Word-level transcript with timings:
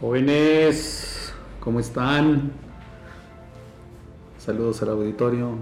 Jóvenes, 0.00 1.34
¿cómo 1.58 1.80
están? 1.80 2.52
Saludos 4.38 4.80
al 4.82 4.90
auditorio. 4.90 5.56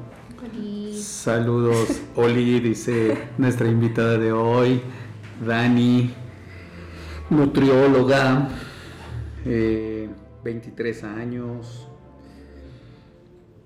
Saludos, 0.93 2.03
Oli, 2.17 2.61
dice 2.61 3.17
nuestra 3.39 3.67
invitada 3.67 4.19
de 4.19 4.33
hoy, 4.33 4.83
Dani, 5.43 6.11
nutrióloga, 7.31 8.51
23 9.43 11.03
eh, 11.03 11.07
años, 11.07 11.89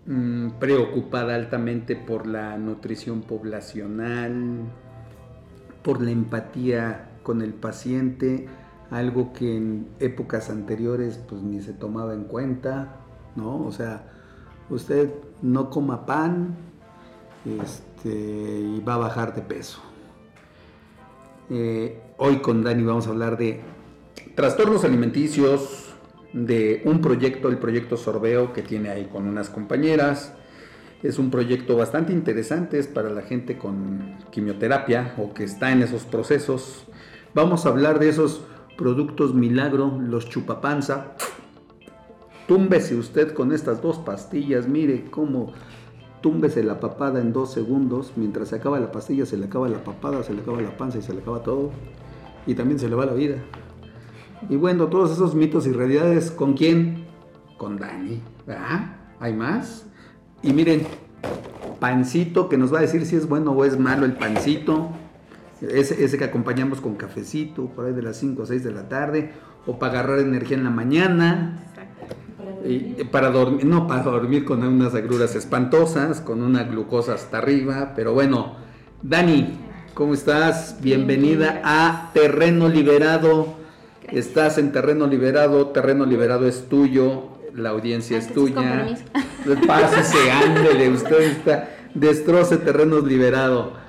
mm, 0.06 0.50
preocupada 0.60 1.34
altamente 1.34 1.96
por 1.96 2.28
la 2.28 2.56
nutrición 2.58 3.22
poblacional, 3.22 4.70
por 5.82 6.00
la 6.00 6.12
empatía 6.12 7.10
con 7.24 7.42
el 7.42 7.54
paciente, 7.54 8.46
algo 8.90 9.32
que 9.32 9.56
en 9.56 9.88
épocas 10.00 10.50
anteriores 10.50 11.18
pues 11.28 11.42
ni 11.42 11.62
se 11.62 11.72
tomaba 11.72 12.14
en 12.14 12.24
cuenta, 12.24 12.96
¿no? 13.36 13.64
O 13.64 13.72
sea, 13.72 14.10
usted 14.68 15.12
no 15.42 15.70
coma 15.70 16.06
pan 16.06 16.56
este, 17.44 18.10
y 18.10 18.80
va 18.80 18.94
a 18.94 18.98
bajar 18.98 19.34
de 19.34 19.42
peso. 19.42 19.80
Eh, 21.48 22.00
hoy 22.18 22.38
con 22.38 22.62
Dani 22.62 22.82
vamos 22.82 23.06
a 23.06 23.10
hablar 23.10 23.36
de 23.36 23.60
trastornos 24.34 24.84
alimenticios, 24.84 25.86
de 26.32 26.82
un 26.84 27.00
proyecto, 27.00 27.48
el 27.48 27.58
proyecto 27.58 27.96
Sorbeo 27.96 28.52
que 28.52 28.62
tiene 28.62 28.90
ahí 28.90 29.06
con 29.06 29.26
unas 29.26 29.50
compañeras, 29.50 30.32
es 31.02 31.18
un 31.18 31.30
proyecto 31.30 31.76
bastante 31.76 32.12
interesante, 32.12 32.78
es 32.78 32.86
para 32.86 33.10
la 33.10 33.22
gente 33.22 33.56
con 33.56 34.16
quimioterapia 34.30 35.14
o 35.18 35.32
que 35.32 35.44
está 35.44 35.72
en 35.72 35.82
esos 35.82 36.04
procesos. 36.04 36.84
Vamos 37.34 37.64
a 37.64 37.70
hablar 37.70 37.98
de 37.98 38.10
esos 38.10 38.42
productos 38.80 39.34
milagro, 39.34 39.98
los 40.00 40.26
chupapanza. 40.30 41.12
Túmbese 42.48 42.96
usted 42.96 43.34
con 43.34 43.52
estas 43.52 43.82
dos 43.82 43.98
pastillas, 43.98 44.66
mire 44.66 45.04
cómo 45.10 45.52
túmbese 46.22 46.62
la 46.62 46.80
papada 46.80 47.20
en 47.20 47.34
dos 47.34 47.52
segundos, 47.52 48.12
mientras 48.16 48.48
se 48.48 48.56
acaba 48.56 48.80
la 48.80 48.90
pastilla, 48.90 49.26
se 49.26 49.36
le 49.36 49.44
acaba 49.46 49.68
la 49.68 49.84
papada, 49.84 50.22
se 50.22 50.32
le 50.32 50.40
acaba 50.40 50.62
la 50.62 50.76
panza 50.76 50.98
y 50.98 51.02
se 51.02 51.12
le 51.12 51.20
acaba 51.20 51.42
todo. 51.42 51.70
Y 52.46 52.54
también 52.54 52.78
se 52.78 52.88
le 52.88 52.94
va 52.94 53.04
la 53.04 53.12
vida. 53.12 53.36
Y 54.48 54.56
bueno, 54.56 54.86
todos 54.86 55.12
esos 55.12 55.34
mitos 55.34 55.66
y 55.66 55.72
realidades, 55.72 56.30
¿con 56.30 56.54
quién? 56.54 57.04
Con 57.58 57.76
Dani. 57.76 58.22
¿Verdad? 58.46 58.96
¿Hay 59.20 59.34
más? 59.34 59.86
Y 60.42 60.54
miren, 60.54 60.86
pancito 61.78 62.48
que 62.48 62.56
nos 62.56 62.72
va 62.72 62.78
a 62.78 62.82
decir 62.82 63.04
si 63.04 63.16
es 63.16 63.28
bueno 63.28 63.52
o 63.52 63.64
es 63.66 63.78
malo 63.78 64.06
el 64.06 64.14
pancito. 64.14 64.88
Ese, 65.60 66.02
ese 66.02 66.16
que 66.18 66.24
acompañamos 66.24 66.80
con 66.80 66.96
cafecito, 66.96 67.66
por 67.66 67.86
ahí 67.86 67.92
de 67.92 68.02
las 68.02 68.16
5 68.16 68.42
o 68.42 68.46
6 68.46 68.64
de 68.64 68.72
la 68.72 68.88
tarde, 68.88 69.30
o 69.66 69.78
para 69.78 70.00
agarrar 70.00 70.20
energía 70.20 70.56
en 70.56 70.64
la 70.64 70.70
mañana. 70.70 71.64
Y, 72.64 73.04
para 73.04 73.30
dormir, 73.30 73.64
no 73.64 73.86
para 73.86 74.02
dormir 74.02 74.44
con 74.44 74.62
unas 74.62 74.94
agruras 74.94 75.34
espantosas, 75.34 76.20
con 76.20 76.42
una 76.42 76.64
glucosa 76.64 77.14
hasta 77.14 77.38
arriba, 77.38 77.92
pero 77.96 78.12
bueno, 78.12 78.56
Dani, 79.02 79.58
¿cómo 79.94 80.14
estás? 80.14 80.76
Bienvenida 80.80 81.60
a 81.64 82.10
Terreno 82.12 82.68
Liberado. 82.68 83.54
Estás 84.10 84.58
en 84.58 84.72
Terreno 84.72 85.06
Liberado, 85.06 85.68
Terreno 85.68 86.04
Liberado 86.04 86.46
es 86.46 86.68
tuyo, 86.68 87.30
la 87.54 87.70
audiencia 87.70 88.18
es 88.18 88.32
tuya. 88.32 88.88
Pásese, 89.66 90.30
ándele, 90.44 90.90
usted 90.90 91.20
está, 91.20 91.70
destroce 91.94 92.56
terrenos 92.58 93.04
liberado. 93.04 93.79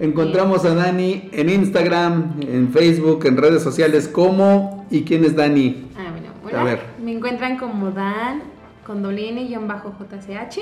Encontramos 0.00 0.64
a 0.64 0.74
Dani 0.74 1.28
en 1.30 1.50
Instagram, 1.50 2.40
en 2.40 2.72
Facebook, 2.72 3.26
en 3.26 3.36
redes 3.36 3.62
sociales. 3.62 4.08
¿Cómo 4.08 4.86
y 4.90 5.02
quién 5.02 5.24
es 5.24 5.36
Dani? 5.36 5.90
Ah, 5.94 6.10
bueno, 6.42 6.58
a 6.58 6.64
ver. 6.64 6.80
Me 7.04 7.12
encuentran 7.12 7.58
como 7.58 7.90
Dan, 7.90 8.42
con 8.86 9.02
bajo 9.02 9.94
jch 9.98 10.60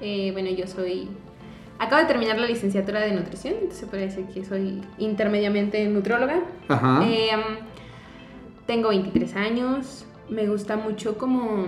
eh, 0.00 0.30
bueno, 0.32 0.50
yo 0.50 0.66
soy. 0.66 1.08
Acabo 1.78 2.02
de 2.02 2.08
terminar 2.08 2.40
la 2.40 2.46
licenciatura 2.46 3.00
de 3.00 3.12
nutrición, 3.12 3.54
entonces 3.54 3.78
se 3.78 3.86
puede 3.86 4.06
decir 4.06 4.24
que 4.26 4.44
soy 4.44 4.82
intermediamente 4.98 5.86
nutrióloga. 5.86 6.40
Ajá. 6.66 7.06
Eh, 7.06 7.30
tengo 8.66 8.88
23 8.88 9.36
años, 9.36 10.06
me 10.28 10.48
gusta 10.48 10.76
mucho 10.76 11.18
como 11.18 11.66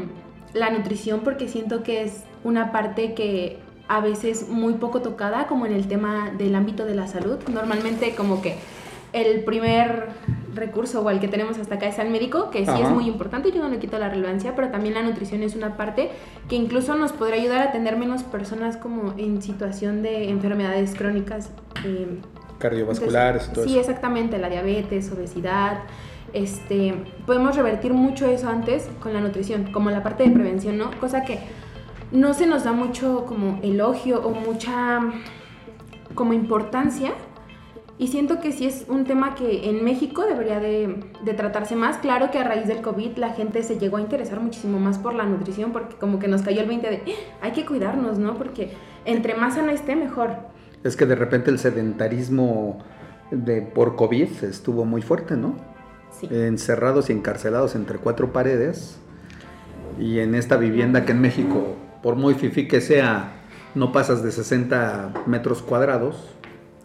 la 0.53 0.71
nutrición 0.71 1.21
porque 1.21 1.47
siento 1.47 1.85
que 1.85 2.03
es 2.03 2.25
una 2.43 2.73
parte 2.73 3.15
que 3.15 3.59
a 3.89 4.01
veces 4.01 4.49
muy 4.49 4.75
poco 4.75 5.01
tocada 5.01 5.47
como 5.47 5.67
en 5.67 5.73
el 5.73 5.89
tema 5.89 6.31
del 6.37 6.55
ámbito 6.55 6.85
de 6.85 6.95
la 6.95 7.09
salud. 7.09 7.39
Normalmente 7.51 8.15
como 8.15 8.43
que 8.43 8.57
el 9.13 9.43
primer 9.45 10.09
recurso 10.55 11.01
o 11.01 11.11
el 11.11 11.21
que 11.21 11.29
tenemos 11.29 11.59
hasta 11.59 11.77
acá 11.77 11.87
es 11.87 11.99
el 11.99 12.11
médico, 12.11 12.51
que 12.51 12.65
sí 12.65 12.73
es 12.83 12.91
muy 12.91 13.07
importante, 13.07 13.51
yo 13.53 13.63
no 13.63 13.69
le 13.69 13.79
quito 13.79 13.99
la 13.99 14.09
relevancia, 14.09 14.55
pero 14.55 14.69
también 14.69 14.95
la 14.95 15.03
nutrición 15.03 15.43
es 15.43 15.55
una 15.55 15.77
parte 15.77 16.11
que 16.49 16.57
incluso 16.57 16.95
nos 16.97 17.13
podrá 17.13 17.37
ayudar 17.37 17.69
a 17.69 17.73
tener 17.73 17.97
menos 17.97 18.23
personas 18.25 18.77
como 18.77 19.15
en 19.17 19.41
situación 19.41 20.03
de 20.03 20.31
enfermedades 20.31 20.95
crónicas. 20.95 21.51
Eh, 21.85 22.19
Cardiovasculares 22.59 23.53
todo 23.53 23.65
Sí, 23.65 23.79
exactamente, 23.79 24.39
la 24.39 24.49
diabetes, 24.49 25.11
obesidad, 25.13 25.79
este, 26.33 26.95
podemos 27.25 27.57
revertir 27.57 27.95
mucho 27.95 28.27
eso 28.27 28.49
antes 28.49 28.89
con 29.01 29.15
la 29.15 29.21
nutrición, 29.21 29.73
como 29.73 29.91
la 29.91 30.03
parte 30.03 30.25
de 30.25 30.31
prevención, 30.31 30.77
¿no? 30.77 30.91
Cosa 31.01 31.23
que 31.23 31.39
no 32.13 32.35
se 32.35 32.47
nos 32.47 32.65
da 32.65 32.73
mucho 32.73 33.25
como 33.27 33.61
elogio 33.63 34.21
o 34.27 34.31
mucha 34.31 35.01
como 36.15 36.33
importancia. 36.33 37.13
Y 38.01 38.09
siento 38.09 38.41
que 38.41 38.53
sí 38.53 38.65
es 38.65 38.87
un 38.89 39.05
tema 39.05 39.35
que 39.35 39.69
en 39.69 39.85
México 39.85 40.23
debería 40.23 40.61
de, 40.61 41.05
tratarse 41.37 41.75
más. 41.75 41.99
Claro 41.99 42.31
que 42.31 42.39
a 42.39 42.45
raíz 42.45 42.69
del 42.69 42.81
COVID 42.81 43.17
la 43.17 43.31
gente 43.31 43.65
se 43.65 43.79
llegó 43.79 43.97
a 43.97 44.01
interesar 44.01 44.39
muchísimo 44.39 44.79
más 44.79 44.99
por 44.99 45.15
la 45.15 45.25
nutrición 45.25 45.73
porque 45.73 45.97
como 45.97 46.21
que 46.21 46.29
nos 46.29 46.43
cayó 46.43 46.61
el 46.61 46.69
20 46.69 46.91
de 46.91 46.97
¡Ah! 46.97 47.39
hay 47.47 47.53
que 47.53 47.67
cuidarnos, 47.67 48.19
¿no? 48.19 48.37
Porque 48.37 48.73
entre 49.05 49.35
más 49.35 49.55
sana 49.55 49.73
esté, 49.73 49.97
mejor. 49.97 50.37
Es 50.85 50.95
que 50.95 51.07
de 51.07 51.17
repente 51.17 51.51
el 51.51 51.59
sedentarismo 51.59 52.79
de, 53.33 53.63
por 53.63 53.97
COVID 53.97 54.45
estuvo 54.45 54.85
muy 54.85 55.03
fuerte, 55.03 55.37
¿no? 55.37 55.57
encerrados 56.31 57.11
y 57.11 57.13
encarcelados 57.13 57.75
entre 57.75 57.99
cuatro 57.99 58.33
paredes. 58.33 58.99
Y 59.99 60.21
en 60.21 60.35
esta 60.35 60.57
vivienda 60.57 61.05
que 61.05 61.13
en 61.13 61.21
México, 61.21 61.77
por 62.03 62.17
muy 62.17 62.35
fifi 62.35 62.69
que 62.69 62.81
sea, 62.81 63.33
no 63.75 63.93
pasas 63.93 64.23
de 64.23 64.33
60 64.33 65.25
metros 65.27 65.63
cuadrados. 65.63 66.17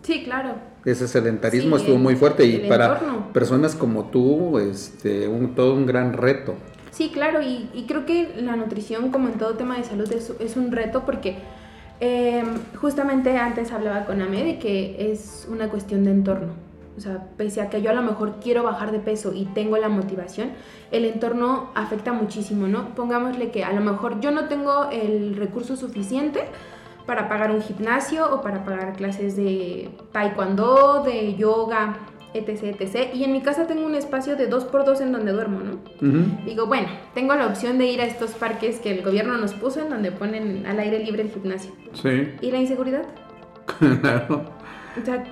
Sí, 0.01 0.23
claro. 0.23 0.55
Ese 0.85 1.07
sedentarismo 1.07 1.77
estuvo 1.77 1.97
muy 1.97 2.15
fuerte 2.15 2.45
y 2.45 2.67
para 2.67 2.99
personas 3.31 3.73
como 3.75 4.05
tú, 4.05 4.59
este, 4.59 5.27
un, 5.27 5.55
todo 5.55 5.73
un 5.75 5.85
gran 5.85 6.13
reto. 6.13 6.55
Sí, 6.91 7.09
claro, 7.11 7.41
y, 7.41 7.85
creo 7.87 8.05
que 8.05 8.35
la 8.37 8.55
nutrición, 8.55 9.09
como 9.09 9.29
en 9.29 9.35
todo 9.35 9.55
tema 9.55 9.77
de 9.77 9.83
salud, 9.83 10.11
es, 10.11 10.31
es 10.39 10.57
un 10.57 10.71
reto 10.71 11.05
porque 11.05 11.37
eh, 11.99 12.43
justamente 12.75 13.37
antes 13.37 13.71
hablaba 13.71 14.05
con 14.05 14.21
Ame 14.21 14.43
de 14.43 14.59
que 14.59 15.11
es 15.11 15.47
una 15.49 15.69
cuestión 15.69 16.03
de 16.03 16.11
entorno. 16.11 16.53
O 16.95 16.99
sea, 16.99 17.27
pese 17.37 17.61
a 17.61 17.69
que 17.69 17.81
yo 17.81 17.89
a 17.89 17.93
lo 17.93 18.03
mejor 18.03 18.39
quiero 18.41 18.63
bajar 18.63 18.91
de 18.91 18.99
peso 18.99 19.33
y 19.33 19.45
tengo 19.45 19.77
la 19.77 19.89
motivación, 19.89 20.51
el 20.91 21.05
entorno 21.05 21.71
afecta 21.75 22.13
muchísimo, 22.13 22.67
¿no? 22.67 22.93
Pongámosle 22.95 23.51
que 23.51 23.63
a 23.63 23.73
lo 23.73 23.81
mejor 23.81 24.19
yo 24.19 24.31
no 24.31 24.47
tengo 24.47 24.89
el 24.91 25.35
recurso 25.35 25.75
suficiente 25.75 26.45
para 27.05 27.27
pagar 27.27 27.51
un 27.51 27.61
gimnasio 27.61 28.33
o 28.33 28.41
para 28.41 28.63
pagar 28.63 28.93
clases 28.93 29.35
de 29.35 29.89
taekwondo, 30.11 31.03
de 31.03 31.35
yoga, 31.35 31.97
etc, 32.33 32.75
etc. 32.79 33.13
Y 33.13 33.23
en 33.23 33.33
mi 33.33 33.41
casa 33.41 33.67
tengo 33.67 33.85
un 33.85 33.95
espacio 33.95 34.35
de 34.35 34.49
2x2 34.49 35.01
en 35.01 35.11
donde 35.11 35.31
duermo, 35.31 35.59
¿no? 35.59 35.79
Digo, 36.45 36.65
bueno, 36.67 36.87
tengo 37.13 37.35
la 37.35 37.47
opción 37.47 37.77
de 37.77 37.87
ir 37.87 38.01
a 38.01 38.05
estos 38.05 38.31
parques 38.31 38.79
que 38.79 38.91
el 38.91 39.03
gobierno 39.03 39.37
nos 39.37 39.53
puso 39.53 39.81
en 39.81 39.89
donde 39.89 40.11
ponen 40.11 40.65
al 40.65 40.79
aire 40.79 40.99
libre 40.99 41.23
el 41.23 41.29
gimnasio. 41.29 41.71
Sí. 41.93 42.33
¿Y 42.41 42.51
la 42.51 42.57
inseguridad? 42.57 43.03
Claro. 44.01 44.45
O 45.01 45.05
sea, 45.05 45.23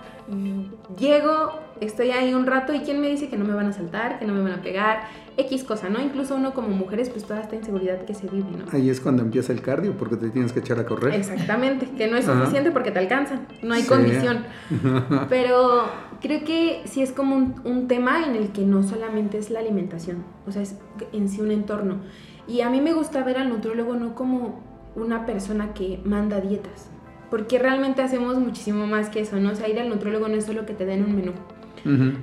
llego 0.99 1.51
estoy 1.79 2.11
ahí 2.11 2.33
un 2.33 2.45
rato 2.45 2.73
y 2.73 2.79
quién 2.81 3.01
me 3.01 3.09
dice 3.09 3.27
que 3.29 3.37
no 3.37 3.45
me 3.45 3.53
van 3.53 3.65
a 3.67 3.73
saltar, 3.73 4.19
que 4.19 4.25
no 4.25 4.33
me 4.33 4.41
van 4.41 4.53
a 4.53 4.61
pegar, 4.61 5.01
X 5.37 5.63
cosa, 5.63 5.89
¿no? 5.89 5.99
Incluso 6.01 6.35
uno 6.35 6.53
como 6.53 6.67
mujeres, 6.69 7.09
pues 7.09 7.23
toda 7.25 7.41
esta 7.41 7.55
inseguridad 7.55 8.03
que 8.05 8.13
se 8.13 8.27
vive, 8.27 8.51
¿no? 8.51 8.65
Ahí 8.71 8.89
es 8.89 8.99
cuando 9.01 9.23
empieza 9.23 9.51
el 9.53 9.61
cardio 9.61 9.93
porque 9.97 10.15
te 10.17 10.29
tienes 10.29 10.53
que 10.53 10.59
echar 10.59 10.79
a 10.79 10.85
correr. 10.85 11.13
Exactamente, 11.15 11.87
que 11.97 12.07
no 12.07 12.17
es 12.17 12.27
Ajá. 12.27 12.39
suficiente 12.39 12.71
porque 12.71 12.91
te 12.91 12.99
alcanzan, 12.99 13.47
no 13.63 13.73
hay 13.73 13.81
Sí. 13.81 13.87
condición. 13.89 14.43
Pero 15.29 15.85
creo 16.21 16.43
que 16.43 16.81
sí 16.85 17.01
es 17.01 17.11
como 17.11 17.35
un, 17.35 17.55
un 17.63 17.87
tema 17.87 18.23
en 18.25 18.35
el 18.35 18.49
que 18.51 18.61
no 18.65 18.83
solamente 18.83 19.37
es 19.37 19.49
la 19.49 19.59
alimentación, 19.59 20.23
o 20.47 20.51
sea, 20.51 20.61
es 20.61 20.75
en 21.13 21.29
sí 21.29 21.41
un 21.41 21.51
entorno. 21.51 21.95
Y 22.47 22.61
a 22.61 22.69
mí 22.69 22.81
me 22.81 22.93
gusta 22.93 23.23
ver 23.23 23.37
al 23.37 23.49
nutriólogo 23.49 23.95
no 23.95 24.13
como 24.15 24.59
una 24.95 25.25
persona 25.25 25.73
que 25.73 25.99
manda 26.03 26.41
dietas, 26.41 26.89
porque 27.31 27.57
realmente 27.57 28.03
hacemos 28.03 28.37
muchísimo 28.37 28.85
más 28.85 29.09
que 29.09 29.21
eso, 29.21 29.37
¿no? 29.37 29.51
O 29.51 29.55
sea, 29.55 29.69
ir 29.69 29.79
al 29.79 29.89
nutriólogo 29.89 30.27
no 30.27 30.35
es 30.35 30.45
solo 30.45 30.65
que 30.65 30.73
te 30.73 30.85
den 30.85 31.05
un 31.05 31.15
menú. 31.15 31.31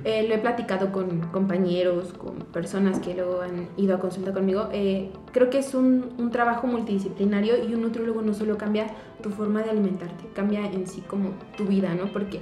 Eh, 0.05 0.25
lo 0.25 0.35
he 0.35 0.37
platicado 0.37 0.93
con 0.93 1.19
compañeros, 1.31 2.13
con 2.13 2.37
personas 2.53 2.99
que 2.99 3.13
luego 3.13 3.41
han 3.41 3.67
ido 3.75 3.95
a 3.95 3.99
consulta 3.99 4.31
conmigo. 4.31 4.69
Eh, 4.71 5.11
creo 5.33 5.49
que 5.49 5.57
es 5.57 5.73
un, 5.73 6.13
un 6.17 6.31
trabajo 6.31 6.67
multidisciplinario 6.67 7.67
y 7.67 7.73
un 7.73 7.81
nutriólogo 7.81 8.21
no 8.21 8.33
solo 8.33 8.57
cambia 8.57 8.87
tu 9.21 9.31
forma 9.31 9.61
de 9.61 9.71
alimentarte, 9.71 10.29
cambia 10.33 10.65
en 10.65 10.87
sí 10.87 11.01
como 11.01 11.31
tu 11.57 11.65
vida, 11.65 11.93
¿no? 11.93 12.13
Porque 12.13 12.39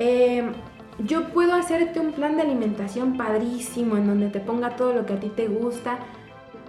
eh, 0.00 0.42
yo 0.98 1.28
puedo 1.28 1.54
hacerte 1.54 2.00
un 2.00 2.12
plan 2.12 2.34
de 2.34 2.42
alimentación 2.42 3.16
padrísimo 3.16 3.96
en 3.96 4.06
donde 4.06 4.28
te 4.28 4.40
ponga 4.40 4.74
todo 4.74 4.92
lo 4.94 5.06
que 5.06 5.12
a 5.12 5.20
ti 5.20 5.28
te 5.28 5.46
gusta. 5.46 5.98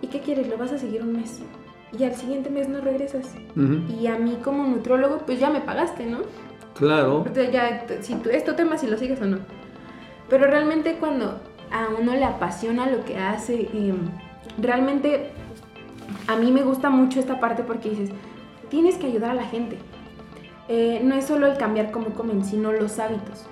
¿Y 0.01 0.07
qué 0.07 0.19
quieres? 0.19 0.47
Lo 0.47 0.57
vas 0.57 0.73
a 0.73 0.77
seguir 0.77 1.01
un 1.01 1.13
mes. 1.13 1.41
Y 1.97 2.03
al 2.03 2.15
siguiente 2.15 2.49
mes 2.49 2.69
no 2.69 2.79
regresas. 2.81 3.33
Ujú. 3.55 3.91
Y 3.99 4.07
a 4.07 4.17
mí 4.17 4.37
como 4.43 4.63
nutriólogo, 4.65 5.19
pues 5.25 5.39
ya 5.39 5.49
me 5.49 5.61
pagaste, 5.61 6.05
¿no? 6.05 6.19
Claro. 6.75 7.17
Entonces 7.27 7.51
ya, 7.51 7.85
si 8.01 8.15
tú, 8.15 8.29
es 8.29 8.45
tu 8.45 8.53
tema 8.53 8.77
si 8.77 8.87
lo 8.87 8.97
sigues 8.97 9.21
o 9.21 9.25
no. 9.25 9.39
Pero 10.29 10.47
realmente 10.47 10.95
cuando 10.99 11.41
a 11.71 11.87
uno 11.99 12.13
le 12.13 12.23
apasiona 12.23 12.89
lo 12.89 13.03
que 13.03 13.17
hace, 13.17 13.69
eh, 13.73 13.93
realmente 14.57 15.31
a 16.27 16.35
mí 16.37 16.51
me 16.51 16.63
gusta 16.63 16.89
mucho 16.89 17.19
esta 17.19 17.39
parte 17.39 17.63
porque 17.63 17.89
dices, 17.89 18.09
tienes 18.69 18.95
que 18.95 19.07
ayudar 19.07 19.31
a 19.31 19.35
la 19.35 19.43
gente. 19.43 19.77
Eh, 20.69 21.01
no 21.03 21.15
es 21.15 21.25
solo 21.25 21.47
el 21.47 21.57
cambiar 21.57 21.91
cómo 21.91 22.13
comen, 22.13 22.45
sino 22.45 22.71
los 22.71 22.99
hábitos. 22.99 23.45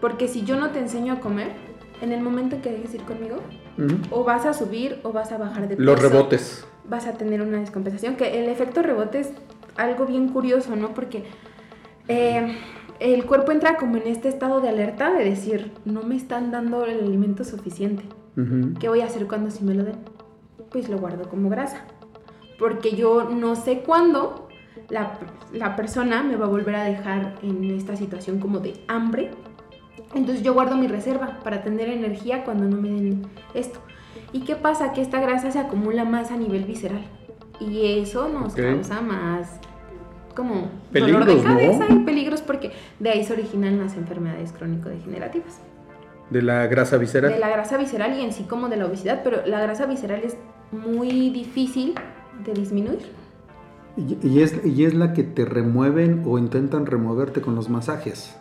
Porque 0.00 0.28
si 0.28 0.44
yo 0.44 0.56
no 0.56 0.70
te 0.70 0.78
enseño 0.78 1.14
a 1.14 1.20
comer, 1.20 1.50
en 2.00 2.12
el 2.12 2.20
momento 2.20 2.56
en 2.56 2.62
que 2.62 2.70
dejes 2.70 2.94
ir 2.94 3.02
conmigo, 3.02 3.38
Ujú. 3.78 3.96
o 4.10 4.24
vas 4.24 4.46
a 4.46 4.52
subir 4.52 5.00
o 5.02 5.12
vas 5.12 5.32
a 5.32 5.38
bajar 5.38 5.62
de 5.68 5.76
peso. 5.76 5.82
Los 5.82 6.00
rebotes. 6.00 6.66
Vas 6.88 7.06
a 7.06 7.14
tener 7.14 7.42
una 7.42 7.58
descompensación, 7.58 8.16
que 8.16 8.40
el 8.40 8.48
efecto 8.48 8.82
rebote 8.82 9.20
es 9.20 9.32
algo 9.76 10.06
bien 10.06 10.28
curioso, 10.28 10.76
¿no? 10.76 10.94
Porque 10.94 11.24
eh, 12.08 12.56
el 13.00 13.24
cuerpo 13.26 13.52
entra 13.52 13.76
como 13.76 13.96
en 13.96 14.06
este 14.06 14.28
estado 14.28 14.60
de 14.60 14.68
alerta 14.68 15.12
de 15.12 15.24
decir, 15.24 15.72
no 15.84 16.02
me 16.02 16.16
están 16.16 16.50
dando 16.50 16.84
el 16.84 17.00
alimento 17.00 17.44
suficiente. 17.44 18.04
Ujú. 18.36 18.74
¿Qué 18.78 18.88
voy 18.88 19.00
a 19.00 19.06
hacer 19.06 19.26
cuando 19.26 19.50
sí 19.50 19.64
me 19.64 19.74
lo 19.74 19.84
den? 19.84 19.96
Pues 20.70 20.88
lo 20.88 20.98
guardo 20.98 21.28
como 21.28 21.48
grasa. 21.48 21.84
Porque 22.58 22.96
yo 22.96 23.28
no 23.28 23.54
sé 23.54 23.80
cuándo 23.80 24.48
la, 24.88 25.18
la 25.52 25.76
persona 25.76 26.22
me 26.22 26.36
va 26.36 26.46
a 26.46 26.48
volver 26.48 26.74
a 26.76 26.84
dejar 26.84 27.34
en 27.42 27.64
esta 27.70 27.96
situación 27.96 28.38
como 28.38 28.60
de 28.60 28.74
hambre. 28.88 29.30
Entonces 30.14 30.42
yo 30.42 30.54
guardo 30.54 30.76
mi 30.76 30.86
reserva 30.86 31.40
para 31.42 31.62
tener 31.62 31.88
energía 31.88 32.44
cuando 32.44 32.64
no 32.64 32.80
me 32.80 32.88
den 32.88 33.22
esto. 33.54 33.80
¿Y 34.32 34.40
qué 34.40 34.56
pasa? 34.56 34.92
Que 34.92 35.02
esta 35.02 35.20
grasa 35.20 35.50
se 35.50 35.58
acumula 35.58 36.04
más 36.04 36.30
a 36.30 36.36
nivel 36.36 36.64
visceral. 36.64 37.04
Y 37.60 37.98
eso 38.00 38.28
nos 38.28 38.54
causa 38.54 39.00
más 39.00 39.58
como 40.34 40.68
dolor 40.92 41.24
Peligros, 41.24 41.26
de 41.26 41.34
¿no? 41.36 41.42
cabeza 41.42 41.86
y 41.88 41.98
peligros 42.00 42.42
porque 42.42 42.72
de 43.00 43.08
ahí 43.10 43.24
se 43.24 43.32
originan 43.32 43.78
las 43.78 43.96
enfermedades 43.96 44.52
crónico-degenerativas 44.52 45.60
De 46.28 46.42
la 46.42 46.66
grasa 46.66 46.98
visceral. 46.98 47.32
de 47.32 47.38
la 47.38 47.48
grasa 47.48 47.78
visceral 47.78 48.18
y 48.18 48.22
en 48.22 48.32
sí 48.34 48.42
como 48.44 48.68
de 48.68 48.76
la 48.76 48.84
obesidad, 48.84 49.22
pero 49.24 49.46
la 49.46 49.62
grasa 49.62 49.86
visceral 49.86 50.20
es 50.22 50.36
muy 50.72 51.30
difícil 51.30 51.94
de 52.44 52.52
disminuir. 52.52 52.98
Y, 53.96 54.18
y 54.28 54.42
es, 54.42 54.60
y 54.66 54.84
es 54.84 54.92
la 54.92 55.14
que 55.14 55.22
te 55.22 55.46
remueven 55.46 56.22
o 56.26 56.36
intentan 56.36 56.84
removerte 56.84 57.40
con 57.40 57.54
los 57.54 57.70
masajes. 57.70 58.36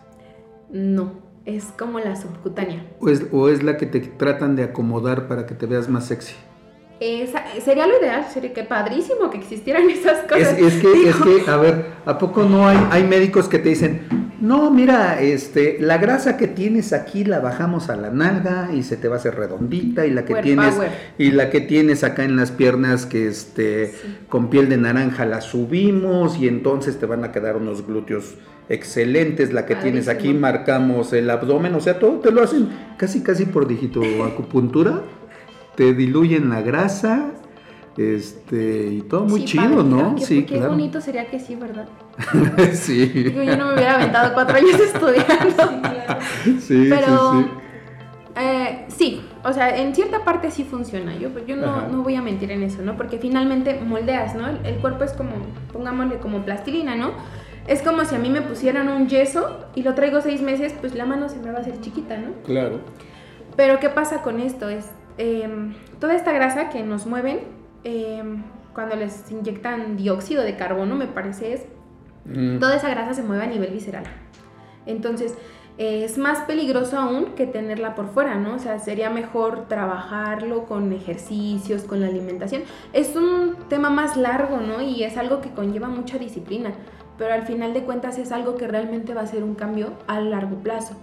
No, 0.69 1.11
es 1.45 1.65
como 1.77 1.99
la 1.99 2.15
subcutánea. 2.15 2.85
O 2.99 3.09
es, 3.09 3.25
o 3.31 3.49
es 3.49 3.63
la 3.63 3.77
que 3.77 3.85
te 3.85 3.99
tratan 3.99 4.55
de 4.55 4.63
acomodar 4.63 5.27
para 5.27 5.45
que 5.45 5.53
te 5.55 5.65
veas 5.65 5.89
más 5.89 6.05
sexy. 6.07 6.33
Esa, 6.99 7.43
sería 7.63 7.87
lo 7.87 7.99
ideal, 7.99 8.25
sería 8.33 8.53
que 8.53 8.63
padrísimo 8.63 9.29
que 9.29 9.37
existieran 9.37 9.89
esas 9.89 10.19
Es, 10.19 10.25
cosas. 10.31 10.57
es 10.59 10.73
que, 10.81 11.09
es 11.09 11.15
que, 11.17 11.51
a 11.51 11.57
ver, 11.57 11.85
¿a 12.05 12.17
poco 12.17 12.43
no 12.43 12.67
hay, 12.67 12.77
hay 12.89 13.03
médicos 13.03 13.49
que 13.49 13.59
te 13.59 13.69
dicen, 13.69 14.01
no, 14.39 14.71
mira, 14.71 15.21
este, 15.21 15.77
la 15.79 15.97
grasa 15.97 16.37
que 16.37 16.47
tienes 16.47 16.93
aquí 16.93 17.25
la 17.25 17.39
bajamos 17.39 17.89
a 17.89 17.95
la 17.97 18.11
nalga 18.11 18.69
y 18.73 18.83
se 18.83 18.95
te 18.95 19.07
va 19.09 19.15
a 19.15 19.19
hacer 19.19 19.35
redondita 19.35 20.05
y 20.05 20.11
la 20.11 20.23
que 20.23 20.33
Power 20.33 20.43
tienes 20.43 20.75
power. 20.75 20.89
y 21.17 21.31
la 21.31 21.49
que 21.49 21.61
tienes 21.61 22.03
acá 22.05 22.23
en 22.23 22.35
las 22.37 22.51
piernas 22.51 23.05
que 23.05 23.27
este 23.27 23.87
Sí. 23.87 24.17
con 24.29 24.49
piel 24.49 24.69
de 24.69 24.77
naranja 24.77 25.25
la 25.25 25.41
subimos 25.41 26.37
y 26.37 26.47
entonces 26.47 26.97
te 26.97 27.05
van 27.05 27.23
a 27.25 27.31
quedar 27.31 27.57
unos 27.57 27.85
glúteos 27.85 28.35
excelentes, 28.69 29.53
la 29.53 29.65
que 29.65 29.75
tienes 29.75 30.07
aquí 30.07 30.33
marcamos 30.33 31.13
el 31.13 31.29
abdomen, 31.29 31.75
o 31.75 31.79
sea, 31.81 31.99
todo 31.99 32.19
te 32.19 32.31
lo 32.31 32.41
hacen 32.43 32.69
casi 32.97 33.21
casi 33.23 33.45
por 33.45 33.67
dígito 33.67 34.01
acupuntura, 34.25 35.01
te 35.75 35.93
diluyen 35.93 36.49
la 36.49 36.61
grasa, 36.61 37.31
este, 37.97 38.87
y 38.91 39.01
todo 39.03 39.25
muy 39.25 39.41
sí, 39.41 39.45
chido, 39.47 39.63
padre. 39.69 39.83
¿no? 39.83 40.15
Qué- 40.15 40.25
sí, 40.25 40.43
Qué 40.43 40.55
claro. 40.57 40.71
bonito 40.71 40.99
sería 41.01 41.27
que 41.27 41.39
sí, 41.39 41.55
¿verdad? 41.55 41.87
sí. 42.73 43.05
Digo, 43.07 43.43
yo 43.43 43.55
no 43.57 43.67
me 43.67 43.73
hubiera 43.75 43.95
aventado 43.95 44.33
cuatro 44.33 44.57
años 44.57 44.79
estudiando. 44.79 45.63
Sí, 46.59 46.87
Pero 46.89 47.31
sí, 47.33 47.37
sí. 47.39 47.49
eh, 48.37 48.85
sí, 48.89 49.21
o 49.43 49.53
sea, 49.53 49.77
en 49.77 49.95
cierta 49.95 50.23
parte 50.25 50.51
sí 50.51 50.63
funciona. 50.65 51.15
Yo, 51.17 51.29
yo 51.47 51.55
no, 51.55 51.87
no 51.87 52.03
voy 52.03 52.15
a 52.15 52.21
mentir 52.21 52.51
en 52.51 52.63
eso, 52.63 52.81
¿no? 52.81 52.97
Porque 52.97 53.17
finalmente 53.17 53.79
moldeas, 53.85 54.35
¿no? 54.35 54.47
El, 54.49 54.65
el 54.65 54.75
cuerpo 54.77 55.03
es 55.05 55.13
como, 55.13 55.31
pongámosle 55.71 56.17
como 56.19 56.43
plastilina, 56.43 56.95
¿no? 56.95 57.11
Es 57.67 57.81
como 57.81 58.05
si 58.05 58.15
a 58.15 58.19
mí 58.19 58.29
me 58.29 58.41
pusieran 58.41 58.89
un 58.89 59.07
yeso 59.07 59.65
y 59.75 59.83
lo 59.83 59.95
traigo 59.95 60.21
seis 60.21 60.41
meses, 60.41 60.73
pues 60.79 60.95
la 60.95 61.05
mano 61.05 61.29
se 61.29 61.37
me 61.37 61.51
va 61.51 61.57
a 61.57 61.61
hacer 61.61 61.79
chiquita, 61.81 62.17
¿no? 62.17 62.29
Claro. 62.43 62.79
Pero 63.55 63.79
¿qué 63.79 63.89
pasa 63.89 64.21
con 64.21 64.39
esto? 64.39 64.69
Es 64.69 64.91
em, 65.17 65.73
toda 65.99 66.15
esta 66.15 66.31
grasa 66.31 66.69
que 66.69 66.83
nos 66.83 67.05
mueven 67.05 67.39
em, 67.83 68.43
cuando 68.73 68.95
les 68.95 69.31
inyectan 69.31 69.95
dióxido 69.95 70.43
de 70.43 70.57
carbono, 70.57 70.95
me 70.95 71.07
parece 71.07 71.53
es 71.53 71.65
Mm, 72.25 72.59
toda 72.59 72.75
esa 72.75 72.89
grasa 72.89 73.13
se 73.13 73.23
mueve 73.23 73.43
a 73.43 73.47
nivel 73.47 73.71
visceral. 73.71 74.03
Entonces, 74.85 75.35
eh, 75.77 76.03
es 76.03 76.17
más 76.17 76.39
peligroso 76.45 76.97
aún 76.97 77.35
que 77.35 77.45
tenerla 77.45 77.95
por 77.95 78.07
fuera, 78.07 78.35
¿no? 78.35 78.55
O 78.55 78.59
sea, 78.59 78.79
sería 78.79 79.09
mejor 79.09 79.67
trabajarlo 79.67 80.65
con 80.65 80.91
ejercicios, 80.93 81.83
con 81.83 82.01
la 82.01 82.07
alimentación. 82.07 82.63
Es 82.93 83.15
un 83.15 83.55
tema 83.69 83.89
más 83.89 84.17
largo, 84.17 84.57
¿no? 84.57 84.81
Y 84.81 85.03
es 85.03 85.17
algo 85.17 85.41
que 85.41 85.51
conlleva 85.51 85.87
mucha 85.87 86.17
disciplina, 86.17 86.71
pero 87.17 87.33
al 87.33 87.45
final 87.45 87.73
de 87.73 87.83
cuentas 87.83 88.17
es 88.17 88.31
algo 88.31 88.55
que 88.55 88.67
realmente 88.67 89.13
va 89.13 89.21
a 89.21 89.27
ser 89.27 89.43
un 89.43 89.55
cambio 89.55 89.93
a 90.07 90.19
largo 90.19 90.57
plazo, 90.57 90.95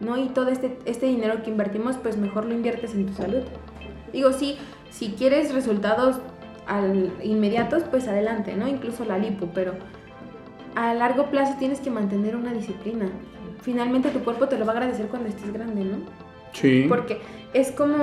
¿no? 0.00 0.16
Y 0.16 0.28
todo 0.28 0.48
este, 0.48 0.78
este 0.84 1.06
dinero 1.06 1.42
que 1.42 1.50
invertimos, 1.50 1.96
pues 1.96 2.16
mejor 2.16 2.44
lo 2.44 2.54
inviertes 2.54 2.94
en 2.94 3.06
tu 3.06 3.14
salud. 3.14 3.42
Digo, 4.12 4.32
sí, 4.32 4.58
si 4.90 5.10
quieres 5.10 5.54
resultados 5.54 6.16
al, 6.66 7.12
inmediatos, 7.22 7.84
pues 7.84 8.08
adelante, 8.08 8.54
¿no? 8.54 8.68
Incluso 8.68 9.04
la 9.04 9.18
lipo, 9.18 9.48
pero 9.54 9.74
a 10.74 10.94
largo 10.94 11.30
plazo 11.30 11.56
tienes 11.58 11.80
que 11.80 11.90
mantener 11.90 12.36
una 12.36 12.52
disciplina. 12.52 13.08
Finalmente 13.62 14.10
tu 14.10 14.20
cuerpo 14.20 14.48
te 14.48 14.58
lo 14.58 14.66
va 14.66 14.72
a 14.72 14.76
agradecer 14.76 15.06
cuando 15.08 15.28
estés 15.28 15.52
grande, 15.52 15.84
¿no? 15.84 15.96
Sí. 16.52 16.86
Porque 16.88 17.20
es 17.52 17.72
como, 17.72 17.96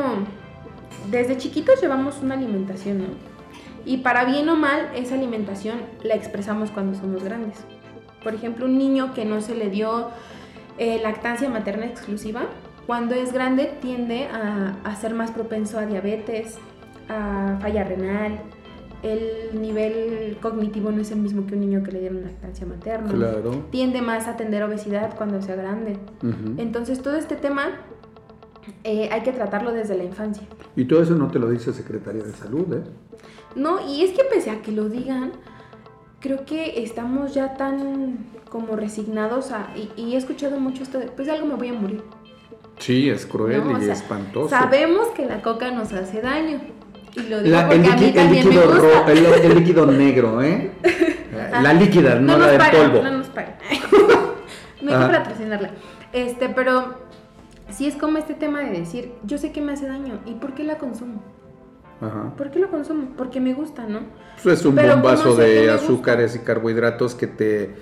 desde 1.09 1.37
chiquitos 1.37 1.81
llevamos 1.81 2.21
una 2.21 2.35
alimentación, 2.35 2.99
¿no? 2.99 3.34
Y 3.85 3.97
para 3.97 4.25
bien 4.25 4.49
o 4.49 4.55
mal, 4.55 4.89
esa 4.95 5.15
alimentación 5.15 5.77
la 6.03 6.15
expresamos 6.15 6.71
cuando 6.71 6.97
somos 6.97 7.23
grandes. 7.23 7.63
Por 8.23 8.33
ejemplo, 8.33 8.65
un 8.65 8.77
niño 8.77 9.13
que 9.13 9.25
no 9.25 9.41
se 9.41 9.53
le 9.53 9.69
dio 9.69 10.09
eh, 10.77 10.99
lactancia 11.01 11.49
materna 11.49 11.85
exclusiva, 11.85 12.47
cuando 12.87 13.15
es 13.15 13.31
grande 13.31 13.71
tiende 13.81 14.27
a, 14.27 14.77
a 14.83 14.95
ser 14.95 15.13
más 15.13 15.31
propenso 15.31 15.77
a 15.79 15.85
diabetes, 15.85 16.57
a 17.09 17.57
falla 17.61 17.83
renal. 17.83 18.39
El 19.03 19.61
nivel 19.61 20.37
cognitivo 20.41 20.91
no 20.91 21.01
es 21.01 21.11
el 21.11 21.19
mismo 21.19 21.45
que 21.45 21.53
un 21.53 21.59
niño 21.59 21.83
que 21.83 21.91
le 21.91 21.99
dieron 21.99 22.23
lactancia 22.23 22.65
materna. 22.65 23.11
Claro. 23.11 23.65
Tiende 23.69 24.01
más 24.01 24.27
a 24.27 24.35
tener 24.35 24.63
obesidad 24.63 25.15
cuando 25.15 25.43
sea 25.43 25.55
grande. 25.55 25.99
Entonces 26.57 27.03
todo 27.03 27.15
este 27.15 27.35
tema 27.35 27.81
eh, 28.83 29.09
hay 29.11 29.21
que 29.21 29.31
tratarlo 29.31 29.71
desde 29.71 29.95
la 29.97 30.03
infancia. 30.03 30.47
Y 30.75 30.85
todo 30.85 31.01
eso 31.03 31.13
no 31.15 31.29
te 31.29 31.39
lo 31.39 31.49
dice 31.49 31.73
Secretaría 31.73 32.23
de 32.23 32.33
Salud, 32.33 32.73
¿eh? 32.73 32.83
No, 33.55 33.79
y 33.87 34.03
es 34.03 34.11
que 34.11 34.23
pese 34.25 34.49
a 34.51 34.61
que 34.61 34.71
lo 34.71 34.89
digan, 34.89 35.31
creo 36.19 36.45
que 36.45 36.83
estamos 36.83 37.33
ya 37.33 37.55
tan 37.55 38.17
como 38.49 38.75
resignados 38.75 39.51
a... 39.51 39.67
Y, 39.75 39.91
y 40.01 40.15
he 40.15 40.17
escuchado 40.17 40.59
mucho 40.59 40.83
esto 40.83 40.99
de, 40.99 41.07
pues 41.07 41.27
de 41.27 41.33
algo 41.33 41.47
me 41.47 41.55
voy 41.55 41.69
a 41.69 41.73
morir. 41.73 42.03
Sí, 42.79 43.09
es 43.09 43.25
cruel 43.25 43.63
No, 43.65 43.77
y 43.79 43.83
sea, 43.85 43.93
espantoso. 43.93 44.49
Sabemos 44.49 45.07
que 45.09 45.25
la 45.25 45.41
coca 45.41 45.71
nos 45.71 45.93
hace 45.93 46.21
daño. 46.21 46.59
Y 47.15 47.21
lo 47.29 47.41
digo 47.41 47.55
La- 47.55 47.67
porque 47.67 47.81
el, 47.85 47.91
a 47.91 47.95
mí 47.95 48.05
el 48.07 48.13
también 48.13 48.45
me 48.49 48.51
líquido 48.55 48.67
gusta. 48.73 49.03
ro- 49.05 49.07
el, 49.11 49.25
el 49.51 49.55
líquido 49.59 49.85
negro, 49.85 50.41
¿eh? 50.41 50.71
La 51.61 51.73
líquida, 51.73 52.15
no, 52.15 52.33
la 52.33 52.37
nos 52.39 52.51
de 52.51 52.57
pagan, 52.57 52.91
polvo. 52.91 53.03
No 53.03 53.11
nos 53.17 53.27
pagan. 53.27 53.55
no 54.81 54.91
hay 54.97 55.05
que 55.07 55.13
patrocinarla. 55.17 55.69
Este, 56.11 56.49
pero 56.49 57.04
sí 57.69 57.87
es 57.87 57.95
como 57.95 58.17
este 58.17 58.33
tema 58.33 58.61
de 58.61 58.71
decir, 58.71 59.11
yo 59.23 59.37
sé 59.37 59.51
que 59.51 59.61
me 59.61 59.73
hace 59.73 59.87
daño, 59.87 60.19
¿y 60.25 60.35
por 60.35 60.53
qué 60.53 60.63
la 60.63 60.77
consumo? 60.77 61.21
Ajá. 62.01 62.33
¿Por 62.35 62.51
qué 62.51 62.59
lo 62.59 62.69
consumo? 62.69 63.09
Porque 63.17 63.39
me 63.39 63.53
gusta, 63.53 63.85
¿no? 63.87 64.01
Pues 64.43 64.59
es 64.59 64.65
un 64.65 64.75
Pero 64.75 64.93
bombazo 64.95 65.23
¿cómo 65.23 65.35
sé 65.37 65.45
que 65.45 65.61
de 65.61 65.71
azúcares 65.71 66.35
y 66.35 66.39
carbohidratos 66.39 67.15
que 67.15 67.27
te 67.27 67.75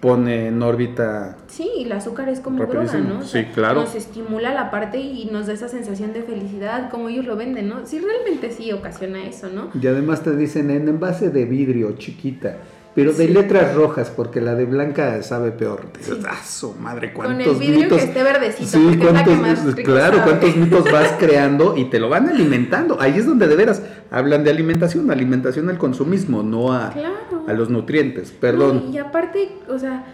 pone 0.00 0.46
en 0.48 0.62
órbita. 0.62 1.36
Sí, 1.46 1.70
y 1.76 1.84
el 1.84 1.92
azúcar 1.92 2.28
es 2.28 2.40
como 2.40 2.64
droga. 2.64 2.92
¿no? 2.94 3.18
O 3.18 3.22
Sí, 3.22 3.44
claro. 3.54 3.82
Nos 3.82 3.94
estimula 3.94 4.52
la 4.54 4.70
parte 4.70 4.98
y 4.98 5.26
nos 5.26 5.46
da 5.46 5.52
esa 5.52 5.68
sensación 5.68 6.12
de 6.12 6.22
felicidad, 6.22 6.90
como 6.90 7.08
ellos 7.08 7.26
lo 7.26 7.36
venden, 7.36 7.68
¿no? 7.68 7.86
Sí, 7.86 8.00
realmente 8.00 8.50
sí 8.50 8.72
ocasiona 8.72 9.26
eso, 9.26 9.48
¿no? 9.50 9.70
Y 9.80 9.86
además 9.86 10.22
te 10.22 10.34
dicen 10.34 10.70
en 10.70 10.88
envase 10.88 11.30
de 11.30 11.44
vidrio, 11.44 11.92
chiquita. 11.92 12.56
Pero 13.00 13.12
de 13.12 13.26
Sí. 13.26 13.32
letras 13.32 13.74
rojas, 13.74 14.10
porque 14.10 14.40
la 14.40 14.54
de 14.54 14.64
blanca 14.64 15.22
sabe 15.22 15.50
peor. 15.52 15.86
Sí. 16.00 16.12
ah, 16.28 16.38
su 16.44 16.74
madre, 16.74 17.12
Con 17.12 17.24
cuántos 17.26 17.54
el 17.54 17.58
vidrio 17.58 17.80
mitos. 17.84 17.98
que 17.98 18.04
esté 18.04 18.22
verdecito, 18.22 18.68
Sí, 18.78 18.98
cuántos, 19.00 19.38
más 19.38 19.60
claro, 19.84 20.16
sabe. 20.18 20.30
cuántos 20.30 20.56
mitos 20.56 20.84
vas 20.92 21.12
creando 21.18 21.76
y 21.76 21.84
te 21.86 21.98
lo 21.98 22.08
van 22.08 22.28
alimentando. 22.28 23.00
Ahí 23.00 23.18
es 23.18 23.26
donde 23.26 23.48
de 23.48 23.56
veras 23.56 23.82
hablan 24.10 24.44
de 24.44 24.50
alimentación, 24.50 25.10
alimentación 25.10 25.68
al 25.70 25.78
consumismo, 25.78 26.42
no 26.42 26.72
a, 26.72 26.90
Claro. 26.90 27.44
a 27.46 27.52
los 27.52 27.70
nutrientes. 27.70 28.30
Perdón. 28.32 28.84
No, 28.86 28.92
y 28.92 28.98
aparte, 28.98 29.50
o 29.68 29.78
sea, 29.78 30.04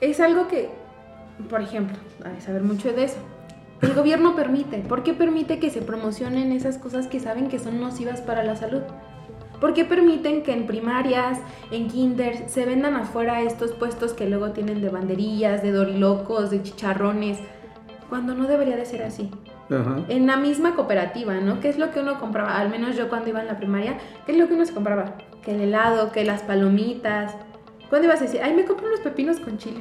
es 0.00 0.20
algo 0.20 0.48
que, 0.48 0.70
por 1.50 1.60
ejemplo, 1.60 1.96
hay 2.24 2.34
que 2.34 2.40
saber 2.40 2.62
mucho 2.62 2.92
de 2.92 3.04
eso. 3.04 3.16
El 3.80 3.94
gobierno 3.94 4.34
permite. 4.34 4.78
¿Por 4.78 5.04
qué 5.04 5.12
permite 5.14 5.60
que 5.60 5.70
se 5.70 5.82
promocionen 5.82 6.50
esas 6.50 6.78
cosas 6.78 7.06
que 7.06 7.20
saben 7.20 7.48
que 7.48 7.58
son 7.60 7.80
nocivas 7.80 8.20
para 8.20 8.42
la 8.42 8.56
salud? 8.56 8.82
¿Por 9.60 9.74
qué 9.74 9.84
permiten 9.84 10.42
que 10.42 10.52
en 10.52 10.66
primarias, 10.66 11.38
en 11.70 11.88
kinder, 11.88 12.48
se 12.48 12.64
vendan 12.64 12.94
afuera 12.94 13.42
estos 13.42 13.72
puestos 13.72 14.12
que 14.12 14.28
luego 14.28 14.50
tienen 14.52 14.80
de 14.80 14.88
banderillas, 14.88 15.62
de 15.62 15.72
dorilocos, 15.72 16.50
de 16.50 16.62
chicharrones? 16.62 17.38
Cuando 18.08 18.34
no 18.34 18.46
debería 18.46 18.76
de 18.76 18.86
ser 18.86 19.02
así. 19.02 19.30
Ajá. 19.70 19.96
En 20.08 20.26
la 20.26 20.36
misma 20.36 20.74
cooperativa, 20.74 21.34
¿no? 21.34 21.60
¿Qué 21.60 21.68
es 21.68 21.78
lo 21.78 21.90
que 21.90 22.00
uno 22.00 22.18
compraba? 22.20 22.56
Al 22.58 22.70
menos 22.70 22.96
yo 22.96 23.08
cuando 23.08 23.28
iba 23.28 23.40
en 23.42 23.48
la 23.48 23.58
primaria, 23.58 23.98
¿qué 24.24 24.32
es 24.32 24.38
lo 24.38 24.48
que 24.48 24.54
uno 24.54 24.64
se 24.64 24.72
compraba? 24.72 25.16
Que 25.42 25.54
el 25.54 25.60
helado, 25.60 26.10
que 26.12 26.24
las 26.24 26.42
palomitas. 26.42 27.34
¿Cuándo 27.90 28.06
ibas 28.06 28.20
a 28.20 28.24
decir, 28.24 28.40
ay, 28.42 28.54
me 28.54 28.64
compro 28.64 28.86
unos 28.86 29.00
pepinos 29.00 29.40
con 29.40 29.58
chile? 29.58 29.80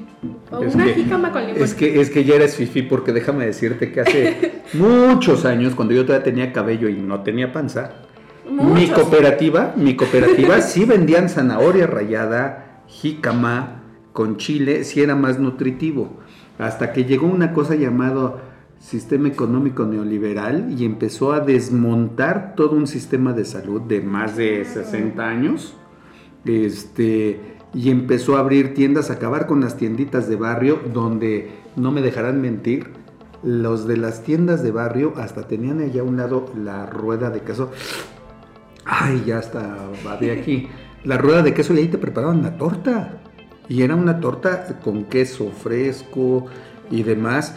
O 0.52 0.62
Es 0.64 0.76
una 0.76 0.86
que- 0.86 0.94
jícama 0.96 1.32
con 1.32 1.46
limón. 1.46 1.62
Es 1.62 1.74
que, 1.74 2.02
es 2.02 2.10
que 2.10 2.24
ya 2.24 2.36
eres 2.36 2.56
fifi 2.56 2.82
porque 2.82 3.12
déjame 3.14 3.46
decirte 3.46 3.92
que 3.92 4.02
hace 4.02 4.62
muchos 4.74 5.46
años, 5.46 5.76
cuando 5.76 5.94
yo 5.94 6.06
todavía 6.06 6.24
tenía 6.24 6.52
cabello 6.54 6.90
y 6.90 6.96
no 6.96 7.22
tenía 7.22 7.52
panza, 7.54 7.92
mi 8.50 8.88
cooperativa, 8.88 9.74
mi 9.76 9.96
cooperativa 9.96 10.62
sí 10.62 10.86
vendían 10.86 11.30
zanahoria 11.30 11.88
rallada, 11.88 12.84
jícama, 12.88 13.84
con 14.14 14.38
chile, 14.38 14.84
sí 14.84 15.02
era 15.02 15.16
más 15.16 15.40
nutritivo. 15.40 16.18
Hasta 16.58 16.92
que 16.92 17.06
llegó 17.06 17.28
una 17.28 17.54
cosa 17.54 17.76
llamado 17.76 18.40
sistema 18.80 19.28
económico 19.28 19.86
neoliberal 19.86 20.74
y 20.78 20.86
empezó 20.86 21.34
a 21.34 21.40
desmontar 21.40 22.56
todo 22.56 22.76
un 22.76 22.88
sistema 22.88 23.34
de 23.34 23.46
salud 23.46 23.82
de 23.82 24.02
más 24.02 24.36
de 24.36 24.66
60 24.66 25.28
años. 25.28 25.76
Este, 26.46 27.58
y 27.74 27.90
empezó 27.90 28.38
a 28.38 28.40
abrir 28.40 28.74
tiendas, 28.74 29.10
a 29.10 29.14
acabar 29.14 29.46
con 29.46 29.62
las 29.62 29.78
tienditas 29.78 30.30
de 30.30 30.36
barrio, 30.36 30.80
donde 30.94 31.52
no 31.76 31.92
me 31.92 32.02
dejarán 32.02 32.42
mentir, 32.42 32.92
los 33.44 33.88
de 33.88 33.98
las 33.98 34.24
tiendas 34.24 34.64
de 34.64 34.72
barrio 34.72 35.14
hasta 35.18 35.48
tenían 35.48 35.80
allá 35.80 36.02
a 36.02 36.06
un 36.06 36.18
lado 36.18 36.52
la 36.56 36.86
rueda 36.86 37.30
de 37.30 37.42
queso. 37.42 37.72
Ay, 38.90 39.24
ya 39.26 39.40
está, 39.40 39.78
de 40.20 40.32
aquí. 40.32 40.70
La 41.04 41.18
rueda 41.18 41.44
de 41.44 41.54
queso 41.54 41.74
y 41.74 41.80
ahí 41.80 41.88
te 41.88 41.98
preparaban 41.98 42.42
la 42.42 42.58
torta. 42.58 43.22
Y 43.68 43.82
era 43.82 43.96
una 43.96 44.20
torta 44.22 44.80
con 44.82 45.06
queso 45.06 45.52
fresco 45.52 46.46
y 46.90 47.04
demás. 47.04 47.56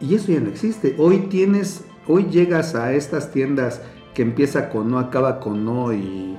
Y 0.00 0.14
eso 0.14 0.32
ya 0.32 0.40
no 0.40 0.50
existe. 0.50 0.94
Hoy 0.98 1.28
tienes, 1.30 1.84
hoy 2.06 2.26
llegas 2.30 2.74
a 2.74 2.92
estas 2.92 3.32
tiendas 3.32 3.80
que 4.14 4.22
empieza 4.22 4.68
con 4.68 4.90
no, 4.90 4.98
acaba 4.98 5.40
con 5.40 5.64
no 5.64 5.92
y 5.94 6.36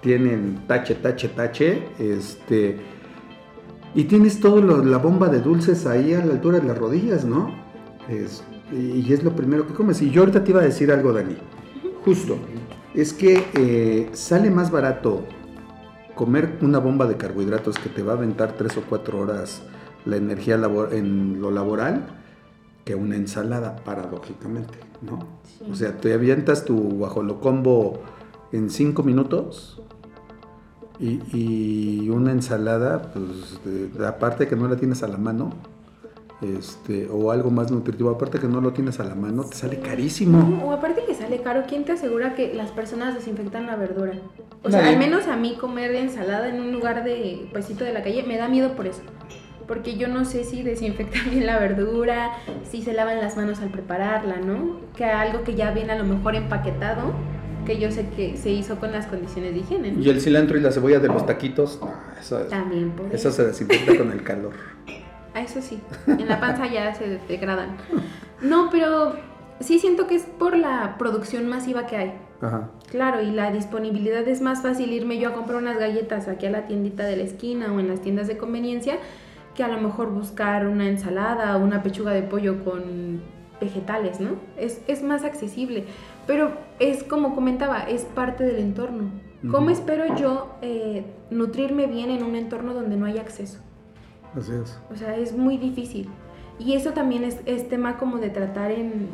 tienen 0.00 0.62
tache, 0.68 0.94
tache, 0.94 1.28
tache, 1.28 1.82
este, 1.98 2.76
y 3.94 4.04
tienes 4.04 4.38
todo 4.38 4.60
la 4.84 4.98
bomba 4.98 5.28
de 5.28 5.40
dulces 5.40 5.86
ahí 5.86 6.14
a 6.14 6.24
la 6.24 6.34
altura 6.34 6.60
de 6.60 6.68
las 6.68 6.78
rodillas, 6.78 7.24
¿no? 7.24 7.50
Es- 8.08 8.44
y 8.72 9.12
es 9.12 9.24
lo 9.24 9.34
primero 9.34 9.66
que 9.66 9.74
comes. 9.74 10.02
Y 10.02 10.10
yo 10.10 10.22
ahorita 10.22 10.44
te 10.44 10.50
iba 10.50 10.60
a 10.60 10.64
decir 10.64 10.92
algo, 10.92 11.12
Dani. 11.12 11.36
Justo, 12.04 12.36
es 12.96 13.12
que 13.12 13.44
eh, 13.54 14.10
sale 14.14 14.50
más 14.50 14.70
barato 14.70 15.22
comer 16.14 16.58
una 16.62 16.78
bomba 16.78 17.06
de 17.06 17.16
carbohidratos 17.16 17.78
que 17.78 17.88
te 17.90 18.02
va 18.02 18.12
a 18.14 18.16
aventar 18.16 18.52
tres 18.56 18.76
o 18.76 18.82
cuatro 18.88 19.20
horas 19.20 19.62
la 20.04 20.16
energía 20.16 20.56
labor- 20.56 20.92
en 20.94 21.40
lo 21.40 21.50
laboral 21.50 22.06
que 22.84 22.94
una 22.94 23.16
ensalada, 23.16 23.76
paradójicamente, 23.76 24.78
¿no? 25.02 25.18
Sí. 25.44 25.64
O 25.70 25.74
sea, 25.74 25.96
te 25.98 26.14
avientas 26.14 26.64
tu 26.64 26.76
guajolocombo 26.78 28.00
en 28.52 28.70
cinco 28.70 29.02
minutos 29.02 29.82
y, 30.98 31.20
y 31.36 32.08
una 32.08 32.30
ensalada, 32.32 33.10
pues 33.12 33.58
de- 33.64 34.06
aparte 34.06 34.46
que 34.48 34.56
no 34.56 34.68
la 34.68 34.76
tienes 34.76 35.02
a 35.02 35.08
la 35.08 35.18
mano, 35.18 35.50
este, 36.42 37.08
o 37.10 37.30
algo 37.32 37.50
más 37.50 37.70
nutritivo, 37.70 38.10
aparte 38.10 38.38
que 38.38 38.46
no 38.46 38.60
lo 38.60 38.72
tienes 38.72 39.00
a 39.00 39.04
la 39.04 39.14
mano, 39.14 39.44
te 39.44 39.56
sale 39.56 39.80
carísimo. 39.80 40.62
O 40.66 40.70
aparte 40.72 41.04
sale 41.26 41.42
caro, 41.42 41.64
¿quién 41.68 41.84
te 41.84 41.92
asegura 41.92 42.34
que 42.34 42.54
las 42.54 42.70
personas 42.70 43.14
desinfectan 43.14 43.66
la 43.66 43.74
verdura? 43.76 44.12
O 44.62 44.70
sea, 44.70 44.88
al 44.88 44.96
menos 44.96 45.26
a 45.26 45.36
mí 45.36 45.56
comer 45.60 45.94
ensalada 45.96 46.48
en 46.48 46.60
un 46.60 46.72
lugar 46.72 47.02
de 47.02 47.48
puestito 47.52 47.84
de 47.84 47.92
la 47.92 48.02
calle 48.02 48.22
me 48.22 48.36
da 48.36 48.48
miedo 48.48 48.74
por 48.74 48.86
eso. 48.86 49.02
Porque 49.66 49.96
yo 49.96 50.06
no 50.06 50.24
sé 50.24 50.44
si 50.44 50.62
desinfectan 50.62 51.30
bien 51.30 51.46
la 51.46 51.58
verdura, 51.58 52.30
si 52.62 52.82
se 52.82 52.92
lavan 52.92 53.18
las 53.20 53.36
manos 53.36 53.60
al 53.60 53.70
prepararla, 53.70 54.36
¿no? 54.36 54.80
Que 54.96 55.04
algo 55.04 55.42
que 55.42 55.54
ya 55.56 55.72
viene 55.72 55.92
a 55.92 55.98
lo 55.98 56.04
mejor 56.04 56.36
empaquetado, 56.36 57.12
que 57.64 57.78
yo 57.78 57.90
sé 57.90 58.08
que 58.10 58.36
se 58.36 58.50
hizo 58.50 58.78
con 58.78 58.92
las 58.92 59.06
condiciones 59.06 59.52
de 59.52 59.60
higiene. 59.60 59.90
¿no? 59.92 60.00
Y 60.00 60.08
el 60.08 60.20
cilantro 60.20 60.56
y 60.56 60.60
la 60.60 60.70
cebolla 60.70 61.00
de 61.00 61.08
los 61.08 61.26
taquitos, 61.26 61.80
no, 61.80 61.92
eso, 62.20 62.38
También 62.42 62.92
por 62.92 63.06
eso 63.06 63.28
eso. 63.28 63.32
se 63.32 63.46
desinfecta 63.46 63.96
con 63.98 64.12
el 64.12 64.22
calor. 64.22 64.54
Ah, 65.34 65.42
eso 65.42 65.60
sí, 65.60 65.78
en 66.06 66.26
la 66.28 66.40
panza 66.40 66.66
ya 66.66 66.94
se 66.94 67.20
degradan. 67.28 67.76
No, 68.40 68.70
pero 68.72 69.16
sí 69.60 69.78
siento 69.78 70.06
que 70.06 70.16
es 70.16 70.22
por 70.22 70.56
la 70.56 70.96
producción 70.98 71.46
masiva 71.48 71.86
que 71.86 71.96
hay. 71.96 72.14
Ajá. 72.40 72.70
Claro, 72.90 73.22
y 73.22 73.30
la 73.30 73.50
disponibilidad 73.50 74.26
es 74.28 74.40
más 74.40 74.62
fácil 74.62 74.92
irme 74.92 75.18
yo 75.18 75.30
a 75.30 75.32
comprar 75.32 75.58
unas 75.58 75.78
galletas 75.78 76.28
aquí 76.28 76.46
a 76.46 76.50
la 76.50 76.66
tiendita 76.66 77.04
de 77.04 77.16
la 77.16 77.22
esquina 77.24 77.72
o 77.72 77.80
en 77.80 77.88
las 77.88 78.00
tiendas 78.00 78.26
de 78.28 78.36
conveniencia 78.36 78.98
que 79.54 79.64
a 79.64 79.68
lo 79.68 79.80
mejor 79.80 80.10
buscar 80.10 80.68
una 80.68 80.86
ensalada 80.86 81.56
o 81.56 81.60
una 81.60 81.82
pechuga 81.82 82.12
de 82.12 82.22
pollo 82.22 82.62
con 82.62 83.22
vegetales, 83.58 84.20
¿no? 84.20 84.32
Es, 84.58 84.82
es 84.86 85.02
más 85.02 85.24
accesible, 85.24 85.84
pero 86.26 86.50
es 86.78 87.02
como 87.02 87.34
comentaba, 87.34 87.80
es 87.88 88.02
parte 88.04 88.44
del 88.44 88.58
entorno. 88.58 89.10
¿Cómo 89.50 89.66
Ujú. 89.66 89.70
espero 89.70 90.16
yo 90.16 90.56
eh, 90.60 91.04
nutrirme 91.30 91.86
bien 91.86 92.10
en 92.10 92.22
un 92.22 92.36
entorno 92.36 92.74
donde 92.74 92.96
no 92.96 93.06
hay 93.06 93.18
acceso? 93.18 93.60
Así 94.36 94.52
es. 94.52 94.78
O 94.92 94.96
sea, 94.96 95.16
es 95.16 95.34
muy 95.36 95.56
difícil. 95.56 96.08
Y 96.58 96.74
eso 96.74 96.92
también 96.92 97.24
es, 97.24 97.38
es 97.46 97.68
tema 97.68 97.96
como 97.96 98.18
de 98.18 98.30
tratar 98.30 98.70
en, 98.70 99.08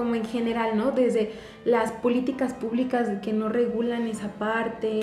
como 0.00 0.14
en 0.14 0.24
general, 0.24 0.78
¿no? 0.78 0.92
Desde 0.92 1.32
las 1.66 1.92
políticas 1.92 2.54
públicas 2.54 3.06
que 3.22 3.34
no 3.34 3.50
regulan 3.50 4.06
esa 4.06 4.28
parte. 4.28 5.00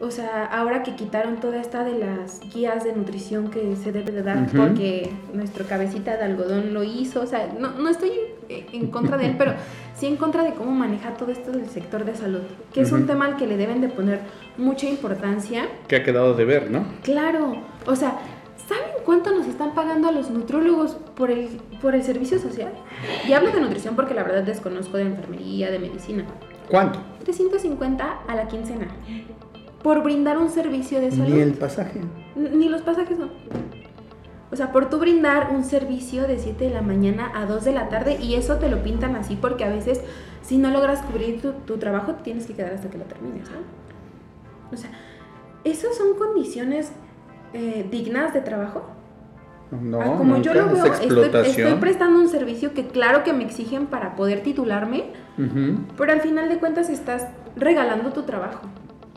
O 0.00 0.12
sea, 0.12 0.44
ahora 0.44 0.84
que 0.84 0.94
quitaron 0.94 1.40
toda 1.40 1.60
esta 1.60 1.82
de 1.82 1.98
las 1.98 2.38
guías 2.54 2.84
de 2.84 2.92
nutrición 2.92 3.50
que 3.50 3.74
se 3.74 3.90
debe 3.90 4.12
de 4.12 4.22
dar 4.22 4.44
Ujú. 4.44 4.56
porque 4.56 5.10
nuestro 5.34 5.64
cabecita 5.66 6.16
de 6.16 6.22
algodón 6.22 6.72
lo 6.72 6.84
hizo. 6.84 7.20
O 7.20 7.26
sea, 7.26 7.52
no, 7.58 7.70
no 7.72 7.88
estoy 7.88 8.12
en, 8.48 8.66
en 8.84 8.90
contra 8.92 9.16
de 9.16 9.26
él, 9.26 9.34
pero 9.36 9.54
sí 9.96 10.06
en 10.06 10.14
contra 10.14 10.44
de 10.44 10.52
cómo 10.52 10.70
maneja 10.70 11.14
todo 11.14 11.32
esto 11.32 11.50
del 11.50 11.68
sector 11.68 12.04
de 12.04 12.14
salud. 12.14 12.42
Que 12.72 12.82
es 12.82 12.92
un 12.92 13.08
tema 13.08 13.26
al 13.26 13.36
que 13.36 13.48
le 13.48 13.56
deben 13.56 13.80
de 13.80 13.88
poner 13.88 14.20
mucha 14.56 14.88
importancia. 14.88 15.66
Que 15.88 15.96
ha 15.96 16.04
quedado 16.04 16.34
de 16.34 16.44
ver, 16.44 16.70
¿no? 16.70 16.84
Claro, 17.02 17.56
o 17.84 17.96
sea, 17.96 18.20
¿saben 18.68 18.84
cuánto 19.04 19.30
nos 19.34 19.46
están 19.46 19.74
pagando 19.74 20.08
a 20.08 20.12
los 20.12 20.30
nutrólogos 20.30 20.92
por 21.16 21.30
el, 21.30 21.48
por 21.80 21.94
el 21.94 22.02
servicio 22.02 22.38
social? 22.38 22.72
Y 23.26 23.32
hablo 23.32 23.50
de 23.50 23.60
nutrición 23.60 23.96
porque 23.96 24.14
la 24.14 24.22
verdad 24.22 24.42
desconozco 24.42 24.96
de 24.96 25.04
enfermería, 25.04 25.70
de 25.70 25.78
medicina. 25.78 26.24
¿Cuánto? 26.70 27.00
350 27.24 28.18
a 28.28 28.34
la 28.34 28.46
quincena. 28.48 28.88
Por 29.82 30.02
brindar 30.02 30.38
un 30.38 30.50
servicio 30.50 31.00
de 31.00 31.10
salud. 31.10 31.34
Ni 31.34 31.40
el 31.40 31.54
pasaje. 31.54 32.00
N- 32.36 32.50
Ni 32.50 32.68
los 32.68 32.82
pasajes 32.82 33.18
no. 33.18 33.28
O 34.50 34.56
sea, 34.56 34.72
por 34.72 34.88
tú 34.90 34.98
brindar 34.98 35.50
un 35.54 35.62
servicio 35.64 36.26
de 36.26 36.38
7 36.38 36.64
de 36.64 36.70
la 36.74 36.82
mañana 36.82 37.30
a 37.34 37.44
2 37.46 37.64
de 37.64 37.72
la 37.72 37.88
tarde 37.90 38.16
y 38.20 38.34
eso 38.34 38.56
te 38.56 38.68
lo 38.70 38.82
pintan 38.82 39.14
así 39.14 39.36
porque 39.36 39.64
a 39.64 39.68
veces 39.68 40.00
si 40.42 40.56
no 40.56 40.70
logras 40.70 41.02
cubrir 41.02 41.40
tu, 41.42 41.52
tu 41.52 41.76
trabajo 41.78 42.14
te 42.14 42.22
tienes 42.22 42.46
que 42.46 42.54
quedar 42.54 42.72
hasta 42.72 42.88
que 42.88 42.96
lo 42.98 43.04
termines, 43.04 43.48
¿no? 43.50 43.58
O 44.72 44.76
sea, 44.76 44.90
¿esas 45.64 45.96
son 45.96 46.14
condiciones 46.16 46.92
eh, 47.52 47.86
dignas 47.90 48.32
de 48.34 48.40
trabajo? 48.40 48.82
No, 49.70 50.00
Ah, 50.00 50.16
como 50.16 50.38
yo 50.38 50.54
lo 50.54 50.66
veo, 50.70 50.86
es 50.86 51.00
estoy, 51.00 51.30
estoy 51.44 51.74
prestando 51.74 52.18
un 52.18 52.28
servicio 52.28 52.72
que 52.72 52.86
claro 52.86 53.22
que 53.22 53.34
me 53.34 53.44
exigen 53.44 53.86
para 53.86 54.16
poder 54.16 54.42
titularme, 54.42 55.04
Ujú. 55.36 55.80
pero 55.96 56.12
al 56.12 56.22
final 56.22 56.48
de 56.48 56.58
cuentas 56.58 56.88
estás 56.88 57.26
regalando 57.54 58.12
tu 58.12 58.22
trabajo. 58.22 58.60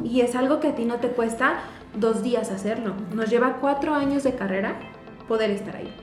Y 0.03 0.21
es 0.21 0.35
algo 0.35 0.59
que 0.59 0.67
a 0.69 0.75
ti 0.75 0.83
no 0.83 0.95
te 0.95 1.09
cuesta 1.09 1.59
dos 1.95 2.21
días 2.21 2.51
hacerlo. 2.51 2.93
Nos 3.13 3.29
lleva 3.29 3.57
cuatro 3.61 3.93
años 3.93 4.23
de 4.23 4.33
carrera 4.35 4.73
poder 5.27 5.51
estar 5.51 5.75
ahí. 5.77 5.93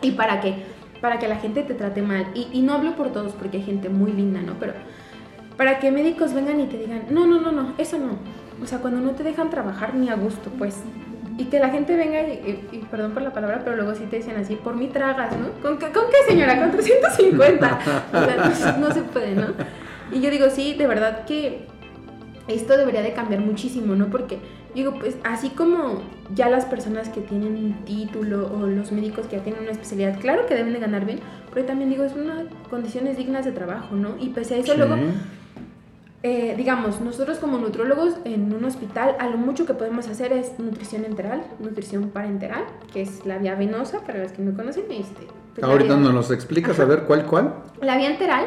¿Y 0.00 0.12
para 0.12 0.40
qué? 0.40 0.64
para 1.02 1.18
que 1.18 1.28
la 1.28 1.36
gente 1.36 1.62
te 1.64 1.74
trate 1.74 2.00
mal. 2.00 2.28
Y, 2.34 2.48
y 2.52 2.62
no 2.62 2.72
hablo 2.74 2.94
por 2.96 3.12
todos 3.12 3.32
porque 3.32 3.58
hay 3.58 3.64
gente 3.64 3.90
muy 3.90 4.12
linda, 4.12 4.40
¿no? 4.40 4.54
Pero 4.58 4.72
para 5.58 5.80
que 5.80 5.90
médicos 5.90 6.32
vengan 6.32 6.60
y 6.60 6.66
te 6.66 6.78
digan, 6.78 7.02
no, 7.10 7.26
no, 7.26 7.40
no, 7.40 7.52
no, 7.52 7.74
eso 7.76 7.98
no. 7.98 8.18
O 8.62 8.66
sea, 8.66 8.78
cuando 8.78 9.00
no 9.00 9.10
te 9.10 9.24
dejan 9.24 9.50
trabajar 9.50 9.94
ni 9.94 10.08
a 10.08 10.14
gusto, 10.14 10.48
pues. 10.56 10.80
Y 11.38 11.44
que 11.46 11.58
la 11.58 11.70
gente 11.70 11.96
venga 11.96 12.20
y, 12.22 12.32
y- 12.72 12.76
y 12.76 12.78
perdón 12.90 13.12
por 13.12 13.22
la 13.22 13.32
palabra, 13.32 13.62
pero 13.64 13.76
luego 13.76 13.94
sí 13.94 14.04
te 14.10 14.16
dicen 14.16 14.36
así, 14.36 14.54
por 14.56 14.76
mí 14.76 14.88
tragas, 14.88 15.34
¿no? 15.38 15.48
¿Con 15.62 15.78
qué, 15.78 15.86
con 15.86 16.04
qué 16.10 16.30
señora? 16.30 16.58
Con 16.60 16.70
350. 16.72 17.78
O 18.12 18.24
sea, 18.24 18.76
no, 18.80 18.88
no 18.88 18.94
se 18.94 19.02
puede, 19.02 19.34
¿no? 19.34 19.46
Y 20.12 20.20
yo 20.20 20.30
digo, 20.30 20.50
sí, 20.50 20.74
de 20.74 20.86
verdad 20.86 21.24
que 21.24 21.66
esto 22.48 22.76
debería 22.76 23.02
de 23.02 23.12
cambiar 23.12 23.40
muchísimo, 23.40 23.94
¿no? 23.94 24.08
Porque 24.08 24.38
digo, 24.74 24.94
pues 24.98 25.16
así 25.24 25.50
como 25.50 26.02
ya 26.34 26.50
las 26.50 26.64
personas 26.66 27.08
que 27.08 27.20
tienen 27.22 27.54
un 27.56 27.84
título 27.84 28.50
o 28.52 28.66
los 28.66 28.92
médicos 28.92 29.26
que 29.26 29.36
ya 29.36 29.42
tienen 29.42 29.62
una 29.62 29.72
especialidad, 29.72 30.18
claro 30.20 30.44
que 30.46 30.54
deben 30.54 30.72
de 30.74 30.80
ganar 30.80 31.04
bien, 31.06 31.20
pero 31.54 31.64
también 31.66 31.88
digo, 31.90 32.04
es 32.04 32.14
una 32.14 32.44
condiciones 32.68 33.16
dignas 33.16 33.44
de 33.44 33.52
trabajo, 33.52 33.94
¿no? 33.96 34.16
Y 34.20 34.30
pese 34.30 34.54
a 34.54 34.58
eso 34.58 34.72
Sí. 34.72 34.78
luego 34.78 34.96
eh, 36.22 36.54
digamos, 36.56 37.00
nosotros 37.00 37.38
como 37.38 37.58
nutrólogos 37.58 38.14
en 38.24 38.52
un 38.54 38.64
hospital, 38.64 39.16
a 39.18 39.28
lo 39.28 39.36
mucho 39.36 39.66
que 39.66 39.74
podemos 39.74 40.06
hacer 40.08 40.32
es 40.32 40.58
nutrición 40.58 41.04
enteral, 41.04 41.42
nutrición 41.58 42.10
parenteral, 42.10 42.64
que 42.92 43.02
es 43.02 43.26
la 43.26 43.38
vía 43.38 43.54
venosa, 43.56 44.00
para 44.00 44.20
los 44.22 44.32
que 44.32 44.42
no 44.42 44.54
conocen. 44.56 44.84
Este, 44.90 45.26
pues, 45.54 45.64
Ahorita 45.64 45.96
vía- 45.96 46.12
nos 46.12 46.30
explicas, 46.30 46.78
a 46.78 46.84
ver 46.84 47.04
cuál, 47.04 47.26
cuál. 47.26 47.54
La 47.80 47.96
vía 47.96 48.10
enteral 48.10 48.46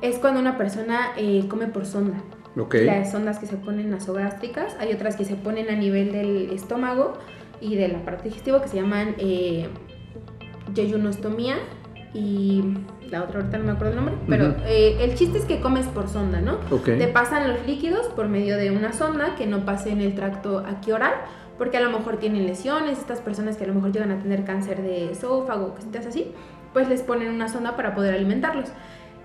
es 0.00 0.18
cuando 0.18 0.40
una 0.40 0.56
persona 0.56 1.12
eh, 1.16 1.44
come 1.48 1.66
por 1.66 1.84
sonda. 1.86 2.16
Ok. 2.58 2.74
Las 2.84 3.12
sondas 3.12 3.38
que 3.38 3.46
se 3.46 3.56
ponen 3.56 3.90
nasogástricas, 3.90 4.74
hay 4.80 4.92
otras 4.92 5.16
que 5.16 5.24
se 5.24 5.36
ponen 5.36 5.68
a 5.70 5.76
nivel 5.76 6.12
del 6.12 6.50
estómago 6.50 7.14
y 7.60 7.76
del 7.76 7.94
aparato 7.94 8.24
digestivo 8.24 8.60
que 8.60 8.68
se 8.68 8.76
llaman 8.76 9.14
eh, 9.18 9.68
yeyunostomía 10.74 11.56
y 12.14 12.62
la 13.12 13.22
otra 13.22 13.40
ahorita 13.40 13.58
no 13.58 13.64
me 13.64 13.72
acuerdo 13.72 13.90
el 13.90 13.96
nombre, 13.96 14.14
pero 14.26 14.54
eh, 14.64 14.96
el 15.00 15.14
chiste 15.14 15.38
es 15.38 15.44
que 15.44 15.60
comes 15.60 15.86
por 15.86 16.08
sonda, 16.08 16.40
¿no? 16.40 16.58
Ok. 16.70 16.84
Te 16.84 17.08
pasan 17.08 17.46
los 17.46 17.66
líquidos 17.66 18.06
por 18.06 18.26
medio 18.26 18.56
de 18.56 18.70
una 18.70 18.94
sonda 18.94 19.34
que 19.36 19.46
no 19.46 19.66
pase 19.66 19.90
en 19.90 20.00
el 20.00 20.14
tracto 20.14 20.64
aquí 20.66 20.92
oral, 20.92 21.12
porque 21.58 21.76
a 21.76 21.82
lo 21.82 21.90
mejor 21.90 22.16
tienen 22.16 22.46
lesiones, 22.46 22.98
estas 22.98 23.20
personas 23.20 23.58
que 23.58 23.64
a 23.64 23.66
lo 23.66 23.74
mejor 23.74 23.92
llegan 23.92 24.12
a 24.12 24.18
tener 24.18 24.44
cáncer 24.44 24.80
de 24.80 25.12
esófago, 25.12 25.74
cositas 25.74 26.06
así, 26.06 26.32
pues 26.72 26.88
les 26.88 27.02
ponen 27.02 27.28
una 27.28 27.48
sonda 27.48 27.76
para 27.76 27.94
poder 27.94 28.14
alimentarlos. 28.14 28.70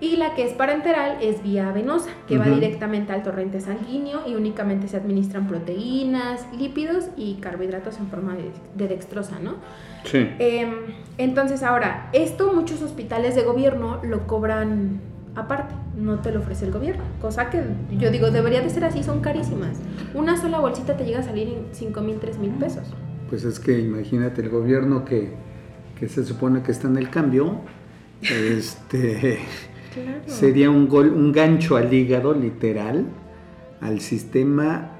Y 0.00 0.16
la 0.16 0.34
que 0.34 0.44
es 0.44 0.52
parenteral 0.52 1.18
es 1.20 1.42
vía 1.42 1.72
venosa, 1.72 2.10
que 2.28 2.38
va 2.38 2.46
directamente 2.46 3.12
al 3.12 3.22
torrente 3.22 3.60
sanguíneo 3.60 4.22
y 4.28 4.36
únicamente 4.36 4.86
se 4.86 4.96
administran 4.96 5.48
proteínas, 5.48 6.46
lípidos 6.56 7.06
y 7.16 7.34
carbohidratos 7.36 7.98
en 7.98 8.06
forma 8.06 8.36
de, 8.36 8.50
de 8.76 8.88
dextrosa, 8.88 9.40
¿no? 9.40 9.56
Sí. 10.04 10.28
Em, 10.38 10.74
entonces 11.18 11.64
ahora, 11.64 12.10
esto 12.12 12.52
muchos 12.52 12.80
hospitales 12.82 13.34
de 13.34 13.42
gobierno 13.42 14.00
lo 14.04 14.26
cobran 14.26 15.00
aparte, 15.34 15.74
no 15.96 16.20
te 16.20 16.32
lo 16.32 16.40
ofrece 16.40 16.66
el 16.66 16.72
gobierno, 16.72 17.04
cosa 17.20 17.50
que 17.50 17.62
yo 17.98 18.10
digo, 18.10 18.30
debería 18.30 18.60
de 18.60 18.70
ser 18.70 18.84
así, 18.84 19.02
son 19.02 19.20
carísimas. 19.20 19.78
Una 20.14 20.40
sola 20.40 20.58
bolsita 20.58 20.96
te 20.96 21.04
llega 21.04 21.20
a 21.20 21.22
salir 21.22 21.48
en 21.48 21.66
5 21.72 22.00
mil, 22.00 22.18
3 22.18 22.38
mil 22.38 22.50
pesos. 22.52 22.84
Pues 23.28 23.44
es 23.44 23.60
que 23.60 23.78
imagínate 23.78 24.42
el 24.42 24.48
gobierno 24.48 25.04
que, 25.04 25.32
que 25.98 26.08
se 26.08 26.24
supone 26.24 26.62
que 26.62 26.72
está 26.72 26.88
en 26.88 26.96
el 26.96 27.10
cambio, 27.10 27.60
este 28.22 29.38
Claro. 30.04 30.20
sería 30.26 30.70
un 30.70 30.88
gol, 30.88 31.08
un 31.12 31.32
gancho 31.32 31.76
al 31.76 31.92
hígado 31.92 32.34
literal 32.34 33.06
al 33.80 34.00
sistema 34.00 34.90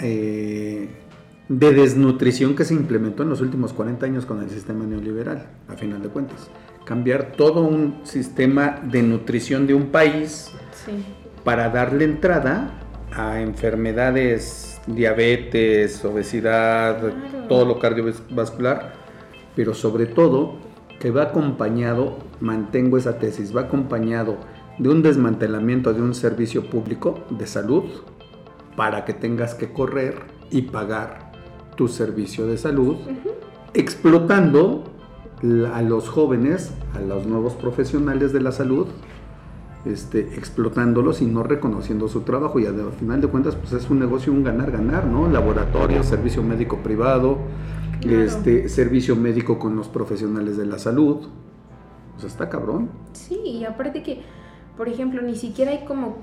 eh, 0.00 0.88
de 1.48 1.72
desnutrición 1.72 2.54
que 2.54 2.64
se 2.64 2.74
implementó 2.74 3.22
en 3.22 3.30
los 3.30 3.40
últimos 3.40 3.72
40 3.72 4.06
años 4.06 4.26
con 4.26 4.42
el 4.42 4.50
sistema 4.50 4.84
neoliberal, 4.84 5.46
a 5.68 5.74
final 5.76 6.02
de 6.02 6.08
cuentas. 6.08 6.50
Cambiar 6.84 7.32
todo 7.32 7.62
un 7.62 8.00
sistema 8.04 8.80
de 8.84 9.02
nutrición 9.02 9.66
de 9.66 9.74
un 9.74 9.86
país 9.86 10.52
Sí. 10.84 10.92
para 11.44 11.68
darle 11.70 12.04
entrada 12.04 12.78
a 13.12 13.40
enfermedades, 13.40 14.80
diabetes, 14.86 16.04
obesidad, 16.04 16.98
Claro. 17.00 17.48
todo 17.48 17.64
lo 17.64 17.78
cardiovascular, 17.78 18.92
pero 19.56 19.74
sobre 19.74 20.06
todo 20.06 20.56
que 20.98 21.10
va 21.10 21.24
acompañado, 21.24 22.18
mantengo 22.40 22.96
esa 22.96 23.18
tesis, 23.18 23.56
va 23.56 23.62
acompañado 23.62 24.36
de 24.78 24.88
un 24.88 25.02
desmantelamiento 25.02 25.92
de 25.92 26.02
un 26.02 26.14
servicio 26.14 26.68
público 26.70 27.20
de 27.30 27.46
salud 27.46 27.84
para 28.76 29.04
que 29.04 29.12
tengas 29.12 29.54
que 29.54 29.72
correr 29.72 30.16
y 30.50 30.62
pagar 30.62 31.32
tu 31.76 31.88
servicio 31.88 32.46
de 32.46 32.58
salud, 32.58 32.96
explotando 33.74 34.84
a 35.72 35.82
los 35.82 36.08
jóvenes, 36.08 36.72
a 36.94 37.00
los 37.00 37.26
nuevos 37.26 37.54
profesionales 37.54 38.32
de 38.32 38.40
la 38.40 38.52
salud, 38.52 38.88
este, 39.84 40.20
explotándolos 40.36 41.22
y 41.22 41.26
no 41.26 41.44
reconociendo 41.44 42.08
su 42.08 42.22
trabajo. 42.22 42.58
Y 42.58 42.66
al 42.66 42.92
final 42.98 43.20
de 43.20 43.28
cuentas, 43.28 43.54
pues 43.54 43.72
es 43.72 43.88
un 43.90 44.00
negocio, 44.00 44.32
un 44.32 44.42
ganar-ganar, 44.42 45.06
¿no? 45.06 45.28
Laboratorio, 45.28 46.02
servicio 46.02 46.42
médico 46.42 46.78
privado, 46.78 47.38
Claro. 48.00 48.22
este, 48.22 48.68
servicio 48.68 49.16
médico 49.16 49.58
con 49.58 49.76
los 49.76 49.88
profesionales 49.88 50.56
de 50.56 50.66
la 50.66 50.78
salud. 50.78 51.28
Pues 52.14 52.24
está 52.24 52.48
cabrón. 52.48 52.90
Sí, 53.12 53.40
y 53.44 53.64
aparte 53.64 54.02
que, 54.02 54.22
por 54.76 54.88
ejemplo, 54.88 55.22
ni 55.22 55.36
siquiera 55.36 55.70
hay 55.70 55.84
como, 55.84 56.18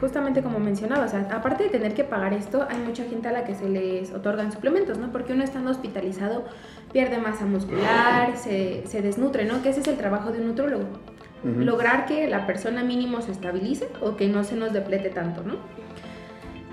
justamente 0.00 0.42
como 0.42 0.58
mencionaba, 0.58 1.04
o 1.04 1.08
sea, 1.08 1.28
aparte 1.32 1.64
de 1.64 1.70
tener 1.70 1.94
que 1.94 2.04
pagar 2.04 2.32
esto, 2.32 2.66
hay 2.68 2.78
mucha 2.78 3.04
gente 3.04 3.28
a 3.28 3.32
la 3.32 3.44
que 3.44 3.54
se 3.54 3.68
les 3.68 4.12
otorgan 4.12 4.52
suplementos, 4.52 4.98
¿no? 4.98 5.12
Porque 5.12 5.32
uno 5.32 5.44
estando 5.44 5.70
hospitalizado 5.70 6.44
pierde 6.92 7.18
masa 7.18 7.46
muscular, 7.46 8.36
se, 8.36 8.84
se 8.86 9.02
desnutre, 9.02 9.44
¿no? 9.44 9.62
Que 9.62 9.70
ese 9.70 9.80
es 9.80 9.88
el 9.88 9.96
trabajo 9.96 10.32
de 10.32 10.40
un 10.40 10.48
nutrólogo. 10.48 10.84
Lograr 11.44 12.06
que 12.06 12.26
la 12.26 12.46
persona 12.46 12.82
mínimo 12.82 13.20
se 13.20 13.30
estabilice 13.30 13.88
o 14.00 14.16
que 14.16 14.28
no 14.28 14.44
se 14.44 14.56
nos 14.56 14.72
deplete 14.72 15.10
tanto, 15.10 15.42
¿no? 15.42 15.56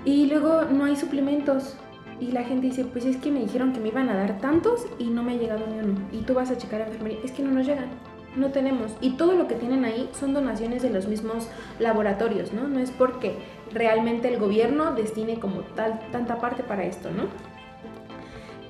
Y 0.06 0.26
luego 0.26 0.62
no 0.64 0.86
hay 0.86 0.96
suplementos. 0.96 1.76
Y 2.22 2.30
la 2.30 2.44
gente 2.44 2.68
dice, 2.68 2.84
pues 2.84 3.04
es 3.04 3.16
que 3.16 3.32
me 3.32 3.40
dijeron 3.40 3.72
que 3.72 3.80
me 3.80 3.88
iban 3.88 4.08
a 4.08 4.14
dar 4.14 4.38
tantos 4.38 4.86
y 4.96 5.06
no 5.06 5.24
me 5.24 5.32
ha 5.32 5.36
llegado 5.36 5.66
ni 5.66 5.80
uno. 5.80 5.98
Y 6.12 6.18
tú 6.18 6.34
vas 6.34 6.52
a 6.52 6.56
checar 6.56 6.80
a 6.80 6.86
enfermería, 6.86 7.18
es 7.24 7.32
que 7.32 7.42
no 7.42 7.50
nos 7.50 7.66
llegan, 7.66 7.88
no 8.36 8.52
tenemos. 8.52 8.92
Y 9.00 9.16
todo 9.16 9.32
lo 9.32 9.48
que 9.48 9.56
tienen 9.56 9.84
ahí 9.84 10.08
son 10.12 10.32
donaciones 10.32 10.82
de 10.82 10.90
los 10.90 11.08
mismos 11.08 11.48
laboratorios, 11.80 12.52
¿no? 12.52 12.68
No 12.68 12.78
es 12.78 12.92
porque 12.92 13.38
realmente 13.72 14.32
el 14.32 14.38
gobierno 14.38 14.94
destine 14.94 15.40
como 15.40 15.62
tal, 15.74 15.98
tanta 16.12 16.40
parte 16.40 16.62
para 16.62 16.84
esto, 16.84 17.10
¿no? 17.10 17.24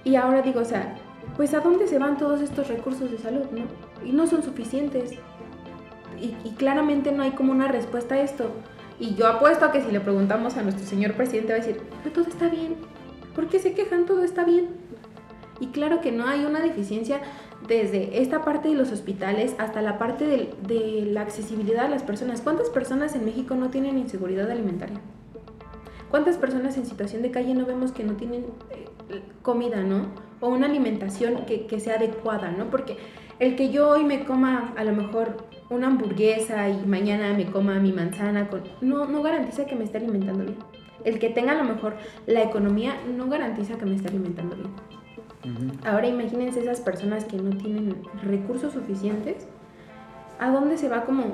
Y 0.03 0.17
ahora 0.17 0.41
digo, 0.41 0.61
o 0.61 0.65
sea, 0.65 0.95
pues 1.37 1.53
a 1.53 1.61
dónde 1.61 1.87
se 1.89 1.99
van 1.99 2.17
todos 2.17 2.41
estos 2.41 2.69
recursos 2.69 3.11
de 3.11 3.19
salud, 3.19 3.45
¿no? 3.51 3.67
Y 4.03 4.13
no 4.13 4.27
son 4.27 4.43
suficientes. 4.43 5.13
Y, 6.19 6.35
y 6.43 6.55
claramente 6.57 7.13
no 7.13 7.23
hay 7.23 7.33
como 7.33 7.53
una 7.53 7.69
respuesta 7.69 8.15
a 8.15 8.23
esto. 8.23 8.51
Y 8.99 9.15
yo 9.15 9.27
apuesto 9.27 9.67
a 9.67 9.73
que 9.73 9.83
si 9.83 9.93
le 9.93 10.01
preguntamos 10.01 10.57
a 10.57 10.63
nuestro 10.63 10.87
señor 10.87 11.13
presidente 11.13 11.53
va 11.53 11.59
a 11.59 11.67
decir, 11.67 11.83
pero 12.03 12.15
todo 12.15 12.29
está 12.31 12.49
bien. 12.49 12.77
¿Por 13.35 13.49
qué 13.49 13.59
se 13.59 13.75
quejan? 13.75 14.07
Todo 14.07 14.23
está 14.23 14.45
bien. 14.45 14.69
Y 15.61 15.69
claro 15.69 16.01
que 16.01 16.13
no 16.13 16.27
hay 16.27 16.45
una 16.45 16.61
deficiencia 16.61 17.21
desde 17.67 18.21
esta 18.21 18.45
parte 18.45 18.69
de 18.69 18.75
los 18.75 18.91
hospitales 18.91 19.55
hasta 19.59 19.83
la 19.83 19.99
parte 19.99 20.27
de, 20.27 21.07
la 21.07 21.23
accesibilidad 21.23 21.87
a 21.87 21.89
las 21.89 22.03
personas. 22.03 22.41
¿Cuántas 22.41 22.71
personas 22.71 23.15
en 23.15 23.25
México 23.25 23.55
no 23.55 23.71
tienen 23.71 23.99
inseguridad 23.99 24.51
alimentaria? 24.51 25.01
¿Cuántas 26.11 26.37
personas 26.37 26.77
en 26.77 26.85
situación 26.85 27.23
de 27.23 27.31
calle 27.31 27.55
no 27.55 27.65
vemos 27.65 27.93
que 27.93 28.05
no 28.05 28.15
tienen 28.15 28.45
eh, 28.71 29.23
comida, 29.41 29.83
¿no? 29.83 30.09
O 30.41 30.49
una 30.49 30.67
alimentación 30.67 31.47
que, 31.47 31.81
sea 31.81 31.95
adecuada, 31.95 32.51
¿no? 32.51 32.69
Porque 32.69 32.99
el 33.39 33.57
que 33.57 33.71
yo 33.71 33.89
hoy 33.89 34.05
me 34.05 34.25
coma 34.25 34.75
a 34.77 34.85
lo 34.85 34.93
mejor 34.93 35.47
una 35.71 35.87
hamburguesa 35.87 36.69
y 36.69 36.85
mañana 36.87 37.33
me 37.33 37.47
coma 37.47 37.79
mi 37.79 37.93
manzana, 37.93 38.51
no, 38.83 39.07
no 39.07 39.23
garantiza 39.23 39.65
que 39.65 39.75
me 39.75 39.85
esté 39.85 39.99
alimentando 39.99 40.45
bien. 40.45 40.59
El 41.05 41.19
que 41.19 41.31
tenga 41.31 41.53
a 41.53 41.55
lo 41.57 41.65
mejor 41.65 41.95
la 42.27 42.43
economía 42.43 42.95
no 43.17 43.29
garantiza 43.29 43.77
que 43.77 43.85
me 43.87 43.97
esté 43.97 44.09
alimentando 44.09 44.57
bien. 44.57 44.71
Ahora 45.85 46.07
imagínense 46.07 46.61
esas 46.61 46.81
personas 46.81 47.25
que 47.25 47.37
no 47.37 47.57
tienen 47.57 47.97
recursos 48.23 48.73
suficientes. 48.73 49.47
¿A 50.39 50.51
dónde 50.51 50.77
se 50.77 50.89
va 50.89 51.05
como, 51.05 51.25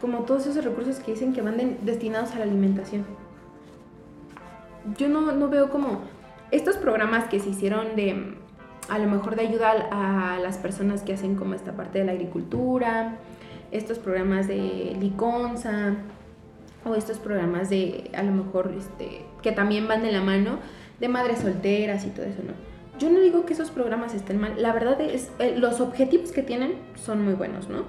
como 0.00 0.20
todos 0.20 0.46
esos 0.46 0.64
recursos 0.64 0.98
que 1.00 1.12
dicen 1.12 1.32
que 1.32 1.42
van 1.42 1.56
de- 1.56 1.76
destinados 1.82 2.32
a 2.32 2.38
la 2.38 2.44
alimentación? 2.44 3.04
Yo 4.96 5.08
no, 5.08 5.32
no 5.32 5.48
veo 5.48 5.70
como 5.70 6.00
estos 6.50 6.76
programas 6.76 7.24
que 7.28 7.38
se 7.40 7.50
hicieron 7.50 7.94
de, 7.96 8.34
a 8.88 8.98
lo 8.98 9.08
mejor 9.08 9.36
de 9.36 9.42
ayuda 9.46 9.88
a, 9.90 10.34
a 10.34 10.38
las 10.38 10.58
personas 10.58 11.02
que 11.02 11.12
hacen 11.12 11.34
como 11.36 11.54
esta 11.54 11.72
parte 11.72 12.00
de 12.00 12.04
la 12.04 12.12
agricultura, 12.12 13.16
estos 13.70 13.98
programas 13.98 14.48
de 14.48 14.96
liconza, 15.00 15.94
o 16.84 16.94
estos 16.94 17.18
programas 17.18 17.70
de, 17.70 18.10
a 18.14 18.22
lo 18.22 18.32
mejor, 18.32 18.72
este, 18.76 19.24
que 19.42 19.52
también 19.52 19.88
van 19.88 20.02
de 20.02 20.12
la 20.12 20.20
mano, 20.20 20.58
de 21.00 21.08
madres 21.08 21.40
solteras 21.40 22.04
y 22.04 22.10
todo 22.10 22.26
eso, 22.26 22.42
¿no? 22.46 22.52
Yo 22.98 23.10
no 23.10 23.20
digo 23.20 23.46
que 23.46 23.54
esos 23.54 23.70
programas 23.70 24.14
estén 24.14 24.40
mal, 24.40 24.54
la 24.60 24.72
verdad 24.72 25.00
es, 25.00 25.30
eh, 25.38 25.54
los 25.56 25.80
objetivos 25.80 26.30
que 26.32 26.42
tienen 26.42 26.74
son 26.94 27.24
muy 27.24 27.34
buenos, 27.34 27.68
¿no? 27.68 27.84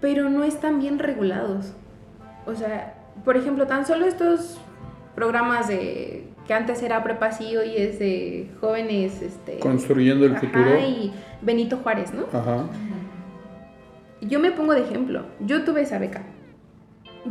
Pero 0.00 0.28
no 0.28 0.44
están 0.44 0.80
bien 0.80 0.98
regulados. 0.98 1.72
O 2.46 2.54
sea, 2.54 2.94
por 3.24 3.36
ejemplo, 3.36 3.66
tan 3.66 3.86
solo 3.86 4.06
estos 4.06 4.58
programas 5.14 5.68
de 5.68 6.26
que 6.46 6.54
antes 6.54 6.82
era 6.82 7.02
prepa 7.02 7.32
sí, 7.32 7.56
hoy 7.56 7.74
es 7.76 7.98
de 7.98 8.50
jóvenes, 8.60 9.22
este... 9.22 9.58
Construyendo 9.60 10.26
el 10.26 10.32
ajá, 10.32 10.40
futuro. 10.40 10.78
y 10.78 11.12
Benito 11.40 11.78
Juárez, 11.78 12.12
¿no? 12.12 12.24
Ajá. 12.36 12.64
yo 14.20 14.40
me 14.40 14.50
pongo 14.50 14.74
de 14.74 14.82
ejemplo. 14.82 15.24
Yo 15.40 15.64
tuve 15.64 15.82
esa 15.82 15.98
beca. 15.98 16.22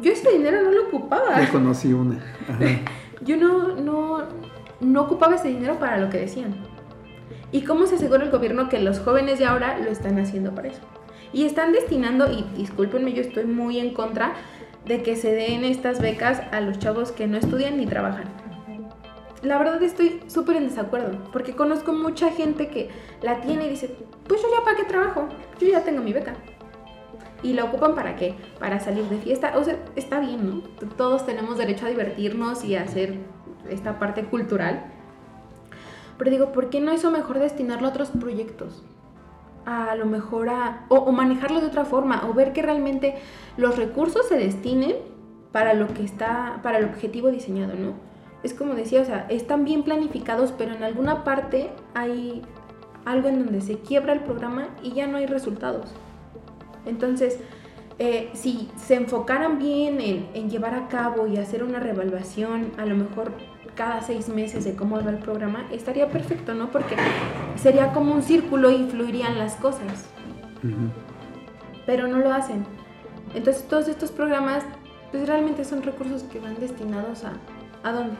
Yo 0.01 0.11
ese 0.11 0.31
dinero 0.31 0.63
no 0.63 0.71
lo 0.71 0.87
ocupaba. 0.87 1.41
Yo 1.41 1.51
conocí 1.51 1.93
una. 1.93 2.17
Ajá. 2.47 2.59
Yo 3.21 3.37
no, 3.37 3.75
no, 3.75 4.23
no 4.81 5.01
ocupaba 5.01 5.35
ese 5.35 5.47
dinero 5.47 5.79
para 5.79 5.97
lo 5.97 6.09
que 6.09 6.19
decían. 6.19 6.55
¿Y 7.51 7.61
cómo 7.61 7.85
se 7.85 7.95
asegura 7.95 8.23
el 8.23 8.31
gobierno 8.31 8.67
que 8.67 8.79
los 8.79 8.99
jóvenes 8.99 9.39
de 9.39 9.45
ahora 9.45 9.77
lo 9.77 9.89
están 9.89 10.19
haciendo 10.19 10.53
para 10.55 10.69
eso? 10.69 10.81
Y 11.31 11.45
están 11.45 11.71
destinando, 11.71 12.31
y 12.31 12.43
discúlpenme, 12.57 13.13
yo 13.13 13.21
estoy 13.21 13.45
muy 13.45 13.79
en 13.79 13.93
contra 13.93 14.33
de 14.85 15.03
que 15.03 15.15
se 15.15 15.33
den 15.33 15.63
estas 15.63 16.01
becas 16.01 16.41
a 16.51 16.61
los 16.61 16.79
chavos 16.79 17.11
que 17.11 17.27
no 17.27 17.37
estudian 17.37 17.77
ni 17.77 17.85
trabajan. 17.85 18.25
La 19.41 19.57
verdad 19.57 19.81
estoy 19.83 20.21
súper 20.27 20.57
en 20.57 20.67
desacuerdo, 20.67 21.17
porque 21.31 21.55
conozco 21.55 21.93
mucha 21.93 22.31
gente 22.31 22.69
que 22.69 22.89
la 23.21 23.41
tiene 23.41 23.67
y 23.67 23.69
dice, 23.69 23.95
pues 24.27 24.41
yo 24.41 24.47
ya 24.55 24.63
para 24.63 24.77
qué 24.77 24.83
trabajo, 24.85 25.27
yo 25.59 25.67
ya 25.67 25.83
tengo 25.83 26.01
mi 26.01 26.13
beca. 26.13 26.35
¿Y 27.43 27.53
la 27.53 27.65
ocupan 27.65 27.93
para 27.93 28.15
qué? 28.15 28.35
Para 28.59 28.79
salir 28.79 29.03
de 29.05 29.17
fiesta. 29.17 29.53
O 29.57 29.63
sea, 29.63 29.77
está 29.95 30.19
bien, 30.19 30.49
¿no? 30.49 30.87
Todos 30.97 31.25
tenemos 31.25 31.57
derecho 31.57 31.85
a 31.85 31.89
divertirnos 31.89 32.63
y 32.63 32.75
a 32.75 32.83
hacer 32.83 33.19
esta 33.69 33.99
parte 33.99 34.23
cultural. 34.25 34.85
Pero 36.17 36.31
digo, 36.31 36.51
¿por 36.53 36.69
qué 36.69 36.79
no 36.79 36.91
eso 36.91 37.11
mejor 37.11 37.39
destinarlo 37.39 37.87
a 37.87 37.89
otros 37.91 38.09
proyectos? 38.11 38.83
A 39.65 39.95
lo 39.95 40.05
mejor 40.05 40.49
a... 40.49 40.85
O, 40.87 40.95
o 40.95 41.11
manejarlo 41.11 41.59
de 41.59 41.67
otra 41.67 41.85
forma, 41.85 42.27
o 42.29 42.33
ver 42.33 42.53
que 42.53 42.61
realmente 42.61 43.15
los 43.57 43.77
recursos 43.77 44.27
se 44.27 44.37
destinen 44.37 44.95
para 45.51 45.73
lo 45.73 45.87
que 45.87 46.03
está, 46.03 46.59
para 46.63 46.79
el 46.79 46.85
objetivo 46.85 47.29
diseñado, 47.29 47.75
¿no? 47.75 47.93
Es 48.41 48.53
como 48.53 48.73
decía, 48.73 49.01
o 49.01 49.05
sea, 49.05 49.25
están 49.29 49.63
bien 49.65 49.83
planificados, 49.83 50.51
pero 50.51 50.73
en 50.73 50.83
alguna 50.83 51.23
parte 51.23 51.69
hay 51.93 52.41
algo 53.05 53.29
en 53.29 53.45
donde 53.45 53.61
se 53.61 53.79
quiebra 53.79 54.13
el 54.13 54.19
programa 54.21 54.67
y 54.81 54.93
ya 54.93 55.07
no 55.07 55.17
hay 55.17 55.25
resultados. 55.25 55.93
Entonces, 56.85 57.39
eh, 57.99 58.29
si 58.33 58.69
se 58.75 58.95
enfocaran 58.95 59.59
bien 59.59 60.01
en, 60.01 60.27
en 60.33 60.49
llevar 60.49 60.73
a 60.73 60.87
cabo 60.87 61.27
y 61.27 61.37
hacer 61.37 61.63
una 61.63 61.79
reevaluación, 61.79 62.71
a 62.77 62.85
lo 62.85 62.95
mejor 62.95 63.33
cada 63.75 64.01
seis 64.01 64.29
meses 64.29 64.65
de 64.65 64.75
cómo 64.75 65.01
va 65.01 65.09
el 65.09 65.17
programa, 65.17 65.65
estaría 65.71 66.07
perfecto, 66.09 66.53
¿no? 66.53 66.69
Porque 66.71 66.95
sería 67.55 67.91
como 67.93 68.13
un 68.13 68.21
círculo 68.21 68.71
y 68.71 68.87
fluirían 68.89 69.37
las 69.37 69.55
cosas, 69.55 70.09
pero 71.85 72.07
no 72.07 72.17
lo 72.17 72.31
hacen. 72.33 72.65
Entonces 73.33 73.67
todos 73.67 73.87
estos 73.87 74.11
programas, 74.11 74.63
pues 75.11 75.27
realmente 75.27 75.65
son 75.65 75.81
recursos 75.81 76.23
que 76.23 76.39
van 76.39 76.59
destinados 76.59 77.23
a, 77.23 77.33
¿a 77.83 77.91
dónde? 77.91 78.15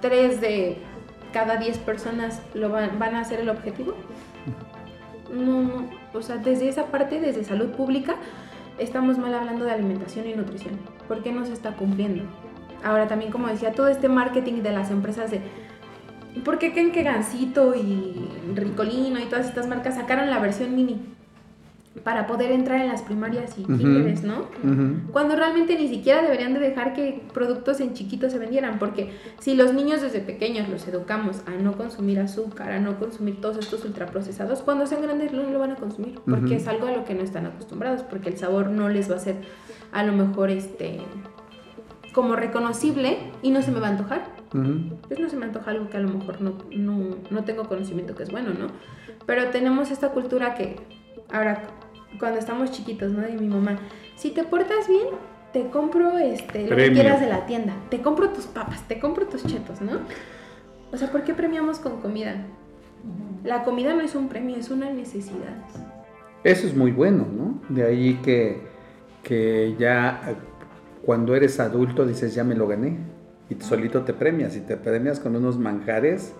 Tres 0.00 0.40
de 0.40 0.78
cada 1.32 1.56
diez 1.56 1.78
personas 1.78 2.42
lo 2.54 2.68
van, 2.70 2.98
van 2.98 3.14
a 3.14 3.20
hacer 3.20 3.40
el 3.40 3.48
objetivo. 3.48 3.94
No, 5.32 5.62
no, 5.62 6.03
o 6.14 6.22
sea, 6.22 6.36
desde 6.36 6.68
esa 6.68 6.86
parte, 6.86 7.20
desde 7.20 7.44
salud 7.44 7.70
pública, 7.70 8.16
estamos 8.78 9.18
mal 9.18 9.34
hablando 9.34 9.64
de 9.64 9.72
alimentación 9.72 10.26
y 10.26 10.34
nutrición. 10.34 10.78
¿Por 11.08 11.22
qué 11.22 11.32
no 11.32 11.44
se 11.44 11.52
está 11.52 11.72
cumpliendo? 11.76 12.22
Ahora 12.82 13.08
también, 13.08 13.32
como 13.32 13.48
decía, 13.48 13.72
todo 13.72 13.88
este 13.88 14.08
marketing 14.08 14.62
de 14.62 14.72
las 14.72 14.90
empresas 14.90 15.30
de... 15.30 15.40
¿Por 16.44 16.58
qué 16.58 16.72
creen 16.72 16.92
que 16.92 17.02
Gansito 17.02 17.74
y 17.74 18.28
Ricolino 18.54 19.20
y 19.20 19.24
todas 19.24 19.46
estas 19.46 19.68
marcas 19.68 19.94
sacaron 19.94 20.30
la 20.30 20.38
versión 20.38 20.74
mini? 20.74 21.00
Para 22.02 22.26
poder 22.26 22.50
entrar 22.50 22.80
en 22.80 22.88
las 22.88 23.02
primarias 23.02 23.56
y 23.56 23.62
kinderes, 23.62 24.24
¿no? 24.24 24.46
Cuando 25.12 25.36
realmente 25.36 25.78
ni 25.78 25.88
siquiera 25.88 26.22
deberían 26.22 26.52
de 26.52 26.60
dejar 26.60 26.92
que 26.92 27.22
productos 27.32 27.80
en 27.80 27.94
chiquitos 27.94 28.32
se 28.32 28.38
vendieran, 28.38 28.78
porque 28.78 29.12
si 29.38 29.54
los 29.54 29.72
niños 29.72 30.02
desde 30.02 30.20
pequeños 30.20 30.68
los 30.68 30.86
educamos 30.88 31.42
a 31.46 31.52
no 31.52 31.76
consumir 31.76 32.18
azúcar, 32.18 32.72
a 32.72 32.80
no 32.80 32.98
consumir 32.98 33.40
todos 33.40 33.58
estos 33.58 33.84
ultraprocesados, 33.84 34.62
cuando 34.62 34.86
sean 34.86 35.02
grandes 35.02 35.32
no 35.32 35.44
lo 35.44 35.58
van 35.60 35.70
a 35.70 35.76
consumir, 35.76 36.18
porque 36.28 36.56
es 36.56 36.66
algo 36.66 36.88
a 36.88 36.92
lo 36.92 37.04
que 37.04 37.14
no 37.14 37.22
están 37.22 37.46
acostumbrados, 37.46 38.02
porque 38.02 38.28
el 38.28 38.38
sabor 38.38 38.70
no 38.70 38.88
les 38.88 39.10
va 39.10 39.14
a 39.16 39.20
ser 39.20 39.36
a 39.92 40.02
lo 40.02 40.12
mejor 40.12 40.50
este 40.50 41.00
como 42.12 42.36
reconocible 42.36 43.18
y 43.42 43.50
no 43.50 43.62
se 43.62 43.72
me 43.72 43.80
va 43.80 43.88
a 43.88 43.90
antojar. 43.90 44.34
Pues 45.08 45.18
no 45.18 45.28
se 45.28 45.36
me 45.36 45.46
antoja 45.46 45.72
algo 45.72 45.90
que 45.90 45.96
a 45.96 46.00
lo 46.00 46.08
mejor 46.08 46.40
no, 46.40 46.58
no, 46.70 47.16
no 47.28 47.44
tengo 47.44 47.64
conocimiento 47.64 48.14
que 48.14 48.22
es 48.22 48.30
bueno, 48.30 48.50
¿no? 48.50 48.68
Pero 49.26 49.50
tenemos 49.50 49.90
esta 49.90 50.10
cultura 50.10 50.54
que, 50.54 50.76
ahora, 51.32 51.64
cuando 52.18 52.38
estamos 52.38 52.70
chiquitos, 52.70 53.12
¿no? 53.12 53.20
De 53.20 53.32
mi 53.32 53.48
mamá, 53.48 53.78
si 54.16 54.30
te 54.30 54.44
portas 54.44 54.88
bien, 54.88 55.06
te 55.52 55.68
compro 55.68 56.18
este, 56.18 56.68
lo 56.68 56.76
que 56.76 56.92
quieras 56.92 57.20
de 57.20 57.28
la 57.28 57.46
tienda, 57.46 57.74
te 57.90 58.00
compro 58.00 58.30
tus 58.30 58.46
papas, 58.46 58.82
te 58.88 58.98
compro 58.98 59.26
tus 59.26 59.44
chetos, 59.44 59.80
¿no? 59.80 60.00
O 60.92 60.96
sea, 60.96 61.10
¿por 61.10 61.24
qué 61.24 61.34
premiamos 61.34 61.78
con 61.78 62.00
comida? 62.00 62.46
La 63.44 63.62
comida 63.64 63.94
no 63.94 64.00
es 64.00 64.14
un 64.14 64.28
premio, 64.28 64.56
es 64.56 64.70
una 64.70 64.90
necesidad. 64.90 65.56
Eso 66.42 66.66
es 66.66 66.76
muy 66.76 66.92
bueno, 66.92 67.26
¿no? 67.30 67.60
De 67.68 67.84
ahí 67.84 68.20
que, 68.22 68.62
que 69.22 69.74
ya 69.78 70.36
cuando 71.04 71.34
eres 71.34 71.60
adulto 71.60 72.06
dices, 72.06 72.34
ya 72.34 72.44
me 72.44 72.54
lo 72.54 72.66
gané. 72.66 72.96
Y 73.50 73.62
solito 73.62 74.02
te 74.02 74.14
premias. 74.14 74.56
Y 74.56 74.60
te 74.60 74.76
premias 74.76 75.20
con 75.20 75.36
unos 75.36 75.58
manjares, 75.58 76.34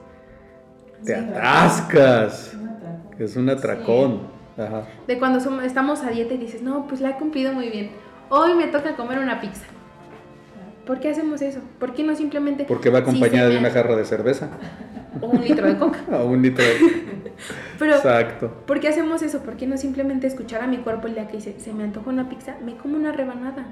te 1.04 1.14
Sí, 1.14 1.20
atascas. 1.20 2.56
Es 3.18 3.36
un 3.36 3.48
atracón. 3.48 4.33
Ajá. 4.56 4.84
De 5.06 5.18
cuando 5.18 5.40
somos- 5.40 5.64
estamos 5.64 6.02
a 6.02 6.10
dieta 6.10 6.34
y 6.34 6.38
dices, 6.38 6.62
no, 6.62 6.86
pues 6.86 7.00
la 7.00 7.10
he 7.10 7.14
cumplido 7.16 7.52
muy 7.52 7.70
bien. 7.70 7.90
Hoy 8.30 8.54
me 8.54 8.66
toca 8.68 8.96
comer 8.96 9.18
una 9.18 9.40
pizza. 9.40 9.64
¿Por 10.86 11.00
qué 11.00 11.10
hacemos 11.10 11.40
eso? 11.42 11.60
¿Por 11.80 11.94
qué 11.94 12.04
no 12.04 12.14
simplemente... 12.14 12.64
Porque 12.64 12.90
va 12.90 12.98
acompañada 13.00 13.48
de 13.48 13.58
una 13.58 13.70
jarra 13.70 13.96
de 13.96 14.04
cerveza. 14.04 14.50
O 15.20 15.28
un 15.28 15.42
litro 15.42 15.66
de 15.66 15.78
coca. 15.78 15.98
A 16.12 16.24
un 16.24 16.42
litro 16.42 16.62
de... 16.62 17.04
Pero, 17.78 17.96
Exacto. 17.96 18.50
¿por 18.66 18.80
qué 18.80 18.88
hacemos 18.88 19.22
eso? 19.22 19.40
¿Por 19.40 19.56
qué 19.56 19.66
no 19.66 19.76
simplemente 19.76 20.26
escuchar 20.26 20.62
a 20.62 20.66
mi 20.66 20.78
cuerpo 20.78 21.08
el 21.08 21.14
día 21.14 21.26
que 21.26 21.38
dice, 21.38 21.58
se 21.58 21.72
me 21.72 21.84
antoja 21.84 22.10
una 22.10 22.28
pizza, 22.28 22.56
me 22.64 22.76
como 22.76 22.96
una 22.96 23.12
rebanada? 23.12 23.66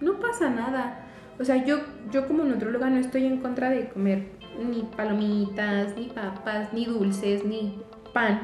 No 0.00 0.18
pasa 0.18 0.48
nada. 0.50 1.04
O 1.38 1.44
sea, 1.44 1.64
yo, 1.64 1.78
yo 2.10 2.26
como 2.26 2.42
nutróloga 2.44 2.90
no 2.90 2.98
estoy 2.98 3.26
en 3.26 3.38
contra 3.38 3.70
de 3.70 3.88
comer 3.90 4.24
ni 4.58 4.82
palomitas, 4.96 5.94
ni 5.96 6.06
papas, 6.06 6.72
ni 6.72 6.86
dulces, 6.86 7.44
ni 7.44 7.80
pan. 8.12 8.40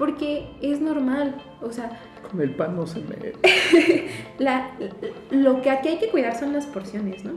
Porque 0.00 0.48
es 0.62 0.80
normal. 0.80 1.34
O 1.60 1.70
sea, 1.70 2.00
Con 2.28 2.40
el 2.40 2.54
pan 2.54 2.74
no 2.74 2.86
se 2.86 3.00
me... 3.00 3.34
la, 4.38 4.70
lo 5.30 5.60
que 5.60 5.70
aquí 5.70 5.88
hay 5.88 5.98
que 5.98 6.08
cuidar 6.08 6.38
son 6.40 6.54
las 6.54 6.64
porciones, 6.64 7.22
¿no? 7.22 7.34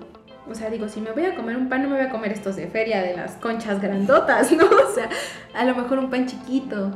O 0.50 0.56
sea, 0.56 0.70
digo, 0.70 0.88
si 0.88 1.02
me 1.02 1.12
voy 1.12 1.26
a 1.26 1.36
comer 1.36 1.58
un 1.58 1.68
pan, 1.68 1.84
no 1.84 1.90
me 1.90 1.98
voy 1.98 2.06
a 2.06 2.10
comer 2.10 2.32
estos 2.32 2.56
de 2.56 2.68
feria, 2.68 3.02
de 3.02 3.18
las 3.18 3.34
conchas 3.34 3.82
grandotas, 3.82 4.52
¿no? 4.58 4.64
O 4.64 4.96
sea, 4.96 5.10
a 5.54 5.66
lo 5.66 5.76
mejor 5.76 6.00
un 6.00 6.10
pan 6.10 6.26
chiquito. 6.26 6.92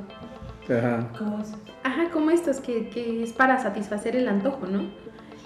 Ajá. 0.69 1.10
Ajá, 1.84 2.10
como 2.12 2.32
estos, 2.32 2.62
que, 2.62 2.88
que 2.88 3.23
es 3.23 3.34
para 3.34 3.60
satisfacer 3.60 4.15
el 4.15 4.30
antojo, 4.30 4.67
¿no? 4.67 4.86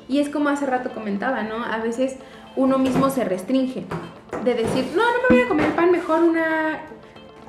Y 0.07 0.19
es 0.19 0.29
como 0.29 0.49
hace 0.49 0.67
rato 0.67 0.91
comentaba, 0.93 1.41
¿no? 1.41 1.63
A 1.65 1.79
veces 1.79 2.17
uno 2.55 2.77
mismo 2.77 3.09
se 3.09 3.23
restringe 3.23 3.85
de 4.43 4.53
decir, 4.53 4.85
no, 4.95 5.01
no 5.01 5.17
me 5.29 5.35
voy 5.35 5.45
a 5.45 5.47
comer 5.47 5.65
el 5.65 5.73
pan, 5.73 5.91
mejor 5.91 6.21
una, 6.21 6.79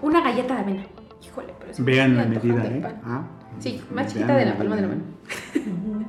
una 0.00 0.22
galleta 0.22 0.54
de 0.54 0.60
avena. 0.60 0.86
Híjole, 1.32 1.54
pero 1.58 1.72
Vean 1.78 2.16
la 2.16 2.24
medida, 2.26 2.64
¿eh? 2.66 2.82
Ah, 3.04 3.24
Sí, 3.58 3.82
más 3.94 4.12
chiquita 4.12 4.36
de 4.36 4.46
la 4.46 4.56
palma 4.56 4.76
de 4.76 4.82
la 4.82 4.88
mano. 4.88 5.02
Bueno, 5.54 6.06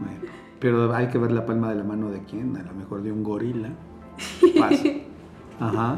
Pero 0.60 0.94
hay 0.94 1.08
que 1.08 1.18
ver 1.18 1.32
la 1.32 1.46
palma 1.46 1.70
de 1.70 1.76
la 1.76 1.84
mano 1.84 2.10
de 2.10 2.24
quién, 2.24 2.56
a 2.58 2.64
lo 2.64 2.74
mejor 2.74 3.04
de 3.04 3.12
un 3.12 3.24
gorila. 3.24 3.70
Ajá. 5.60 5.98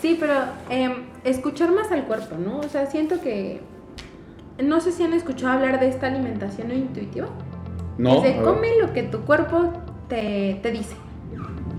Sí, 0.00 0.16
pero 0.18 0.34
em, 0.70 0.92
escuchar 1.24 1.72
más 1.72 1.90
al 1.92 2.04
cuerpo, 2.04 2.36
¿no? 2.36 2.58
O 2.58 2.68
sea, 2.68 2.86
siento 2.86 3.20
que... 3.20 3.60
No 4.62 4.80
sé 4.80 4.90
si 4.92 5.04
han 5.04 5.12
escuchado 5.12 5.52
hablar 5.52 5.78
de 5.80 5.88
esta 5.88 6.06
alimentación 6.08 6.68
no 6.68 6.74
intuitiva. 6.74 7.28
No. 7.98 8.16
Es 8.16 8.22
de 8.22 8.34
a 8.34 8.36
ver. 8.36 8.44
come 8.44 8.68
lo 8.80 8.92
que 8.92 9.02
tu 9.04 9.20
cuerpo 9.20 9.72
te, 10.08 10.58
te 10.62 10.70
dice. 10.72 10.96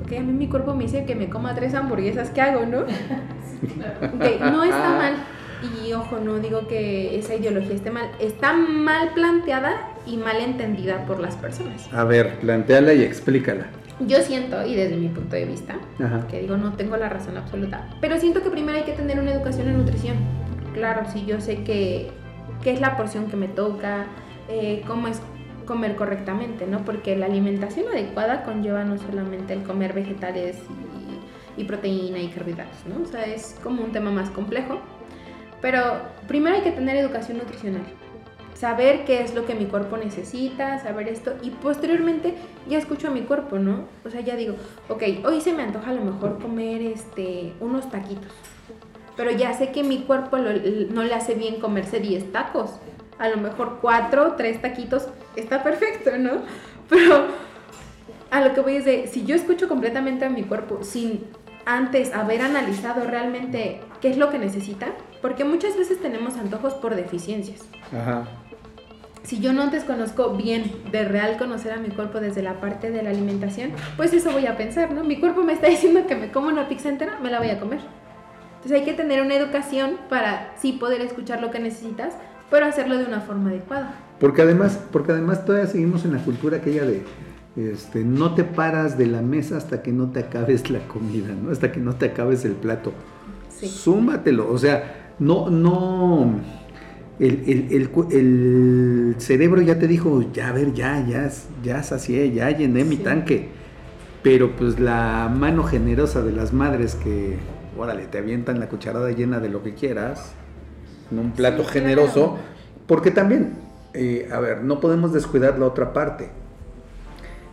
Ok, 0.03 0.13
a 0.17 0.21
mí 0.21 0.31
mi 0.31 0.47
cuerpo 0.47 0.73
me 0.75 0.83
dice 0.83 1.05
que 1.05 1.15
me 1.15 1.29
coma 1.29 1.55
tres 1.55 1.73
hamburguesas, 1.73 2.29
¿qué 2.29 2.41
hago, 2.41 2.65
no? 2.65 2.79
Ok, 3.59 4.39
no 4.39 4.63
está 4.63 4.89
mal. 4.97 5.15
Y 5.61 5.93
ojo, 5.93 6.19
no 6.19 6.39
digo 6.39 6.67
que 6.67 7.17
esa 7.17 7.35
ideología 7.35 7.75
esté 7.75 7.91
mal. 7.91 8.09
Está 8.19 8.53
mal 8.53 9.13
planteada 9.13 9.91
y 10.05 10.17
mal 10.17 10.37
entendida 10.37 11.05
por 11.05 11.19
las 11.19 11.35
personas. 11.35 11.91
A 11.93 12.03
ver, 12.03 12.39
planteala 12.39 12.93
y 12.93 13.03
explícala. 13.03 13.67
Yo 13.99 14.21
siento, 14.21 14.65
y 14.65 14.75
desde 14.75 14.95
mi 14.95 15.09
punto 15.09 15.35
de 15.35 15.45
vista, 15.45 15.77
Ajá. 16.01 16.25
que 16.27 16.39
digo, 16.39 16.55
no 16.55 16.73
tengo 16.73 16.95
la 16.95 17.09
razón 17.09 17.35
absoluta, 17.35 17.89
pero 17.99 18.17
siento 18.17 18.41
que 18.41 18.49
primero 18.49 18.77
hay 18.77 18.85
que 18.85 18.93
tener 18.93 19.19
una 19.19 19.33
educación 19.33 19.67
en 19.67 19.77
nutrición. 19.77 20.15
Claro, 20.73 21.01
si 21.11 21.25
yo 21.25 21.41
sé 21.41 21.63
que 21.63 22.09
qué 22.63 22.71
es 22.71 22.79
la 22.79 22.95
porción 22.95 23.27
que 23.27 23.35
me 23.35 23.49
toca, 23.49 24.05
eh, 24.47 24.83
cómo 24.87 25.09
es 25.09 25.21
comer 25.65 25.97
correctamente, 25.97 26.65
¿no? 26.65 26.85
Porque 26.85 27.17
la 27.17 27.25
alimentación 27.25 27.87
adecuada 27.89 28.43
conlleva 28.43 28.85
no 28.85 28.97
solamente 28.97 29.53
el 29.53 29.63
comer 29.63 29.91
vegetales 29.93 30.57
y, 31.57 31.61
y 31.61 31.65
proteína 31.65 32.19
y 32.19 32.29
carbohidratos, 32.29 32.85
¿no? 32.87 33.03
O 33.03 33.05
sea, 33.05 33.25
es 33.25 33.57
como 33.61 33.83
un 33.83 33.91
tema 33.91 34.11
más 34.11 34.29
complejo. 34.29 34.79
Pero 35.61 35.81
primero 36.27 36.55
hay 36.55 36.61
que 36.61 36.71
tener 36.71 36.95
educación 36.97 37.37
nutricional. 37.37 37.81
Saber 38.53 39.05
qué 39.05 39.21
es 39.21 39.33
lo 39.33 39.45
que 39.45 39.55
mi 39.55 39.65
cuerpo 39.65 39.95
necesita, 39.97 40.79
saber 40.79 41.07
esto. 41.07 41.33
Y 41.41 41.51
posteriormente 41.51 42.33
ya 42.67 42.77
escucho 42.77 43.07
a 43.07 43.11
mi 43.11 43.21
cuerpo, 43.21 43.57
¿no? 43.57 43.85
O 44.05 44.09
sea, 44.09 44.21
ya 44.21 44.35
digo, 44.35 44.55
ok, 44.89 45.03
hoy 45.25 45.39
se 45.41 45.53
me 45.53 45.63
antoja 45.63 45.91
a 45.91 45.93
lo 45.93 46.03
mejor 46.03 46.39
comer 46.39 46.81
este, 46.81 47.53
unos 47.61 47.89
taquitos. 47.89 48.31
Pero 49.15 49.31
ya 49.31 49.53
sé 49.53 49.71
que 49.71 49.83
mi 49.83 49.99
cuerpo 49.99 50.37
lo- 50.37 50.51
no 50.93 51.03
le 51.03 51.13
hace 51.13 51.35
bien 51.35 51.59
comerse 51.59 51.99
10 51.99 52.31
tacos. 52.31 52.79
a 53.17 53.27
lo 53.27 53.35
mejor 53.35 53.79
cuatro, 53.81 54.35
tres 54.37 54.61
taquitos, 54.61 55.09
está 55.35 55.61
perfecto, 55.61 56.11
¿no? 56.17 56.41
Pero 56.87 57.25
a 58.31 58.39
lo 58.39 58.53
que 58.53 58.61
voy 58.61 58.77
es 58.77 58.85
de, 58.85 59.07
si 59.07 59.25
yo 59.25 59.35
escucho 59.35 59.67
completamente 59.67 60.23
a 60.23 60.29
mi 60.29 60.43
cuerpo 60.43 60.83
sin 60.83 61.25
antes 61.65 62.13
haber 62.13 62.41
analizado 62.41 63.03
realmente 63.05 63.81
qué 63.99 64.09
es 64.09 64.17
lo 64.17 64.29
que 64.29 64.39
necesita, 64.39 64.87
porque 65.21 65.45
muchas 65.45 65.77
veces 65.77 66.01
tenemos 66.01 66.37
antojos 66.37 66.73
por 66.73 66.95
deficiencias. 66.95 67.61
Ajá. 67.93 68.27
Si 69.23 69.39
yo 69.39 69.53
no 69.53 69.61
antes 69.61 69.83
conozco 69.83 70.31
bien, 70.31 70.71
de 70.91 71.05
real 71.05 71.37
conocer 71.37 71.71
a 71.71 71.77
mi 71.77 71.89
cuerpo 71.89 72.19
desde 72.19 72.41
la 72.41 72.59
parte 72.59 72.89
de 72.89 73.03
la 73.03 73.11
alimentación, 73.11 73.71
pues 73.95 74.13
eso 74.13 74.31
voy 74.31 74.47
a 74.47 74.57
pensar, 74.57 74.91
¿no? 74.91 75.03
Mi 75.03 75.19
cuerpo 75.19 75.43
me 75.43 75.53
está 75.53 75.67
diciendo 75.69 76.07
que 76.07 76.15
me 76.15 76.31
como 76.31 76.47
una 76.47 76.67
pizza 76.67 76.89
entera, 76.89 77.19
me 77.21 77.29
la 77.29 77.39
voy 77.39 77.49
a 77.49 77.59
comer. 77.59 77.79
Entonces 78.55 78.79
hay 78.79 78.85
que 78.85 78.93
tener 78.93 79.21
una 79.21 79.35
educación 79.35 79.97
para 80.09 80.53
sí 80.57 80.73
poder 80.73 81.01
escuchar 81.01 81.41
lo 81.41 81.51
que 81.51 81.59
necesitas, 81.59 82.13
pero 82.49 82.65
hacerlo 82.65 82.97
de 82.97 83.05
una 83.05 83.21
forma 83.21 83.51
adecuada. 83.51 83.93
Porque 84.19 84.41
además, 84.41 84.79
porque 84.91 85.11
además 85.11 85.45
todavía 85.45 85.67
seguimos 85.67 86.03
en 86.05 86.13
la 86.13 86.19
cultura 86.19 86.57
aquella 86.57 86.83
de 86.83 87.03
este, 87.55 88.03
no 88.03 88.35
te 88.35 88.43
paras 88.43 88.97
de 88.97 89.07
la 89.07 89.21
mesa 89.21 89.57
hasta 89.57 89.81
que 89.81 89.91
no 89.91 90.11
te 90.11 90.19
acabes 90.19 90.69
la 90.69 90.79
comida, 90.87 91.33
¿no? 91.33 91.51
Hasta 91.51 91.71
que 91.71 91.79
no 91.79 91.95
te 91.95 92.07
acabes 92.07 92.45
el 92.45 92.53
plato. 92.53 92.93
Sí. 93.49 93.67
Zúmbatelo, 93.67 94.51
o 94.51 94.57
sea, 94.57 94.98
no, 95.19 95.49
no. 95.49 96.39
El, 97.19 97.43
el- 97.47 97.67
el 97.71 97.89
el 98.11 99.15
cerebro 99.17 99.61
ya 99.61 99.77
te 99.77 99.87
dijo, 99.87 100.23
ya 100.31 100.49
a 100.49 100.51
ver, 100.53 100.73
ya, 100.73 101.05
ya, 101.05 101.29
ya 101.63 101.83
sacié, 101.83 102.31
ya 102.31 102.49
llené 102.51 102.85
mi 102.85 102.97
Sí. 102.97 103.03
tanque. 103.03 103.49
Pero 104.23 104.55
pues 104.55 104.79
la 104.79 105.31
mano 105.33 105.63
generosa 105.63 106.21
de 106.21 106.31
las 106.31 106.53
madres 106.53 106.95
que, 106.95 107.37
órale, 107.77 108.05
te 108.07 108.17
avientan 108.17 108.59
la 108.59 108.69
cucharada 108.69 109.11
llena 109.11 109.39
de 109.39 109.49
lo 109.49 109.63
que 109.63 109.73
quieras, 109.73 110.33
en 111.11 111.19
un 111.19 111.31
plato 111.31 111.63
Sí, 111.63 111.69
generoso, 111.71 112.31
claro. 112.33 112.37
porque 112.87 113.11
también, 113.11 113.53
eh, 113.93 114.29
a 114.31 114.39
ver, 114.39 114.63
no 114.63 114.79
podemos 114.79 115.13
descuidar 115.13 115.57
la 115.59 115.65
otra 115.67 115.93
parte. 115.93 116.29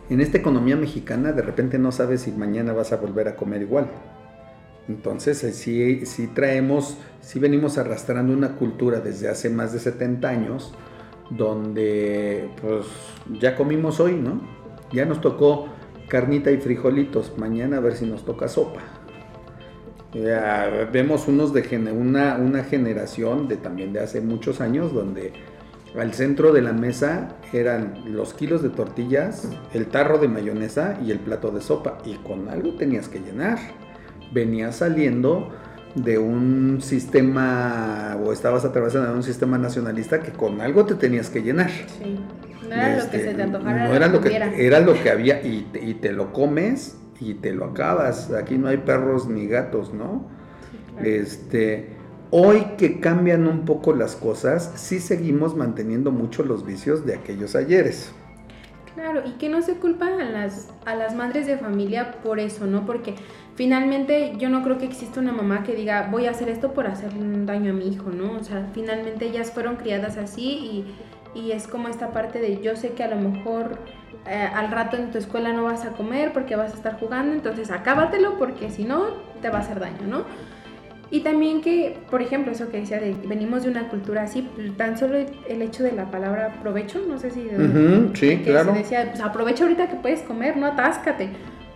En 0.09 0.21
esta 0.21 0.37
economía 0.37 0.75
mexicana 0.77 1.33
de 1.33 1.41
repente 1.41 1.77
no 1.79 1.91
sabes 1.91 2.21
si 2.21 2.31
mañana 2.31 2.71
vas 2.73 2.93
a 2.93 2.97
volver 2.97 3.27
a 3.27 3.35
comer 3.35 3.61
igual. 3.61 3.87
Entonces, 4.87 5.43
eh, 5.43 5.51
sí, 6.05 6.27
traemos, 6.27 6.97
sí 7.21 7.39
venimos 7.39 7.77
arrastrando 7.77 8.33
una 8.33 8.55
cultura 8.55 8.99
desde 8.99 9.27
hace 9.27 9.49
más 9.49 9.73
de 9.73 9.79
70 9.79 10.29
años, 10.29 10.73
donde 11.29 12.49
pues 12.61 12.85
ya 13.39 13.55
comimos 13.55 13.99
hoy, 13.99 14.13
¿no? 14.13 14.41
Ya 14.93 15.05
nos 15.05 15.19
tocó 15.19 15.67
carnita 16.07 16.51
y 16.51 16.57
frijolitos, 16.57 17.37
mañana 17.37 17.77
a 17.77 17.79
ver 17.81 17.95
si 17.95 18.05
nos 18.05 18.23
toca 18.23 18.47
sopa. 18.47 18.81
Ya 20.13 20.87
vemos 20.91 21.27
unos 21.27 21.53
de 21.53 21.61
una, 21.91 22.37
una 22.37 22.63
generación 22.63 23.49
de 23.49 23.57
también 23.57 23.91
de 23.91 23.99
hace 23.99 24.21
muchos 24.21 24.61
años 24.61 24.93
donde 24.93 25.33
al 25.97 26.13
centro 26.13 26.53
de 26.53 26.61
la 26.61 26.73
mesa 26.73 27.35
eran 27.51 28.03
los 28.05 28.33
kilos 28.33 28.61
de 28.61 28.69
tortillas, 28.69 29.49
el 29.73 29.87
tarro 29.87 30.17
de 30.17 30.27
mayonesa 30.27 30.97
y 31.03 31.11
el 31.11 31.19
plato 31.19 31.51
de 31.51 31.59
sopa. 31.59 31.97
Y 32.05 32.15
con 32.15 32.47
algo 32.49 32.75
tenías 32.75 33.09
que 33.09 33.19
llenar. 33.19 33.57
Venías 34.31 34.77
saliendo 34.77 35.49
de 35.95 36.17
un 36.19 36.79
sistema 36.81 38.17
o 38.23 38.31
estabas 38.33 38.65
atravesando 38.65 39.13
un 39.13 39.23
sistema 39.23 39.57
nacionalista 39.57 40.21
que 40.21 40.31
con 40.31 40.61
algo 40.61 40.85
te 40.85 40.95
tenías 40.95 41.29
que 41.29 41.41
llenar. 41.41 41.71
Sí. 41.87 42.19
No 42.61 42.75
era 42.75 42.97
lo 43.03 43.09
que 43.09 43.17
Este, 43.17 43.23
se 43.23 43.33
te 43.33 43.41
antojara. 43.43 43.87
no 43.87 43.93
era 43.93 44.07
lo 44.07 44.21
que 44.21 44.29
hubiera. 44.29 44.53
era 44.55 44.79
lo 44.81 45.01
que 45.01 45.09
había 45.09 45.41
y 45.45 45.63
te, 45.71 45.83
y 45.83 45.93
te 45.95 46.11
lo 46.11 46.33
comes 46.33 46.97
y 47.19 47.35
te 47.35 47.53
lo 47.53 47.65
acabas. 47.65 48.31
Aquí 48.31 48.57
no 48.57 48.67
hay 48.67 48.77
perros 48.77 49.27
ni 49.27 49.47
gatos, 49.47 49.93
¿no? 49.93 50.27
Sí, 50.69 50.83
claro. 50.91 51.07
Este, 51.07 51.97
hoy 52.31 52.63
que 52.77 52.99
cambian 52.99 53.47
un 53.47 53.65
poco 53.65 53.93
las 53.93 54.15
cosas, 54.15 54.73
sí 54.75 54.99
seguimos 54.99 55.55
manteniendo 55.55 56.11
mucho 56.11 56.43
los 56.43 56.65
vicios 56.65 57.05
de 57.05 57.15
aquellos 57.15 57.55
ayeres. 57.55 58.13
Claro, 58.95 59.21
y 59.25 59.33
que 59.37 59.47
no 59.49 59.61
se 59.61 59.75
culpa 59.75 60.07
a 60.07 60.23
las, 60.23 60.73
a 60.85 60.95
las 60.95 61.13
madres 61.15 61.45
de 61.45 61.57
familia 61.57 62.19
por 62.23 62.39
eso, 62.39 62.65
¿no? 62.65 62.85
Porque 62.85 63.15
finalmente 63.57 64.33
yo 64.37 64.49
no 64.49 64.63
creo 64.63 64.77
que 64.77 64.85
exista 64.85 65.19
una 65.19 65.33
mamá 65.33 65.63
que 65.63 65.73
diga, 65.73 66.07
voy 66.11 66.27
a 66.27 66.31
hacer 66.31 66.47
esto 66.47 66.73
por 66.73 66.85
hacerle 66.85 67.21
un 67.21 67.47
daño 67.47 67.71
a 67.71 67.73
mi 67.73 67.87
hijo, 67.87 68.11
¿no? 68.11 68.33
O 68.33 68.43
sea, 68.43 68.67
finalmente 68.73 69.25
ellas 69.25 69.51
fueron 69.51 69.77
criadas 69.77 70.15
así 70.17 70.85
y, 71.33 71.39
y 71.39 71.51
es 71.51 71.67
como 71.67 71.87
esta 71.87 72.11
parte 72.11 72.39
de 72.39 72.61
yo 72.61 72.75
sé 72.75 72.91
que 72.91 73.03
a 73.03 73.07
lo 73.07 73.17
mejor 73.17 73.79
eh, 74.27 74.47
al 74.53 74.71
rato 74.71 74.95
en 74.95 75.09
tu 75.09 75.17
escuela 75.17 75.53
no 75.53 75.63
vas 75.63 75.85
a 75.85 75.93
comer 75.93 76.33
porque 76.33 76.55
vas 76.55 76.71
a 76.71 76.75
estar 76.75 76.99
jugando, 76.99 77.33
entonces 77.33 77.71
acábatelo 77.71 78.37
porque 78.37 78.69
si 78.69 78.83
no 78.83 79.07
te 79.41 79.49
va 79.49 79.57
a 79.57 79.61
hacer 79.61 79.79
daño, 79.79 80.05
¿no? 80.07 80.23
Y 81.09 81.21
también 81.21 81.61
que, 81.61 81.97
por 82.11 82.21
ejemplo, 82.21 82.51
eso 82.51 82.69
que 82.69 82.81
decía 82.81 82.99
de 82.99 83.15
venimos 83.25 83.63
de 83.63 83.69
una 83.69 83.87
cultura 83.89 84.23
así, 84.23 84.47
tan 84.77 84.99
solo 84.99 85.17
el 85.17 85.61
hecho 85.63 85.81
de 85.81 85.93
la 85.93 86.11
palabra 86.11 86.59
provecho, 86.61 87.01
no 87.07 87.17
sé 87.17 87.31
si 87.31 87.45
de 87.45 88.09
sí, 88.13 88.37
que 88.37 88.51
claro. 88.51 88.73
se 88.73 88.79
decía, 88.79 89.05
pues 89.09 89.21
aprovecha 89.21 89.63
ahorita 89.63 89.87
que 89.87 89.95
puedes 89.95 90.21
comer, 90.21 90.57
no 90.57 90.67
atáscate. 90.67 91.29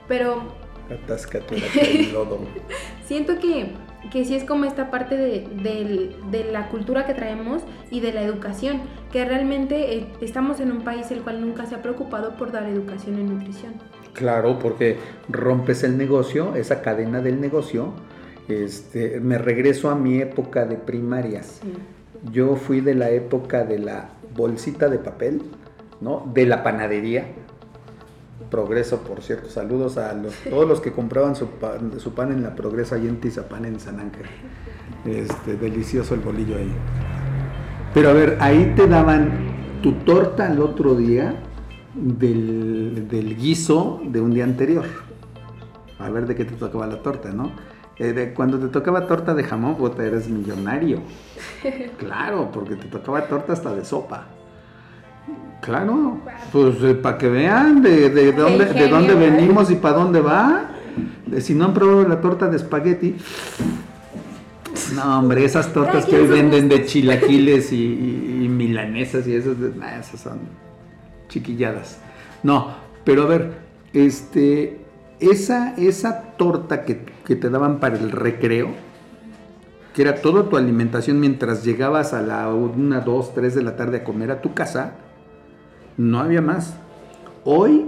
Pero 0.08 0.61
Atáscate 0.91 1.56
el 1.56 2.12
lodo. 2.13 2.39
siento 3.06 3.39
que, 3.39 3.71
que 4.12 4.25
sí 4.25 4.36
es 4.36 4.43
como 4.43 4.65
esta 4.65 4.89
parte 4.91 5.15
de, 5.15 5.47
del- 5.62 6.15
de 6.32 6.51
la 6.51 6.67
cultura 6.69 7.06
que 7.06 7.13
traemos 7.13 7.62
y 7.89 7.99
de 8.01 8.13
la 8.13 8.21
educación, 8.23 8.82
que 9.12 9.23
realmente 9.25 9.95
eh, 9.97 10.08
estamos 10.21 10.60
en 10.60 10.71
un 10.71 10.82
país 10.84 11.10
el 11.12 11.21
cual 11.21 11.41
nunca 11.41 11.65
se 11.65 11.75
ha 11.75 11.82
preocupado 11.82 12.36
por 12.36 12.51
dar 12.51 12.67
educación 12.67 13.15
en 13.19 13.27
nutrición. 13.34 13.73
Claro, 14.13 14.60
porque 14.60 14.97
rompes 15.30 15.84
el 15.84 15.97
negocio, 15.97 16.56
esa 16.56 16.82
cadena 16.82 17.21
del 17.21 17.39
negocio. 17.39 17.93
Este, 18.49 19.19
me 19.21 19.38
regreso 19.38 19.89
a 19.89 19.95
mi 19.95 20.19
época 20.19 20.65
de 20.65 20.75
primaria. 20.75 21.43
Sí. 21.43 21.71
Yo 22.32 22.56
fui 22.58 22.82
de 22.82 22.93
la 22.95 23.10
época 23.10 23.63
de 23.63 23.80
la 23.80 24.10
bolsita 24.36 24.89
de 24.89 24.97
papel, 24.97 25.41
¿no? 26.01 26.30
De 26.34 26.45
la 26.45 26.62
panadería. 26.63 27.25
Progreso, 28.51 28.99
por 28.99 29.21
cierto. 29.23 29.49
Saludos 29.49 29.97
a 29.97 30.13
los- 30.13 30.35
todos 30.49 30.67
los 30.67 30.81
que 30.81 30.91
compraban 30.91 31.35
su 31.35 31.47
pan, 31.47 31.93
su 31.99 32.13
pan 32.13 32.31
en 32.31 32.43
la 32.43 32.53
Progreso 32.53 32.93
ahí 32.95 33.07
en 33.07 33.19
Tizapán, 33.19 33.65
en 33.65 33.79
San 33.79 33.99
Ángel. 33.99 34.25
Este, 35.05 35.55
delicioso 35.55 36.13
el 36.13 36.19
bolillo 36.19 36.57
ahí. 36.57 36.71
Pero 37.93 38.09
a 38.09 38.13
ver, 38.13 38.37
ahí 38.41 38.73
te 38.75 38.87
daban 38.87 39.31
tu 39.81 39.93
torta 39.93 40.45
al 40.47 40.59
otro 40.61 40.93
día 40.95 41.33
del, 41.95 43.07
del 43.09 43.35
guiso 43.37 44.01
de 44.05 44.21
un 44.21 44.33
día 44.33 44.43
anterior. 44.43 44.85
A 45.97 46.09
ver 46.09 46.27
de 46.27 46.35
qué 46.35 46.45
te 46.45 46.55
tocaba 46.55 46.85
la 46.87 47.01
torta, 47.01 47.31
¿no? 47.31 47.51
Eh, 47.97 48.13
de- 48.13 48.33
cuando 48.33 48.59
te 48.59 48.67
tocaba 48.67 49.07
torta 49.07 49.33
de 49.33 49.43
jamón, 49.43 49.75
puta, 49.75 50.03
eres 50.05 50.27
millonario. 50.29 50.99
Claro, 51.97 52.49
porque 52.51 52.75
te 52.75 52.87
tocaba 52.87 53.27
torta 53.27 53.53
hasta 53.53 53.73
de 53.73 53.85
sopa. 53.85 54.27
Claro, 55.62 56.17
pues 56.52 56.76
para 57.02 57.17
que 57.17 57.30
vean 57.30 57.82
de, 57.82 58.10
de 58.10 58.32
dónde, 58.34 58.65
de 58.65 58.88
dónde 58.88 59.13
¿verdad? 59.13 59.38
venimos 59.38 59.69
y 59.71 59.76
para 59.76 59.95
dónde 59.97 60.19
va. 60.19 60.71
De- 61.28 61.39
si 61.41 61.54
no 61.54 61.65
han 61.65 61.74
probado 61.74 62.08
la 62.08 62.19
torta 62.19 62.47
de 62.47 62.58
espagueti, 62.58 63.15
no, 64.95 65.19
hombre, 65.19 65.45
esas 65.45 65.71
tortas 65.71 66.06
que 66.06 66.17
hoy 66.17 66.28
venden 66.28 66.67
de 66.67 66.86
chilaquiles 66.86 67.71
y, 67.71 67.76
y- 67.78 68.41
y 68.45 68.47
milanesas 68.50 69.28
y 69.28 69.36
esas, 69.36 69.56
nah, 69.78 70.00
esas 70.00 70.19
son 70.19 70.39
chiquilladas. 71.30 72.00
No, 72.43 72.69
pero 73.04 73.24
a 73.24 73.26
ver, 73.28 73.54
este, 73.93 74.80
esa, 75.19 75.76
esa 75.76 76.21
torta 76.38 76.84
que, 76.84 77.06
que 77.26 77.36
te 77.36 77.50
daban 77.50 77.80
para 77.80 77.97
el 77.97 78.12
recreo, 78.12 78.69
que 79.93 80.02
era 80.02 80.15
toda 80.15 80.50
tu 80.50 80.58
alimentación 80.58 81.19
mientras 81.19 81.63
llegabas 81.63 82.13
a 82.13 82.21
la 82.21 82.50
1, 82.50 83.02
2, 83.02 83.34
3 83.36 83.54
de 83.56 83.62
la 83.62 83.76
tarde 83.76 83.97
a 83.97 84.04
comer 84.04 84.32
a 84.32 84.41
tu 84.41 84.54
casa, 84.54 84.93
no 85.97 86.19
había 86.19 86.41
más. 86.41 86.75
Hoy, 87.45 87.86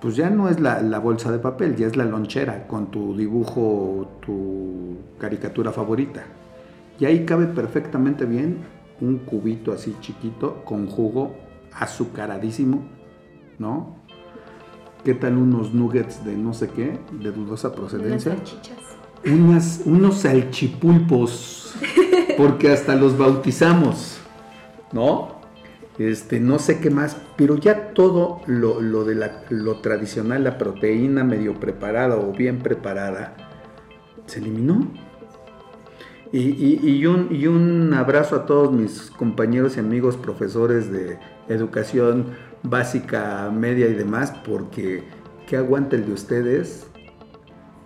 pues 0.00 0.16
ya 0.16 0.30
no 0.30 0.48
es 0.48 0.60
la, 0.60 0.82
la 0.82 0.98
bolsa 0.98 1.30
de 1.32 1.38
papel, 1.38 1.76
ya 1.76 1.86
es 1.86 1.96
la 1.96 2.04
lonchera 2.04 2.66
con 2.66 2.90
tu 2.90 3.16
dibujo, 3.16 4.08
tu 4.24 4.96
caricatura 5.18 5.72
favorita. 5.72 6.24
Y 6.98 7.04
ahí 7.04 7.24
cabe 7.24 7.46
perfectamente 7.46 8.24
bien 8.24 8.58
un 9.00 9.18
cubito 9.18 9.72
así 9.72 9.96
chiquito 10.00 10.62
con 10.64 10.86
jugo 10.86 11.34
azucaradísimo, 11.72 12.82
¿no? 13.58 13.96
¿Qué 15.04 15.14
tal 15.14 15.36
unos 15.36 15.74
nuggets 15.74 16.24
de 16.24 16.36
no 16.36 16.54
sé 16.54 16.68
qué, 16.68 16.98
de 17.12 17.32
dudosa 17.32 17.68
Unas 17.68 17.80
procedencia? 17.80 18.36
salchichas. 18.36 18.78
Unas, 19.24 19.82
unos 19.84 20.18
salchipulpos, 20.18 21.74
porque 22.36 22.70
hasta 22.70 22.94
los 22.94 23.16
bautizamos, 23.18 24.18
¿no? 24.92 25.31
Este, 25.98 26.40
no 26.40 26.58
sé 26.58 26.80
qué 26.80 26.90
más, 26.90 27.16
pero 27.36 27.56
ya 27.56 27.92
todo 27.92 28.40
lo, 28.46 28.80
lo 28.80 29.04
de 29.04 29.30
lo 29.50 29.80
tradicional, 29.80 30.44
la 30.44 30.56
proteína 30.56 31.22
medio 31.22 31.60
preparada 31.60 32.16
o 32.16 32.32
bien 32.32 32.60
preparada, 32.60 33.36
se 34.26 34.38
eliminó. 34.40 34.90
Y, 36.32 36.78
y- 36.82 37.04
un, 37.06 37.28
y 37.30 37.46
un 37.46 37.92
abrazo 37.92 38.36
a 38.36 38.46
todos 38.46 38.72
mis 38.72 39.10
compañeros 39.10 39.76
y 39.76 39.80
amigos 39.80 40.16
profesores 40.16 40.90
de 40.90 41.18
educación 41.48 42.28
básica, 42.62 43.50
media 43.50 43.86
y 43.88 43.92
demás, 43.92 44.32
porque 44.46 45.04
qué 45.46 45.58
aguanta 45.58 45.94
el 45.96 46.06
de 46.06 46.12
ustedes 46.14 46.86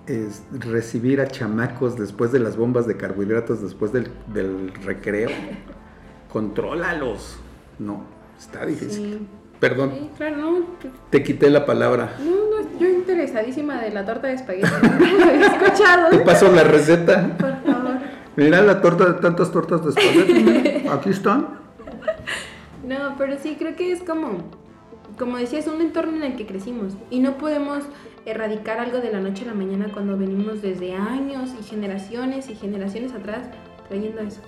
es 0.06 0.44
recibir 0.60 1.20
a 1.20 1.26
chamacos 1.26 1.98
después 1.98 2.30
de 2.30 2.38
las 2.38 2.56
bombas 2.56 2.86
de 2.86 2.96
carbohidratos, 2.96 3.60
después 3.62 3.92
del, 3.92 4.10
del 4.32 4.72
recreo, 4.84 5.30
contrólalos. 6.32 7.40
No, 7.78 8.04
está 8.38 8.64
difícil. 8.66 9.18
Sí. 9.20 9.26
Perdón, 9.60 9.92
Sí, 9.98 10.10
claro, 10.18 10.36
no. 10.36 10.58
te 11.10 11.22
quité 11.22 11.48
la 11.48 11.64
palabra. 11.64 12.12
No, 12.18 12.30
no, 12.30 12.78
yo 12.78 12.88
interesadísima 12.90 13.80
de 13.80 13.90
la 13.90 14.04
torta 14.04 14.26
de 14.28 14.34
espagueti. 14.34 14.68
No 14.98 15.30
escuchado. 15.46 16.10
Te 16.10 16.18
paso 16.18 16.52
la 16.52 16.62
receta. 16.64 17.36
Por 17.38 17.56
favor. 17.62 17.96
Mira 18.36 18.60
la 18.62 18.82
torta 18.82 19.06
de 19.06 19.14
tantas 19.14 19.50
tortas 19.50 19.82
de 19.82 19.90
espagueti. 19.90 20.88
Aquí 20.88 21.08
están. 21.10 21.48
No, 22.86 23.14
pero 23.16 23.38
sí, 23.38 23.56
creo 23.58 23.74
que 23.76 23.92
es 23.92 24.02
como, 24.02 24.44
como 25.18 25.38
decías, 25.38 25.66
un 25.68 25.80
entorno 25.80 26.16
en 26.16 26.22
el 26.32 26.36
que 26.36 26.46
crecimos. 26.46 26.92
Y 27.10 27.20
no 27.20 27.38
podemos 27.38 27.82
erradicar 28.26 28.78
algo 28.78 28.98
de 28.98 29.10
la 29.10 29.20
noche 29.20 29.44
a 29.44 29.48
la 29.48 29.54
mañana 29.54 29.86
cuando 29.92 30.16
venimos 30.18 30.60
desde 30.62 30.94
años 30.94 31.50
y 31.58 31.62
generaciones 31.64 32.50
y 32.50 32.54
generaciones 32.56 33.12
atrás 33.14 33.48
trayendo 33.88 34.20
eso. 34.20 34.40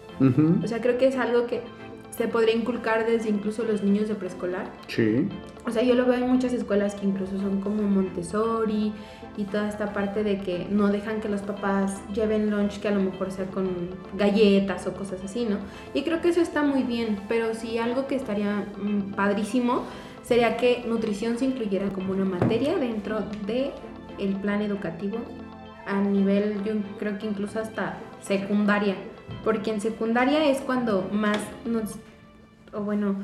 O 0.62 0.66
sea, 0.66 0.80
creo 0.80 0.98
que 0.98 1.06
es 1.08 1.16
algo 1.16 1.46
que 1.46 1.62
se 2.18 2.26
podría 2.26 2.56
inculcar 2.56 3.06
desde 3.06 3.30
incluso 3.30 3.62
los 3.62 3.84
niños 3.84 4.08
de 4.08 4.16
preescolar. 4.16 4.72
Sí. 4.88 5.28
O 5.64 5.70
sea, 5.70 5.84
yo 5.84 5.94
lo 5.94 6.04
veo 6.04 6.16
en 6.16 6.28
muchas 6.28 6.52
escuelas 6.52 6.96
que 6.96 7.06
incluso 7.06 7.38
son 7.38 7.60
como 7.60 7.84
Montessori 7.84 8.92
y 9.36 9.44
toda 9.44 9.68
esta 9.68 9.92
parte 9.92 10.24
de 10.24 10.40
que 10.40 10.66
no 10.68 10.88
dejan 10.88 11.20
que 11.20 11.28
los 11.28 11.42
papás 11.42 12.00
lleven 12.12 12.50
lunch 12.50 12.80
que 12.80 12.88
a 12.88 12.90
lo 12.90 13.00
mejor 13.00 13.30
sea 13.30 13.46
con 13.46 13.68
galletas 14.16 14.88
o 14.88 14.94
cosas 14.94 15.22
así, 15.24 15.44
¿no? 15.44 15.58
Y 15.94 16.02
creo 16.02 16.20
que 16.20 16.30
eso 16.30 16.40
está 16.40 16.62
muy 16.62 16.82
bien, 16.82 17.20
pero 17.28 17.54
sí 17.54 17.78
algo 17.78 18.08
que 18.08 18.16
estaría 18.16 18.66
mm, 18.82 19.12
padrísimo 19.12 19.84
sería 20.22 20.56
que 20.56 20.84
nutrición 20.88 21.38
se 21.38 21.44
incluyera 21.44 21.88
como 21.90 22.12
una 22.12 22.24
materia 22.24 22.76
dentro 22.76 23.20
de 23.46 23.70
el 24.18 24.34
plan 24.36 24.60
educativo 24.60 25.18
a 25.86 26.00
nivel, 26.00 26.64
yo 26.64 26.74
creo 26.98 27.16
que 27.18 27.26
incluso 27.26 27.60
hasta 27.60 27.96
secundaria, 28.20 28.96
porque 29.44 29.70
en 29.70 29.80
secundaria 29.80 30.44
es 30.44 30.58
cuando 30.58 31.08
más 31.12 31.38
nos, 31.64 31.96
o 32.72 32.82
bueno, 32.82 33.16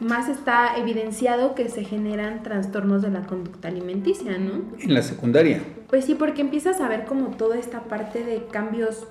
más 0.00 0.28
está 0.28 0.76
evidenciado 0.76 1.54
que 1.54 1.68
se 1.68 1.84
generan 1.84 2.42
trastornos 2.42 3.02
de 3.02 3.10
la 3.10 3.22
conducta 3.22 3.68
alimenticia, 3.68 4.38
¿no? 4.38 4.62
En 4.78 4.94
la 4.94 5.02
secundaria. 5.02 5.62
Pues 5.88 6.04
sí, 6.04 6.14
porque 6.14 6.42
empiezas 6.42 6.80
a 6.80 6.88
ver 6.88 7.04
como 7.04 7.28
toda 7.36 7.58
esta 7.58 7.84
parte 7.84 8.24
de 8.24 8.46
cambios 8.46 9.06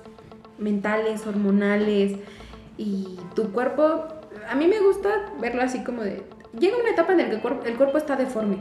mentales, 0.58 1.26
hormonales 1.26 2.16
y 2.76 3.18
tu 3.34 3.50
cuerpo, 3.52 4.04
a 4.48 4.54
mí 4.54 4.66
me 4.66 4.80
gusta 4.80 5.32
verlo 5.40 5.62
así 5.62 5.82
como 5.82 6.02
de, 6.02 6.22
llega 6.58 6.76
una 6.76 6.90
etapa 6.90 7.12
en 7.12 7.18
la 7.18 7.28
que 7.28 7.36
el 7.36 7.40
cuerpo, 7.40 7.64
el 7.64 7.76
cuerpo 7.76 7.98
está 7.98 8.16
deforme. 8.16 8.58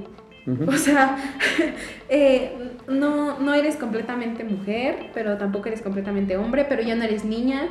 O 0.68 0.74
sea, 0.74 1.18
eh, 2.10 2.52
no, 2.88 3.40
no 3.40 3.54
eres 3.54 3.76
completamente 3.78 4.44
mujer, 4.44 5.12
pero 5.14 5.38
tampoco 5.38 5.68
eres 5.68 5.82
completamente 5.82 6.38
hombre, 6.38 6.66
pero 6.68 6.82
ya 6.82 6.96
no 6.96 7.04
eres 7.04 7.24
niña. 7.24 7.70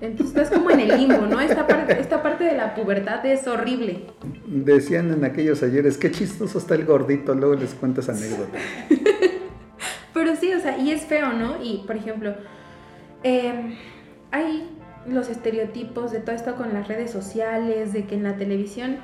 Entonces 0.00 0.36
estás 0.36 0.50
como 0.50 0.70
en 0.70 0.80
el 0.80 0.88
limbo, 0.98 1.26
¿no? 1.26 1.40
Esta 1.40 1.66
parte, 1.66 1.98
esta 1.98 2.22
parte 2.22 2.44
de 2.44 2.56
la 2.56 2.74
pubertad 2.74 3.24
es 3.24 3.46
horrible. 3.46 4.06
Decían 4.46 5.12
en 5.12 5.24
aquellos 5.24 5.62
ayeres, 5.62 5.96
qué 5.96 6.10
chistoso 6.10 6.58
está 6.58 6.74
el 6.74 6.84
gordito, 6.84 7.34
luego 7.34 7.54
les 7.54 7.74
cuentas 7.74 8.08
anécdota. 8.08 8.58
Pero 10.14 10.36
sí, 10.36 10.52
o 10.52 10.60
sea, 10.60 10.78
y 10.78 10.90
es 10.90 11.02
feo, 11.02 11.32
¿no? 11.32 11.62
Y, 11.62 11.84
por 11.86 11.96
ejemplo, 11.96 12.34
eh, 13.22 13.76
hay 14.30 14.68
los 15.06 15.28
estereotipos 15.28 16.12
de 16.12 16.20
todo 16.20 16.34
esto 16.34 16.56
con 16.56 16.74
las 16.74 16.88
redes 16.88 17.10
sociales, 17.10 17.92
de 17.92 18.04
que 18.04 18.14
en 18.14 18.24
la 18.24 18.36
televisión, 18.36 18.96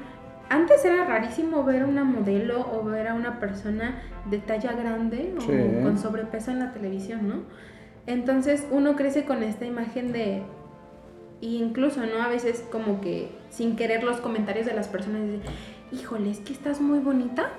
antes 0.51 0.85
era 0.85 1.05
rarísimo 1.07 1.65
ver 1.65 1.83
a 1.83 1.87
una 1.87 2.05
modelo 2.05 2.61
o 2.73 2.85
ver 2.85 3.09
a 3.09 3.15
una 3.15 3.41
persona 3.41 4.03
de 4.29 4.39
talla 4.39 4.73
grande 4.73 5.35
o 5.39 5.41
Sí. 5.41 5.53
con 5.83 5.97
sobrepeso 5.99 6.51
en 6.51 6.59
la 6.59 6.73
televisión, 6.73 7.27
¿no? 7.29 7.37
Entonces 8.07 8.67
uno 8.71 8.97
crece 8.97 9.25
con 9.25 9.43
esta 9.43 9.65
imagen 9.65 10.13
de, 10.13 10.43
y 11.41 11.63
incluso, 11.63 12.01
¿no? 12.05 12.23
A 12.23 12.29
veces 12.29 12.65
como 12.71 13.01
que 13.01 13.31
sin 13.51 13.77
querer 13.77 14.03
los 14.05 14.21
comentarios 14.21 14.67
de 14.67 14.75
las 14.75 14.89
personas 14.89 15.23
dicen, 15.23 15.41
híjole, 15.93 16.31
es 16.31 16.41
que 16.41 16.53
estás 16.53 16.81
muy 16.81 16.99
bonita, 16.99 17.51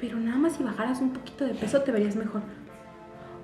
pero 0.00 0.16
nada 0.18 0.38
más 0.38 0.52
si 0.54 0.62
bajaras 0.62 1.00
un 1.00 1.10
poquito 1.10 1.44
de 1.44 1.54
peso 1.54 1.82
te 1.82 1.90
verías 1.92 2.16
mejor. 2.16 2.42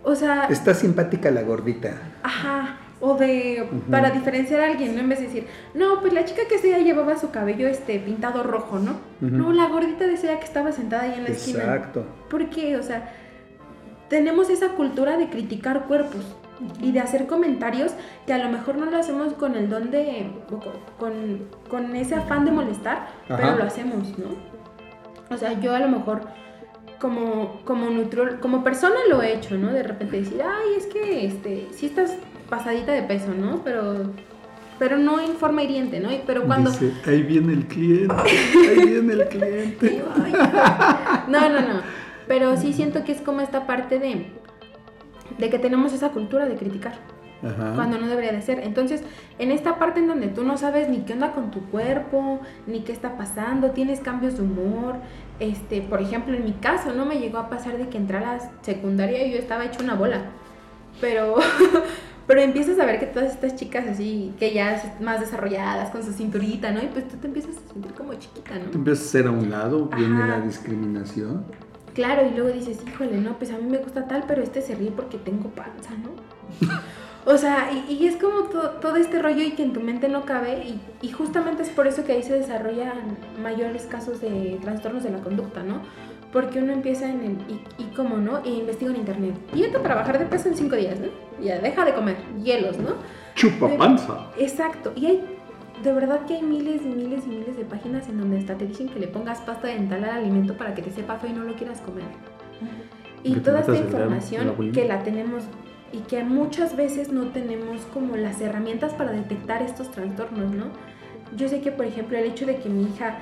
O 0.04 0.14
sea, 0.14 0.44
Está 0.46 0.72
simpática 0.74 1.30
la 1.30 1.42
gordita. 1.42 1.94
ajá, 2.22 2.76
o 3.06 3.14
de, 3.18 3.68
para 3.90 4.10
diferenciar 4.10 4.62
a 4.62 4.66
alguien, 4.68 4.94
¿no? 4.94 5.02
En 5.02 5.10
vez 5.10 5.20
de 5.20 5.26
decir, 5.26 5.46
no, 5.74 6.00
pues 6.00 6.14
la 6.14 6.24
chica 6.24 6.42
que 6.48 6.54
ese 6.54 6.68
día 6.68 6.78
llevaba 6.78 7.18
su 7.18 7.30
cabello 7.30 7.68
este, 7.68 7.98
pintado 7.98 8.42
rojo, 8.42 8.78
¿no? 8.78 8.94
No, 9.20 9.52
la 9.52 9.68
gordita 9.68 10.06
de 10.06 10.14
ese 10.14 10.28
día 10.28 10.38
que 10.38 10.46
estaba 10.46 10.72
sentada 10.72 11.02
ahí 11.02 11.14
en 11.18 11.24
la 11.24 11.28
esquina. 11.28 11.58
Exacto. 11.58 12.06
¿Por 12.30 12.48
qué? 12.48 12.78
O 12.78 12.82
sea, 12.82 13.12
tenemos 14.08 14.48
esa 14.48 14.70
cultura 14.70 15.18
de 15.18 15.28
criticar 15.28 15.84
cuerpos 15.84 16.34
y 16.80 16.92
de 16.92 17.00
hacer 17.00 17.26
comentarios 17.26 17.92
que 18.26 18.32
a 18.32 18.38
lo 18.38 18.48
mejor 18.48 18.76
no 18.76 18.86
lo 18.86 18.96
hacemos 18.96 19.34
con 19.34 19.54
el 19.54 19.68
don 19.68 19.90
de, 19.90 20.30
con, 20.98 21.46
con 21.68 21.94
ese 21.96 22.14
afán 22.14 22.46
de 22.46 22.52
molestar, 22.52 23.08
Ajá. 23.28 23.36
pero 23.36 23.56
lo 23.56 23.64
hacemos, 23.64 24.18
¿no? 24.18 24.28
O 25.28 25.36
sea, 25.36 25.60
yo 25.60 25.74
a 25.74 25.80
lo 25.80 25.88
mejor 25.88 26.22
como, 26.98 27.60
como 27.66 27.90
nutriólogo, 27.90 28.40
como 28.40 28.64
persona 28.64 28.96
lo 29.10 29.20
he 29.20 29.34
hecho, 29.34 29.58
¿no? 29.58 29.74
De 29.74 29.82
repente 29.82 30.20
decir, 30.20 30.40
ay, 30.42 30.78
es 30.78 30.86
que 30.86 31.26
este, 31.26 31.68
sí 31.70 31.84
estás 31.84 32.16
pasadita 32.48 32.92
de 32.92 33.02
peso, 33.02 33.32
¿no? 33.34 33.62
Pero, 33.64 34.12
pero 34.78 34.98
no 34.98 35.20
en 35.20 35.34
forma 35.36 35.62
hiriente, 35.62 36.00
¿no? 36.00 36.10
Pero 36.26 36.44
cuando... 36.44 36.70
Dice, 36.70 36.92
ahí 37.06 37.22
viene 37.22 37.52
el 37.52 37.66
cliente, 37.66 38.14
ahí 38.14 38.86
viene 38.86 39.12
el 39.14 39.28
cliente. 39.28 40.04
No, 41.28 41.48
no, 41.48 41.60
no. 41.60 41.80
Pero 42.28 42.56
sí 42.56 42.72
siento 42.72 43.04
que 43.04 43.12
es 43.12 43.20
como 43.20 43.40
esta 43.40 43.66
parte 43.66 43.98
de, 43.98 44.26
de 45.38 45.50
que 45.50 45.58
tenemos 45.58 45.92
esa 45.92 46.10
cultura 46.10 46.46
de 46.46 46.56
criticar, 46.56 46.94
Ajá. 47.42 47.72
cuando 47.74 47.98
no 47.98 48.06
debería 48.06 48.32
de 48.32 48.42
ser. 48.42 48.60
Entonces, 48.60 49.02
en 49.38 49.50
esta 49.50 49.78
parte 49.78 50.00
en 50.00 50.06
donde 50.08 50.28
tú 50.28 50.44
no 50.44 50.56
sabes 50.56 50.88
ni 50.88 50.98
qué 51.00 51.14
onda 51.14 51.32
con 51.32 51.50
tu 51.50 51.60
cuerpo, 51.70 52.40
ni 52.66 52.80
qué 52.80 52.92
está 52.92 53.16
pasando, 53.16 53.70
tienes 53.70 54.00
cambios 54.00 54.36
de 54.36 54.42
humor. 54.42 54.96
Este, 55.40 55.82
por 55.82 56.00
ejemplo, 56.00 56.34
en 56.34 56.44
mi 56.44 56.52
caso, 56.52 56.92
no 56.94 57.04
me 57.04 57.18
llegó 57.18 57.38
a 57.38 57.48
pasar 57.48 57.76
de 57.78 57.88
que 57.88 57.98
entré 57.98 58.18
a 58.18 58.20
la 58.20 58.38
secundaria 58.62 59.26
y 59.26 59.32
yo 59.32 59.38
estaba 59.38 59.64
hecho 59.64 59.82
una 59.82 59.94
bola. 59.94 60.22
Pero, 61.00 61.36
pero 62.26 62.40
empiezas 62.40 62.78
a 62.78 62.86
ver 62.86 62.98
que 62.98 63.06
todas 63.06 63.32
estas 63.32 63.56
chicas 63.56 63.86
así, 63.88 64.32
que 64.38 64.52
ya 64.54 64.96
más 65.00 65.20
desarrolladas, 65.20 65.90
con 65.90 66.02
su 66.02 66.12
cinturita, 66.12 66.70
¿no? 66.70 66.82
Y 66.82 66.86
pues 66.86 67.06
tú 67.08 67.16
te 67.16 67.26
empiezas 67.26 67.56
a 67.56 67.72
sentir 67.72 67.92
como 67.94 68.14
chiquita, 68.14 68.54
¿no? 68.58 68.70
Te 68.70 68.78
empiezas 68.78 69.04
a 69.04 69.08
hacer 69.08 69.26
a 69.26 69.30
un 69.30 69.50
lado, 69.50 69.86
viene 69.94 70.22
Ajá. 70.22 70.38
la 70.38 70.40
discriminación. 70.40 71.44
Claro, 71.94 72.26
y 72.26 72.34
luego 72.34 72.48
dices, 72.50 72.78
híjole, 72.86 73.18
no, 73.18 73.38
pues 73.38 73.50
a 73.52 73.56
mí 73.58 73.70
me 73.70 73.78
gusta 73.78 74.08
tal, 74.08 74.24
pero 74.26 74.42
este 74.42 74.60
se 74.62 74.74
ríe 74.74 74.90
porque 74.90 75.16
tengo 75.18 75.48
panza, 75.50 75.90
¿no? 76.02 76.10
o 77.32 77.38
sea, 77.38 77.70
y, 77.72 77.92
y 77.92 78.06
es 78.08 78.16
como 78.16 78.44
to- 78.48 78.70
todo 78.80 78.96
este 78.96 79.22
rollo 79.22 79.42
y 79.42 79.52
que 79.52 79.62
en 79.62 79.72
tu 79.72 79.80
mente 79.80 80.08
no 80.08 80.24
cabe, 80.24 80.64
y, 80.64 80.80
y 81.02 81.12
justamente 81.12 81.62
es 81.62 81.68
por 81.68 81.86
eso 81.86 82.04
que 82.04 82.12
ahí 82.12 82.22
se 82.22 82.32
desarrollan 82.32 83.16
mayores 83.40 83.84
casos 83.86 84.20
de 84.20 84.58
trastornos 84.62 85.04
de 85.04 85.10
la 85.10 85.18
conducta, 85.18 85.62
¿no? 85.62 85.82
Porque 86.34 86.58
uno 86.58 86.72
empieza 86.72 87.08
en 87.08 87.20
el, 87.20 87.32
y, 87.48 87.82
y 87.82 87.86
cómo 87.94 88.16
no, 88.18 88.44
e 88.44 88.50
investiga 88.50 88.90
en 88.90 88.98
internet. 88.98 89.34
Dieta 89.54 89.80
para 89.80 89.94
bajar 89.94 90.18
de 90.18 90.26
peso 90.26 90.48
en 90.48 90.56
cinco 90.56 90.74
días, 90.74 90.98
¿no? 90.98 91.06
Ya, 91.42 91.60
deja 91.60 91.84
de 91.84 91.94
comer, 91.94 92.16
hielos, 92.42 92.76
¿no? 92.76 92.96
Chupa 93.36 93.68
Pero- 93.68 93.78
panza. 93.78 94.26
Exacto, 94.36 94.92
y 94.96 95.06
hay, 95.06 95.24
de 95.82 95.92
verdad 95.92 96.26
que 96.26 96.34
hay 96.34 96.42
miles 96.42 96.82
y 96.82 96.88
miles 96.88 97.24
y 97.24 97.28
miles 97.28 97.56
de 97.56 97.64
páginas 97.64 98.08
en 98.08 98.18
donde 98.18 98.38
hasta 98.38 98.56
te 98.58 98.66
dicen 98.66 98.88
que 98.88 98.98
le 98.98 99.06
pongas 99.06 99.40
pasta 99.42 99.68
dental 99.68 100.02
al 100.04 100.10
alimento 100.10 100.56
para 100.56 100.74
que 100.74 100.82
te 100.82 100.90
sepa 100.90 101.18
feo 101.18 101.30
y 101.30 101.34
no 101.34 101.44
lo 101.44 101.54
quieras 101.54 101.80
comer. 101.80 102.04
Y 103.22 103.36
toda 103.36 103.60
esta 103.60 103.76
información 103.76 104.54
la 104.58 104.72
que 104.72 104.88
la 104.88 105.02
tenemos 105.04 105.44
y 105.92 105.98
que 106.00 106.24
muchas 106.24 106.76
veces 106.76 107.12
no 107.12 107.28
tenemos 107.28 107.82
como 107.94 108.16
las 108.16 108.40
herramientas 108.40 108.92
para 108.92 109.12
detectar 109.12 109.62
estos 109.62 109.90
trastornos, 109.92 110.52
¿no? 110.52 110.66
Yo 111.36 111.48
sé 111.48 111.60
que, 111.60 111.70
por 111.70 111.86
ejemplo, 111.86 112.18
el 112.18 112.24
hecho 112.24 112.44
de 112.44 112.56
que 112.56 112.68
mi 112.68 112.82
hija 112.82 113.18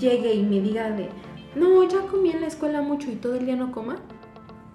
llegue 0.00 0.34
y 0.34 0.42
me 0.42 0.60
diga 0.60 0.90
de, 0.90 1.08
no, 1.56 1.82
ya 1.88 2.00
comí 2.02 2.30
en 2.30 2.42
la 2.42 2.46
escuela 2.46 2.82
mucho 2.82 3.10
y 3.10 3.16
todo 3.16 3.34
el 3.34 3.46
día 3.46 3.56
no 3.56 3.72
coma, 3.72 3.96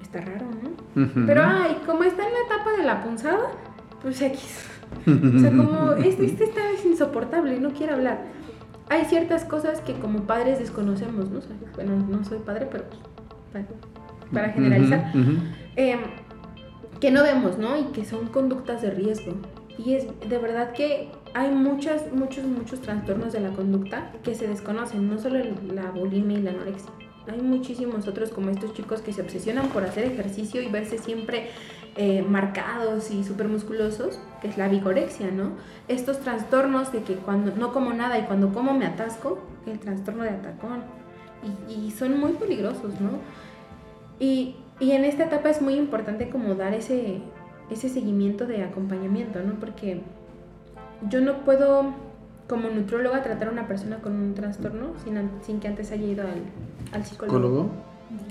está 0.01 0.21
raro, 0.21 0.47
¿no? 0.63 1.07
Pero, 1.25 1.41
ay, 1.43 1.77
como 1.85 2.03
está 2.03 2.27
en 2.27 2.33
la 2.33 2.39
etapa 2.45 2.71
de 2.77 2.83
la 2.83 3.03
punzada, 3.03 3.51
pues 4.01 4.21
X. 4.21 4.67
O 5.07 5.39
sea, 5.39 5.51
como 5.51 5.91
este, 6.03 6.25
este 6.25 6.43
está 6.45 6.69
es 6.71 6.85
insoportable, 6.85 7.59
no 7.59 7.71
quiere 7.71 7.93
hablar. 7.93 8.23
Hay 8.89 9.05
ciertas 9.05 9.45
cosas 9.45 9.79
que 9.79 9.93
como 9.93 10.23
padres 10.23 10.59
desconocemos, 10.59 11.29
¿no? 11.29 11.39
O 11.39 11.41
sea, 11.41 11.55
bueno, 11.75 11.95
no 11.95 12.23
soy 12.25 12.39
padre, 12.39 12.67
pero 12.69 12.85
pues, 12.85 13.01
para, 13.53 13.65
para 14.33 14.49
generalizar, 14.53 15.13
eh, 15.75 15.97
que 16.99 17.11
no 17.11 17.23
vemos, 17.23 17.57
¿no? 17.57 17.77
Y 17.77 17.85
que 17.93 18.03
son 18.03 18.27
conductas 18.27 18.81
de 18.81 18.91
riesgo. 18.91 19.33
Y 19.77 19.93
es 19.93 20.07
de 20.27 20.37
verdad 20.37 20.73
que 20.73 21.09
hay 21.33 21.51
muchas, 21.51 22.11
muchos, 22.13 22.45
muchos 22.45 22.81
trastornos 22.81 23.33
de 23.33 23.39
la 23.39 23.49
conducta 23.49 24.11
que 24.23 24.35
se 24.35 24.47
desconocen, 24.47 25.09
no 25.09 25.19
solo 25.19 25.39
la 25.73 25.91
bulimia 25.91 26.39
y 26.39 26.41
la 26.41 26.51
anorexia. 26.51 26.91
Hay 27.31 27.39
muchísimos 27.41 28.07
otros 28.07 28.31
como 28.31 28.49
estos 28.49 28.73
chicos 28.73 29.01
que 29.01 29.13
se 29.13 29.21
obsesionan 29.21 29.67
por 29.69 29.83
hacer 29.83 30.05
ejercicio 30.05 30.61
y 30.61 30.69
verse 30.69 30.97
siempre 30.97 31.49
eh, 31.95 32.23
marcados 32.23 33.11
y 33.11 33.23
súper 33.23 33.47
musculosos, 33.47 34.19
que 34.41 34.47
es 34.47 34.57
la 34.57 34.67
vigorexia, 34.67 35.29
¿no? 35.29 35.51
Estos 35.87 36.19
trastornos 36.19 36.91
de 36.91 37.03
que 37.03 37.15
cuando 37.15 37.55
no 37.55 37.73
como 37.73 37.93
nada 37.93 38.17
y 38.17 38.23
cuando 38.23 38.51
como 38.53 38.73
me 38.73 38.85
atasco, 38.85 39.39
el 39.67 39.79
trastorno 39.79 40.23
de 40.23 40.29
atacón. 40.31 40.83
Y, 41.69 41.87
y 41.87 41.91
son 41.91 42.19
muy 42.19 42.33
peligrosos, 42.33 42.99
¿no? 42.99 43.19
Y, 44.19 44.55
y 44.79 44.91
en 44.91 45.05
esta 45.05 45.25
etapa 45.25 45.49
es 45.49 45.61
muy 45.61 45.75
importante 45.75 46.29
como 46.29 46.55
dar 46.55 46.73
ese, 46.73 47.21
ese 47.69 47.89
seguimiento 47.89 48.45
de 48.47 48.63
acompañamiento, 48.63 49.41
¿no? 49.41 49.59
Porque 49.59 50.01
yo 51.09 51.21
no 51.21 51.43
puedo 51.43 51.93
como 52.47 52.69
nutróloga 52.69 53.23
tratar 53.23 53.47
a 53.47 53.51
una 53.51 53.67
persona 53.67 53.97
con 53.97 54.13
un 54.13 54.33
trastorno 54.33 54.93
sin, 55.03 55.29
sin 55.41 55.59
que 55.59 55.67
antes 55.69 55.91
haya 55.91 56.05
ido 56.05 56.23
al, 56.23 56.41
al 56.93 57.05
psicólogo. 57.05 57.69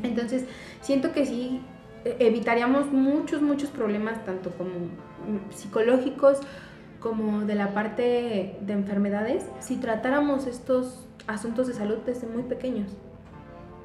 Entonces, 0.03 0.45
siento 0.83 1.13
que 1.13 1.25
sí 1.25 1.63
eh, 2.05 2.17
evitaríamos 2.21 2.93
muchos, 2.93 3.41
muchos 3.41 3.71
problemas, 3.71 4.23
tanto 4.25 4.51
como 4.51 4.71
mm, 4.71 5.53
psicológicos 5.55 6.39
como 7.01 7.41
de 7.47 7.55
la 7.55 7.73
parte 7.73 8.57
de 8.61 8.73
enfermedades, 8.75 9.47
si 9.61 9.77
tratáramos 9.77 10.47
estos 10.47 11.07
asuntos 11.27 11.67
de 11.67 11.73
salud 11.73 11.97
desde 12.05 12.27
muy 12.27 12.43
pequeños. 12.43 12.91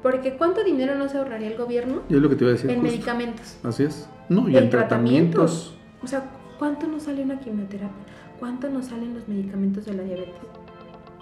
Porque 0.02 0.36
¿cuánto 0.36 0.62
dinero 0.62 0.94
no 0.96 1.08
se 1.08 1.16
ahorraría 1.16 1.48
el 1.48 1.56
gobierno 1.56 2.02
Yo 2.10 2.20
lo 2.20 2.28
que 2.28 2.36
te 2.36 2.44
iba 2.44 2.50
a 2.50 2.54
decir. 2.54 2.70
en 2.70 2.80
justo. 2.80 2.92
medicamentos? 2.92 3.56
Así 3.64 3.84
es. 3.84 4.08
No, 4.28 4.48
y 4.48 4.56
En 4.56 4.64
en 4.64 4.70
tratamientos. 4.70 5.76
O 6.02 6.06
sea, 6.06 6.24
¿cuánto 6.58 6.86
nos 6.86 7.04
sale 7.04 7.22
una 7.22 7.40
quimioterapia? 7.40 8.04
¿Cuánto 8.38 8.68
nos 8.68 8.86
salen 8.86 9.14
los 9.14 9.26
medicamentos 9.28 9.86
de 9.86 9.94
la 9.94 10.02
diabetes? 10.02 10.34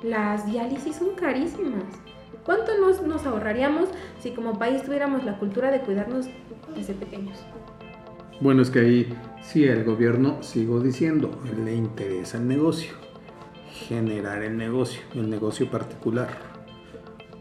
Las 0.03 0.47
diálisis 0.47 0.97
son 0.97 1.15
carísimas. 1.15 1.85
¿Cuánto 2.45 2.73
nos, 2.79 3.03
nos 3.03 3.25
ahorraríamos 3.25 3.89
si 4.21 4.33
como 4.33 4.59
país 4.59 4.83
tuviéramos 4.83 5.25
la 5.25 5.39
cultura 5.39 5.71
de 5.71 5.81
cuidarnos 5.81 6.27
desde 6.75 6.95
pequeños? 6.95 7.39
Bueno, 8.41 8.63
es 8.63 8.71
que 8.71 8.81
ahí 8.81 9.15
sí 9.43 9.65
el 9.65 9.85
gobierno, 9.85 10.43
sigo 10.43 10.81
diciendo, 10.81 11.41
le 11.65 11.75
interesa 11.75 12.37
el 12.37 12.49
negocio, 12.49 12.93
generar 13.89 14.43
el 14.43 14.57
negocio, 14.57 15.01
el 15.15 15.31
negocio 15.31 15.71
particular. 15.71 16.29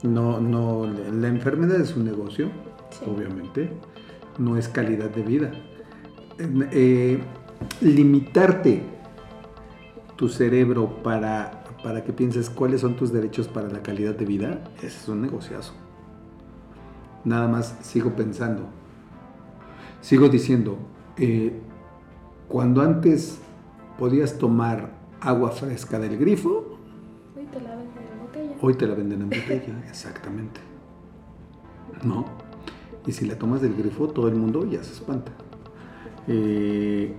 No, 0.04 0.40
no, 0.40 0.86
la 0.86 1.28
enfermedad 1.28 1.82
es 1.82 1.96
un 1.96 2.06
negocio, 2.06 2.50
Sí. 2.92 3.06
obviamente, 3.08 3.72
no 4.38 4.56
es 4.56 4.70
calidad 4.70 5.10
de 5.10 5.22
vida. 5.24 5.52
Eh, 6.72 7.20
limitarte 7.82 8.84
tu 10.24 10.30
cerebro 10.30 11.04
para, 11.04 11.66
para 11.84 12.02
que 12.06 12.14
pienses 12.14 12.50
cuáles 12.50 12.80
son 12.80 12.96
tus 12.96 13.12
derechos 13.12 13.50
para 13.50 13.68
la 13.68 13.84
calidad 13.84 14.16
de 14.16 14.24
vida, 14.24 14.64
ese 14.78 14.88
es 14.88 15.08
un 15.10 15.22
negociazo. 15.22 15.74
Nada 17.26 17.50
más 17.50 17.78
sigo 17.82 18.12
pensando, 18.12 18.62
sigo 20.00 20.30
diciendo, 20.30 20.78
eh, 21.18 21.60
cuando 22.48 22.82
antes 22.82 23.38
podías 24.00 24.38
tomar 24.38 24.94
agua 25.20 25.52
fresca 25.52 26.00
del 26.00 26.18
grifo, 26.18 26.78
Uy, 27.36 27.44
te 27.48 27.60
la 27.60 27.76
venden 27.76 27.98
en 27.98 28.18
la 28.18 28.24
botella. 28.24 28.56
hoy 28.62 28.74
te 28.76 28.88
la 28.88 28.96
venden 28.96 29.22
en 29.24 29.30
botella, 29.30 29.84
exactamente. 29.90 30.62
¿No? 32.02 32.24
Y 33.06 33.12
si 33.12 33.26
la 33.26 33.38
tomas 33.38 33.62
del 33.62 33.76
grifo, 33.76 34.08
todo 34.08 34.30
el 34.30 34.36
mundo 34.36 34.66
ya 34.66 34.82
se 34.86 34.94
espanta. 34.94 35.34
Eh, 36.30 37.14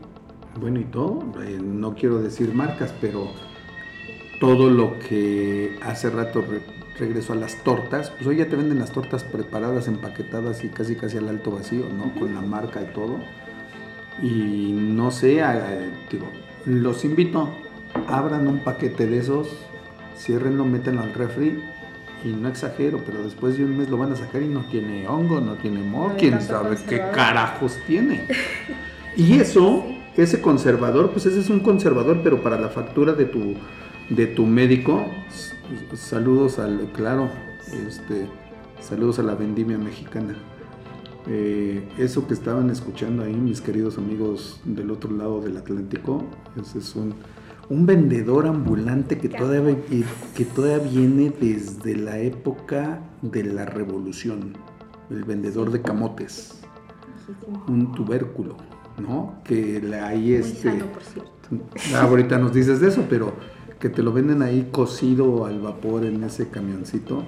bueno, 0.65 0.81
y 0.81 0.85
todo, 0.85 1.23
eh, 1.43 1.59
no 1.62 1.95
quiero 1.95 2.23
decir 2.23 2.55
marcas, 2.55 2.95
pero 2.99 3.29
todo 4.41 4.71
lo 4.71 4.99
que 4.99 5.79
hace 5.83 6.09
rato 6.09 6.41
re- 6.41 6.62
regresó 6.99 7.35
a 7.35 7.37
las 7.37 7.62
tortas, 7.62 8.09
pues 8.11 8.27
hoy 8.27 8.37
ya 8.37 8.49
te 8.49 8.57
venden 8.57 8.79
las 8.79 8.91
tortas 8.91 9.25
preparadas, 9.25 9.89
empaquetadas 9.89 10.65
y 10.65 10.69
casi 10.69 10.97
casi 10.97 11.19
al 11.19 11.29
alto 11.29 11.51
vacío, 11.51 11.85
¿no? 11.95 12.19
Con 12.19 12.35
la 12.35 12.41
marca 12.41 12.81
y 12.81 12.95
todo. 12.95 13.19
Y 14.23 14.73
no 14.73 15.11
sé, 15.11 15.41
eh, 15.41 15.91
digo, 16.11 16.29
los 16.65 17.05
invito, 17.05 17.51
abran 18.09 18.49
un 18.49 18.61
paquete 18.61 19.07
de 19.07 19.19
esos, 19.19 19.49
ciérrenlo, 20.17 20.65
métanlo 20.65 21.03
al 21.03 21.12
refri 21.12 21.62
y 22.25 22.29
no 22.29 22.49
exagero, 22.49 23.03
pero 23.05 23.23
después 23.23 23.59
de 23.59 23.67
un 23.67 23.77
mes 23.77 23.91
lo 23.91 23.99
van 23.99 24.12
a 24.12 24.17
sacar 24.17 24.41
y 24.43 24.49
no 24.49 24.61
tiene 24.71 25.07
hongo, 25.07 25.43
no 25.43 25.57
tiene 25.57 25.83
moho, 25.83 26.09
No 26.09 26.17
quién 26.17 26.41
sabe 26.41 26.79
qué 26.89 27.03
carajos 27.15 27.79
tiene. 27.87 28.23
Y 29.17 29.39
eso, 29.39 29.85
ese 30.17 30.41
conservador, 30.41 31.11
pues 31.11 31.27
ese 31.27 31.41
es 31.41 31.51
un 31.51 31.61
conservador, 31.61 32.21
pero 32.23 32.43
para 32.43 32.61
la 32.61 32.69
factura 32.69 33.15
de 33.15 33.25
tu, 33.25 33.55
de 34.11 34.27
tu 34.27 34.47
médico, 34.47 35.05
saludos 35.95 36.59
al, 36.59 36.91
claro, 36.93 37.29
este, 37.87 38.29
saludos 38.81 39.19
a 39.19 39.23
la 39.23 39.35
vendimia 39.35 39.79
mexicana. 39.79 40.35
Eh, 41.27 41.89
eso 41.99 42.27
que 42.27 42.35
estaban 42.35 42.69
escuchando 42.71 43.25
ahí, 43.25 43.35
mis 43.35 43.61
queridos 43.61 43.97
amigos 43.97 44.61
del 44.65 44.91
otro 44.91 45.11
lado 45.11 45.41
del 45.41 45.57
Atlántico, 45.57 46.23
ese 46.61 46.79
es 46.79 46.95
un, 46.95 47.15
un 47.71 47.87
vendedor 47.87 48.47
ambulante 48.47 49.17
que 49.19 49.31
todavía, 49.31 49.77
que 50.37 50.45
todavía 50.45 50.87
viene 50.87 51.33
desde 51.41 51.97
la 51.97 52.19
época 52.19 53.01
de 53.23 53.43
la 53.43 53.65
revolución, 53.65 54.53
el 55.11 55.25
vendedor 55.25 55.71
de 55.71 55.81
camotes, 55.81 56.61
un 57.69 57.93
tubérculo, 57.93 58.57
¿no? 58.99 59.34
Que 59.45 59.80
la- 59.82 60.09
ahí 60.09 60.34
este... 60.34 60.70
sano, 60.70 60.86
por 60.86 61.03
cierto. 61.03 61.30
Ah, 61.95 62.03
ahorita 62.03 62.38
nos 62.38 62.53
dices 62.55 62.80
de 62.80 62.88
eso, 62.88 63.05
pero 63.09 63.32
que 63.78 63.88
te 63.88 64.03
lo 64.03 64.12
venden 64.12 64.42
ahí 64.42 64.68
cocido 64.72 65.45
al 65.47 65.61
vapor 65.61 66.05
en 66.05 66.22
ese 66.24 66.49
camioncito. 66.49 67.24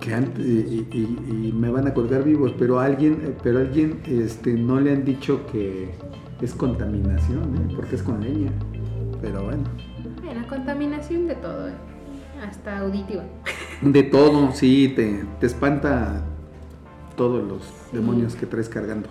Que 0.00 0.14
antes, 0.14 0.42
y, 0.46 0.88
y- 0.92 1.48
y 1.48 1.52
me 1.52 1.68
van 1.70 1.86
a 1.86 1.92
colgar 1.92 2.24
vivos, 2.24 2.54
pero 2.58 2.80
a 2.80 2.86
alguien, 2.86 3.34
pero 3.42 3.58
a 3.58 3.62
alguien 3.62 4.00
este, 4.06 4.54
no 4.54 4.80
le 4.80 4.92
han 4.92 5.04
dicho 5.04 5.46
que 5.52 5.90
es 6.40 6.54
contaminación, 6.54 7.54
¿eh? 7.56 7.72
porque 7.76 7.96
es 7.96 8.02
con 8.02 8.20
leña. 8.22 8.50
Pero 9.20 9.44
bueno, 9.44 9.64
Bueno, 10.24 10.46
contaminación 10.48 11.26
de 11.26 11.34
todo, 11.34 11.68
eh, 11.68 11.72
hasta 12.42 12.78
auditiva. 12.78 13.24
de 13.82 14.02
todo, 14.04 14.52
sí, 14.52 14.90
te, 14.96 15.22
te 15.38 15.46
espanta 15.46 16.24
todos 17.14 17.46
los 17.46 17.60
demonios 17.92 18.34
que 18.36 18.46
traes 18.46 18.70
cargando. 18.70 19.10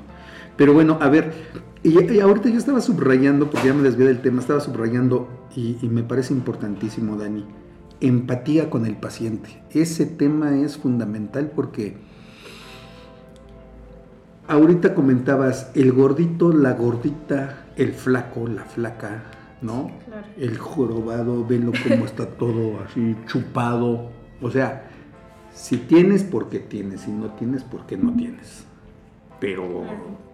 Pero 0.60 0.74
bueno, 0.74 0.98
a 1.00 1.08
ver, 1.08 1.32
y, 1.84 2.14
y 2.14 2.20
ahorita 2.20 2.50
yo 2.50 2.58
estaba 2.58 2.82
subrayando, 2.82 3.50
porque 3.50 3.68
ya 3.70 3.74
me 3.74 3.82
desvié 3.82 4.06
del 4.06 4.22
tema, 4.22 4.42
estaba 4.42 4.60
subrayando 4.60 5.30
y, 5.56 5.78
y 5.82 5.88
me 5.88 6.04
parece 6.04 6.34
importantísimo, 6.34 7.16
Dani, 7.16 7.46
empatía 8.02 8.70
con 8.70 8.86
el 8.86 8.98
paciente. 8.98 9.64
Ese 9.72 10.06
tema 10.06 10.58
es 10.58 10.76
fundamental 10.76 11.50
porque 11.56 11.96
ahorita 14.50 14.96
comentabas 14.96 15.72
el 15.76 15.94
gordito, 15.94 16.52
la 16.52 16.74
gordita, 16.74 17.68
el 17.78 17.94
flaco, 17.94 18.46
la 18.46 18.66
flaca, 18.66 19.24
¿no? 19.62 19.92
Claro. 20.08 20.28
El 20.38 20.58
jorobado, 20.58 21.48
velo 21.48 21.72
cómo 21.88 22.04
está 22.04 22.26
todo 22.38 22.82
así 22.84 23.16
chupado. 23.28 24.10
O 24.42 24.52
sea, 24.52 24.90
si 25.54 25.78
tienes, 25.78 26.26
porque 26.26 26.60
tienes, 26.60 27.00
si 27.00 27.12
no 27.12 27.28
tienes, 27.36 27.64
porque 27.64 27.96
no 27.96 28.14
tienes. 28.14 28.66
Pero 29.40 29.84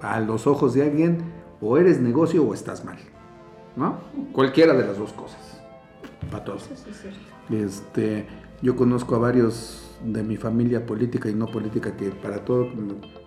a 0.01 0.20
los 0.20 0.47
ojos 0.47 0.74
de 0.74 0.84
alguien, 0.84 1.20
o 1.62 1.78
eres 1.78 1.99
negocio 1.99 2.43
o 2.45 2.53
estás 2.53 2.84
mal. 2.86 2.97
¿No? 3.76 3.97
Cualquiera 4.32 4.74
de 4.74 4.86
las 4.86 4.97
dos 4.97 5.14
cosas. 5.14 5.62
Para 6.32 6.43
todos. 6.43 6.70
Este, 7.49 8.26
yo 8.62 8.76
conozco 8.76 9.16
a 9.16 9.20
varios 9.20 9.97
de 10.03 10.24
mi 10.24 10.38
familia 10.38 10.86
política 10.86 11.30
y 11.30 11.36
no 11.36 11.45
política 11.47 11.95
que 11.95 12.10
para 12.10 12.43
todo, 12.43 12.68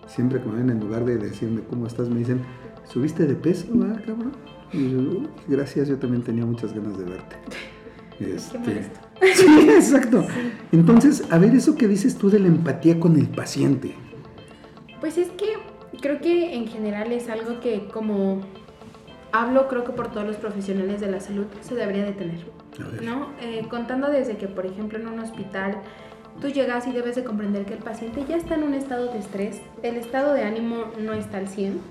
siempre 0.07 0.41
que 0.41 0.47
me 0.47 0.57
ven 0.57 0.69
en 0.69 0.79
lugar 0.79 1.05
de 1.05 1.17
decirme 1.17 1.61
cómo 1.69 1.87
estás, 1.87 2.09
me 2.09 2.19
dicen, 2.19 2.41
¿subiste 2.85 3.25
de 3.25 3.35
peso, 3.35 3.67
ah, 3.83 3.99
cabrón? 4.05 4.33
Y 4.71 4.91
yo, 4.91 4.99
"Uy, 4.99 5.29
gracias, 5.47 5.87
yo 5.87 5.97
también 5.97 6.23
tenía 6.23 6.45
muchas 6.45 6.73
ganas 6.73 6.97
de 6.97 7.05
verte. 7.05 7.35
Este, 8.19 8.91
sí, 9.33 9.69
exacto. 9.69 10.25
Entonces, 10.73 11.23
a 11.29 11.37
ver, 11.37 11.55
eso 11.55 11.75
que 11.77 11.87
dices 11.87 12.17
tú 12.17 12.29
de 12.29 12.39
la 12.39 12.47
empatía 12.47 12.99
con 12.99 13.15
el 13.15 13.29
paciente. 13.29 13.95
Pues 14.99 15.17
es 15.17 15.29
que 15.29 15.45
creo 16.01 16.19
que 16.19 16.55
en 16.55 16.67
general 16.67 17.11
es 17.11 17.29
algo 17.29 17.59
que 17.59 17.87
como 17.87 18.41
hablo 19.31 19.67
creo 19.67 19.83
que 19.83 19.91
por 19.91 20.11
todos 20.11 20.25
los 20.25 20.37
profesionales 20.37 21.01
de 21.01 21.11
la 21.11 21.19
salud 21.19 21.45
se 21.61 21.75
debería 21.75 22.03
de 22.03 22.13
tener. 22.13 22.39
¿no? 23.01 23.29
Eh, 23.41 23.65
contando 23.69 24.09
desde 24.09 24.37
que, 24.37 24.47
por 24.47 24.65
ejemplo, 24.65 24.99
en 24.99 25.07
un 25.07 25.19
hospital 25.19 25.77
tú 26.41 26.47
llegas 26.47 26.87
y 26.87 26.91
debes 26.91 27.15
de 27.15 27.23
comprender 27.23 27.65
que 27.65 27.73
el 27.73 27.79
paciente 27.79 28.23
ya 28.27 28.37
está 28.37 28.55
en 28.55 28.63
un 28.63 28.73
estado 28.73 29.11
de 29.11 29.19
estrés, 29.19 29.61
el 29.83 29.97
estado 29.97 30.33
de 30.33 30.43
ánimo 30.43 30.85
no 30.97 31.13
está 31.13 31.37
al 31.37 31.47
100. 31.47 31.81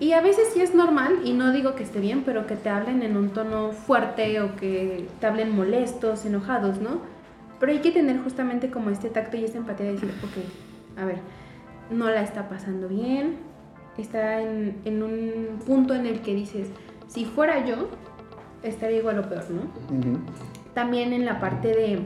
Y 0.00 0.12
a 0.12 0.20
veces 0.20 0.48
sí 0.52 0.60
es 0.60 0.74
normal, 0.74 1.20
y 1.24 1.32
no 1.32 1.52
digo 1.52 1.74
que 1.74 1.84
esté 1.84 2.00
bien, 2.00 2.22
pero 2.24 2.46
que 2.46 2.56
te 2.56 2.68
hablen 2.68 3.02
en 3.02 3.16
un 3.16 3.30
tono 3.30 3.70
fuerte 3.70 4.40
o 4.40 4.56
que 4.56 5.06
te 5.20 5.26
hablen 5.26 5.54
molestos, 5.54 6.24
enojados, 6.24 6.80
¿no? 6.80 7.00
Pero 7.60 7.72
hay 7.72 7.78
que 7.78 7.92
tener 7.92 8.18
justamente 8.18 8.70
como 8.70 8.90
este 8.90 9.10
tacto 9.10 9.36
y 9.36 9.44
esta 9.44 9.58
empatía 9.58 9.86
de 9.86 9.92
decir, 9.92 10.10
ok, 10.24 11.00
a 11.00 11.04
ver, 11.04 11.18
no 11.90 12.08
la 12.08 12.22
está 12.22 12.48
pasando 12.48 12.88
bien, 12.88 13.36
está 13.98 14.40
en, 14.40 14.80
en 14.84 15.02
un 15.02 15.58
punto 15.66 15.94
en 15.94 16.06
el 16.06 16.20
que 16.20 16.34
dices, 16.34 16.68
si 17.08 17.24
fuera 17.24 17.64
yo, 17.64 17.88
estaría 18.62 18.98
igual 18.98 19.18
o 19.18 19.28
peor, 19.28 19.44
¿no? 19.50 19.62
También 20.74 21.12
en 21.12 21.26
la 21.26 21.40
parte 21.40 21.68
de, 21.68 22.00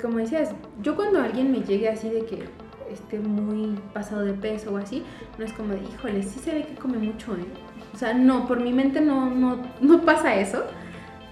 como 0.00 0.18
decías, 0.18 0.54
yo 0.82 0.94
cuando 0.94 1.20
alguien 1.20 1.50
me 1.50 1.60
llegue 1.62 1.88
así 1.88 2.08
de 2.08 2.24
que 2.24 2.44
esté 2.90 3.18
muy 3.18 3.78
pasado 3.92 4.24
de 4.24 4.34
peso 4.34 4.72
o 4.72 4.76
así, 4.76 5.02
no 5.38 5.44
es 5.44 5.52
como 5.52 5.72
de, 5.72 5.80
híjole, 5.82 6.22
sí 6.22 6.38
se 6.38 6.54
ve 6.54 6.62
que 6.64 6.74
come 6.74 6.98
mucho, 6.98 7.34
¿eh? 7.34 7.46
O 7.92 7.96
sea, 7.96 8.14
no, 8.14 8.46
por 8.46 8.60
mi 8.60 8.72
mente 8.72 9.00
no, 9.00 9.30
no, 9.30 9.58
no 9.80 10.02
pasa 10.02 10.36
eso, 10.36 10.64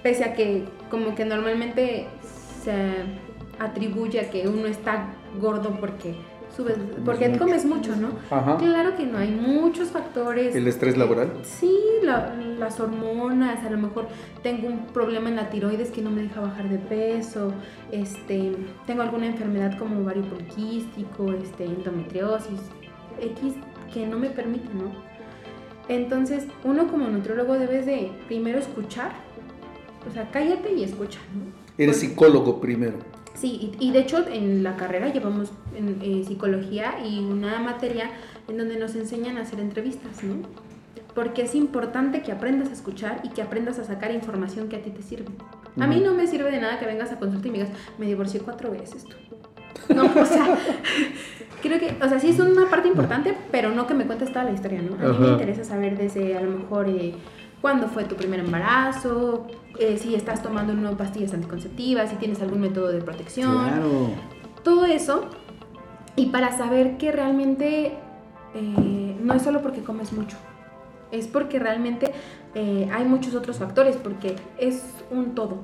pese 0.02 0.24
a 0.24 0.34
que 0.34 0.64
como 0.90 1.14
que 1.14 1.24
normalmente 1.24 2.06
se 2.62 2.74
atribuye 3.58 4.20
a 4.20 4.30
que 4.30 4.48
uno 4.48 4.66
está 4.66 5.06
gordo 5.40 5.76
porque 5.80 6.14
subes, 6.56 6.76
porque 7.04 7.36
comes 7.38 7.64
mucho, 7.64 7.94
¿no? 7.96 8.08
Ajá. 8.30 8.56
Claro 8.58 8.96
que 8.96 9.06
no, 9.06 9.18
hay 9.18 9.30
muchos 9.30 9.88
factores. 9.88 10.54
¿El 10.54 10.66
estrés 10.66 10.96
laboral? 10.96 11.32
Sí, 11.42 11.74
la- 12.02 12.34
las 12.58 12.78
hormonas, 12.80 13.64
a 13.64 13.70
lo 13.70 13.78
mejor 13.78 14.08
tengo 14.42 14.68
un 14.68 14.86
problema 14.88 15.28
en 15.28 15.36
la 15.36 15.48
tiroides 15.50 15.90
que 15.90 16.02
no 16.02 16.10
me 16.10 16.22
deja 16.22 16.40
bajar 16.40 16.68
de 16.68 16.78
peso, 16.78 17.52
este, 17.90 18.52
tengo 18.86 19.02
alguna 19.02 19.26
enfermedad 19.26 19.78
como 19.78 20.00
ovario 20.00 20.22
poliquístico, 20.24 21.32
este, 21.32 21.64
endometriosis, 21.64 22.60
X 23.20 23.54
que 23.92 24.06
no 24.06 24.18
me 24.18 24.30
permite, 24.30 24.68
¿no? 24.74 24.90
Entonces, 25.88 26.46
uno 26.64 26.86
como 26.88 27.08
nutriólogo 27.08 27.54
debes 27.58 27.86
de 27.86 28.12
primero 28.28 28.58
escuchar, 28.58 29.12
o 30.08 30.12
sea, 30.12 30.30
cállate 30.30 30.72
y 30.72 30.84
escucha, 30.84 31.18
¿no? 31.34 31.50
Eres 31.78 31.96
Porque- 31.96 32.08
psicólogo 32.08 32.60
primero. 32.60 32.98
Sí, 33.34 33.72
y, 33.80 33.88
y 33.88 33.92
de 33.92 34.00
hecho 34.00 34.26
en 34.28 34.62
la 34.62 34.76
carrera 34.76 35.08
llevamos 35.12 35.50
en, 35.80 35.98
eh, 36.02 36.24
psicología 36.26 36.94
y 37.04 37.18
una 37.18 37.58
materia 37.60 38.10
en 38.48 38.58
donde 38.58 38.78
nos 38.78 38.94
enseñan 38.94 39.36
a 39.38 39.42
hacer 39.42 39.60
entrevistas, 39.60 40.22
¿no? 40.22 40.36
Porque 41.14 41.42
es 41.42 41.54
importante 41.54 42.22
que 42.22 42.30
aprendas 42.32 42.68
a 42.68 42.72
escuchar 42.72 43.20
y 43.24 43.30
que 43.30 43.42
aprendas 43.42 43.78
a 43.78 43.84
sacar 43.84 44.12
información 44.12 44.68
que 44.68 44.76
a 44.76 44.82
ti 44.82 44.90
te 44.90 45.02
sirve. 45.02 45.26
A 45.80 45.86
mí 45.86 46.00
no 46.00 46.14
me 46.14 46.26
sirve 46.26 46.50
de 46.50 46.60
nada 46.60 46.78
que 46.78 46.86
vengas 46.86 47.10
a 47.12 47.18
consulta 47.18 47.48
y 47.48 47.50
me 47.50 47.58
digas, 47.58 47.72
me 47.98 48.06
divorcié 48.06 48.40
cuatro 48.40 48.70
veces 48.70 49.04
tú. 49.04 49.16
No, 49.94 50.04
o 50.04 50.24
sea, 50.24 50.56
creo 51.62 51.78
que, 51.80 51.96
o 52.04 52.08
sea, 52.08 52.20
sí 52.20 52.28
es 52.28 52.38
una 52.38 52.68
parte 52.68 52.88
importante, 52.88 53.34
pero 53.50 53.70
no 53.70 53.86
que 53.86 53.94
me 53.94 54.04
cuentes 54.06 54.28
toda 54.32 54.44
la 54.44 54.52
historia, 54.52 54.80
¿no? 54.82 54.94
A 55.04 55.12
mí 55.12 55.18
me 55.18 55.28
interesa 55.32 55.64
saber 55.64 55.96
desde 55.96 56.36
a 56.36 56.40
lo 56.42 56.58
mejor 56.58 56.88
eh, 56.88 57.14
cuándo 57.60 57.88
fue 57.88 58.04
tu 58.04 58.14
primer 58.14 58.40
embarazo, 58.40 59.46
eh, 59.78 59.96
si 59.98 60.14
estás 60.14 60.42
tomando 60.42 60.96
pastillas 60.96 61.34
anticonceptivas, 61.34 62.10
si 62.10 62.16
tienes 62.16 62.40
algún 62.42 62.60
método 62.60 62.88
de 62.88 63.00
protección 63.00 63.52
Claro. 63.68 64.10
todo 64.62 64.84
eso 64.86 65.28
y 66.20 66.26
para 66.26 66.52
saber 66.52 66.98
que 66.98 67.12
realmente 67.12 67.94
eh, 68.54 69.16
no 69.22 69.32
es 69.32 69.40
solo 69.40 69.62
porque 69.62 69.82
comes 69.82 70.12
mucho, 70.12 70.36
es 71.12 71.26
porque 71.26 71.58
realmente 71.58 72.12
eh, 72.54 72.90
hay 72.92 73.06
muchos 73.06 73.34
otros 73.34 73.58
factores, 73.58 73.96
porque 73.96 74.36
es 74.58 74.84
un 75.10 75.34
todo, 75.34 75.60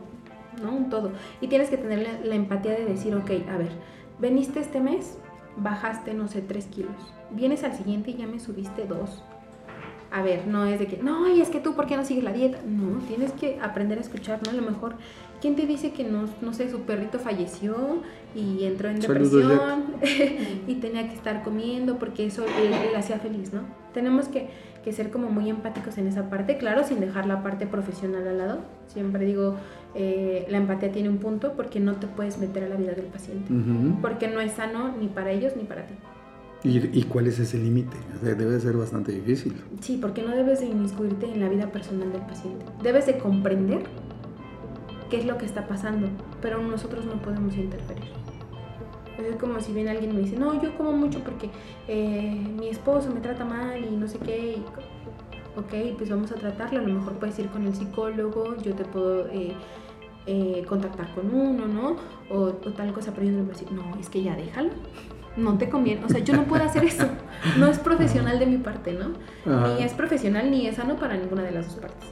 ¿no? 0.62 0.72
Un 0.72 0.88
todo. 0.88 1.12
Y 1.42 1.48
tienes 1.48 1.68
que 1.68 1.76
tener 1.76 2.20
la, 2.24 2.34
empatía 2.34 2.72
de 2.72 2.86
decir, 2.86 3.14
ok, 3.14 3.30
a 3.52 3.58
ver, 3.58 3.68
veniste 4.18 4.60
este 4.60 4.80
mes, 4.80 5.18
bajaste, 5.58 6.14
no 6.14 6.26
sé, 6.26 6.40
3 6.40 6.66
kilos, 6.68 6.96
vienes 7.32 7.62
al 7.62 7.74
siguiente 7.74 8.12
y 8.12 8.14
ya 8.14 8.26
me 8.26 8.40
subiste 8.40 8.86
2. 8.86 9.24
A 10.10 10.22
ver, 10.22 10.46
no 10.46 10.64
es 10.64 10.78
de 10.78 10.86
que, 10.86 10.96
no, 10.96 11.28
y 11.28 11.42
es 11.42 11.50
que 11.50 11.60
tú, 11.60 11.74
¿por 11.74 11.86
qué 11.86 11.98
no 11.98 12.04
sigues 12.06 12.24
la 12.24 12.32
dieta? 12.32 12.60
No, 12.66 12.98
tienes 13.00 13.32
que 13.32 13.58
aprender 13.60 13.98
a 13.98 14.00
escuchar, 14.00 14.40
¿no? 14.42 14.52
A 14.52 14.54
lo 14.54 14.62
mejor, 14.62 14.94
¿quién 15.40 15.56
te 15.56 15.66
dice 15.66 15.92
que 15.92 16.04
no, 16.04 16.24
no 16.40 16.52
sé, 16.52 16.70
su 16.70 16.80
perrito 16.80 17.18
falleció 17.18 18.02
y 18.34 18.64
entró 18.64 18.88
en 18.88 19.00
depresión 19.00 19.84
y 20.66 20.74
tenía 20.76 21.08
que 21.08 21.14
estar 21.14 21.42
comiendo 21.42 21.98
porque 21.98 22.26
eso 22.26 22.44
le, 22.44 22.90
le 22.90 22.96
hacía 22.96 23.18
feliz, 23.18 23.52
¿no? 23.52 23.60
Tenemos 23.94 24.28
que, 24.28 24.48
que 24.84 24.92
ser 24.92 25.10
como 25.10 25.30
muy 25.30 25.48
empáticos 25.48 25.96
en 25.98 26.06
esa 26.06 26.28
parte, 26.28 26.58
claro, 26.58 26.84
sin 26.84 27.00
dejar 27.00 27.26
la 27.26 27.42
parte 27.42 27.66
profesional 27.66 28.26
al 28.28 28.38
lado. 28.38 28.58
Siempre 28.88 29.24
digo, 29.24 29.56
eh, 29.94 30.46
la 30.50 30.58
empatía 30.58 30.92
tiene 30.92 31.08
un 31.08 31.18
punto 31.18 31.54
porque 31.54 31.80
no 31.80 31.94
te 31.96 32.06
puedes 32.06 32.38
meter 32.38 32.64
a 32.64 32.68
la 32.68 32.76
vida 32.76 32.92
del 32.92 33.06
paciente, 33.06 33.52
Ujú. 33.52 34.00
porque 34.02 34.28
no 34.28 34.40
es 34.40 34.52
sano 34.52 34.94
ni 35.00 35.08
para 35.08 35.30
ellos 35.30 35.54
ni 35.56 35.64
para 35.64 35.86
ti. 35.86 35.94
¿Y, 36.64 36.98
y 36.98 37.02
cuál 37.04 37.26
es 37.28 37.38
ese 37.38 37.58
límite? 37.58 37.96
O 38.16 38.24
sea, 38.24 38.34
debe 38.34 38.58
ser 38.58 38.76
bastante 38.76 39.12
difícil. 39.12 39.54
Sí, 39.80 39.98
porque 40.00 40.22
no 40.22 40.34
debes 40.34 40.60
de 40.60 40.66
inmiscuirte 40.66 41.26
en 41.26 41.40
la 41.40 41.48
vida 41.48 41.70
personal 41.70 42.10
del 42.12 42.22
paciente. 42.22 42.64
Debes 42.82 43.06
de 43.06 43.18
comprender 43.18 43.84
qué 45.08 45.18
es 45.18 45.24
lo 45.24 45.38
que 45.38 45.46
está 45.46 45.66
pasando, 45.66 46.08
pero 46.40 46.60
nosotros 46.60 47.04
no 47.04 47.14
podemos 47.22 47.56
interferir. 47.56 48.10
Es 49.18 49.36
como 49.36 49.60
si 49.60 49.72
viene 49.72 49.90
alguien 49.90 50.14
me 50.14 50.20
dice, 50.20 50.36
no, 50.36 50.60
yo 50.62 50.76
como 50.76 50.92
mucho 50.92 51.20
porque 51.20 51.50
eh, 51.88 52.46
mi 52.58 52.68
esposo 52.68 53.10
me 53.12 53.20
trata 53.20 53.44
mal 53.44 53.82
y 53.82 53.96
no 53.96 54.06
sé 54.06 54.18
qué. 54.18 54.56
y 54.58 54.64
ok, 55.58 55.96
pues 55.96 56.10
vamos 56.10 56.30
a 56.32 56.34
tratarlo. 56.34 56.80
A 56.80 56.82
lo 56.82 56.94
mejor 56.94 57.14
puedes 57.14 57.38
ir 57.38 57.48
con 57.48 57.66
el 57.66 57.74
psicólogo, 57.74 58.56
yo 58.62 58.74
te 58.74 58.84
puedo 58.84 59.28
eh, 59.28 59.52
eh, 60.26 60.64
contactar 60.68 61.14
con 61.14 61.34
uno, 61.34 61.66
¿no? 61.66 61.96
O, 62.30 62.42
o 62.48 62.72
tal 62.72 62.92
cosa, 62.92 63.12
pero 63.12 63.26
yo 63.26 63.32
no 63.32 63.38
le 63.38 63.44
voy 63.44 63.54
a 63.54 63.58
decir, 63.58 63.72
no, 63.72 63.96
es 63.98 64.10
que 64.10 64.22
ya 64.22 64.36
déjalo. 64.36 64.70
No 65.36 65.58
te 65.58 65.68
conviene. 65.68 66.04
O 66.04 66.08
sea, 66.08 66.20
yo 66.20 66.34
no 66.34 66.44
puedo 66.44 66.64
hacer 66.64 66.84
eso. 66.84 67.06
No 67.58 67.66
es 67.66 67.78
profesional 67.78 68.38
de 68.38 68.46
mi 68.46 68.56
parte, 68.58 68.92
¿no? 68.92 69.12
Ajá. 69.50 69.74
Ni 69.76 69.84
es 69.84 69.92
profesional 69.92 70.50
ni 70.50 70.66
es 70.66 70.76
sano 70.76 70.96
para 70.96 71.16
ninguna 71.16 71.42
de 71.42 71.52
las 71.52 71.66
dos 71.66 71.76
partes. 71.76 72.08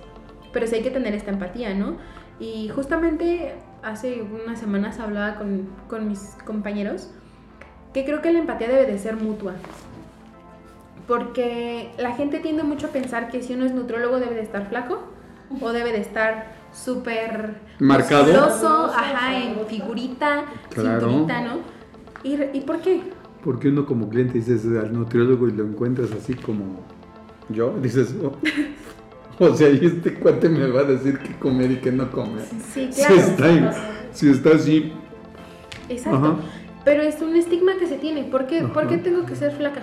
Pero 0.52 0.66
sí 0.66 0.76
hay 0.76 0.82
que 0.82 0.90
tener 0.90 1.14
esta 1.14 1.30
empatía, 1.30 1.74
¿no? 1.74 1.96
Y 2.40 2.68
justamente 2.68 3.54
hace 3.82 4.22
unas 4.22 4.58
semanas 4.58 4.98
hablaba 4.98 5.36
con, 5.36 5.68
con 5.88 6.08
mis 6.08 6.20
compañeros 6.44 7.10
que 7.92 8.04
creo 8.04 8.20
que 8.22 8.32
la 8.32 8.40
empatía 8.40 8.68
debe 8.68 8.86
de 8.86 8.98
ser 8.98 9.16
mutua. 9.16 9.52
Porque 11.06 11.90
la 11.98 12.12
gente 12.12 12.40
tiende 12.40 12.62
mucho 12.62 12.86
a 12.86 12.90
pensar 12.90 13.30
que 13.30 13.42
si 13.42 13.54
uno 13.54 13.64
es 13.66 13.72
nutrólogo 13.72 14.18
debe 14.18 14.34
de 14.34 14.42
estar 14.42 14.68
flaco 14.68 15.02
o 15.60 15.72
debe 15.72 15.92
de 15.92 16.00
estar 16.00 16.54
súper 16.72 17.60
Marcado. 17.78 18.24
musculoso, 18.24 18.86
ajá, 18.86 19.36
en 19.38 19.66
figurita, 19.66 20.44
Claro. 20.70 21.08
cinturita, 21.08 21.40
¿no? 21.42 21.58
¿Y, 22.24 22.42
¿Y 22.56 22.62
por 22.62 22.80
qué? 22.80 23.02
Porque 23.44 23.68
uno 23.68 23.84
como 23.84 24.08
cliente 24.08 24.34
dices 24.38 24.64
al 24.64 24.92
nutriólogo 24.94 25.46
y 25.46 25.52
lo 25.52 25.64
encuentras 25.64 26.10
así 26.12 26.34
como 26.34 26.80
yo, 27.50 27.74
dices, 27.82 28.14
oh, 28.24 28.32
o 29.38 29.54
sea, 29.54 29.68
y 29.68 29.84
este 29.84 30.14
cuate 30.14 30.48
me 30.48 30.66
va 30.68 30.80
a 30.80 30.84
decir 30.84 31.18
qué 31.18 31.34
comer 31.38 31.70
y 31.72 31.76
qué 31.76 31.90
no 31.92 32.10
comer. 32.10 32.44
Sí, 32.72 32.88
Si 32.92 33.00
claro. 33.00 33.14
está, 33.16 33.50
en- 33.52 33.70
si 34.12 34.30
está 34.30 34.50
así, 34.50 34.92
Exacto. 35.88 36.18
Ajá. 36.18 36.36
Pero 36.84 37.02
es 37.02 37.20
un 37.20 37.34
estigma 37.36 37.72
que 37.78 37.86
se 37.86 37.96
tiene. 37.96 38.24
¿Por 38.24 38.46
qué, 38.46 38.62
¿Por 38.62 38.86
qué 38.88 38.98
tengo 38.98 39.24
que 39.26 39.36
ser 39.36 39.52
flaca? 39.52 39.82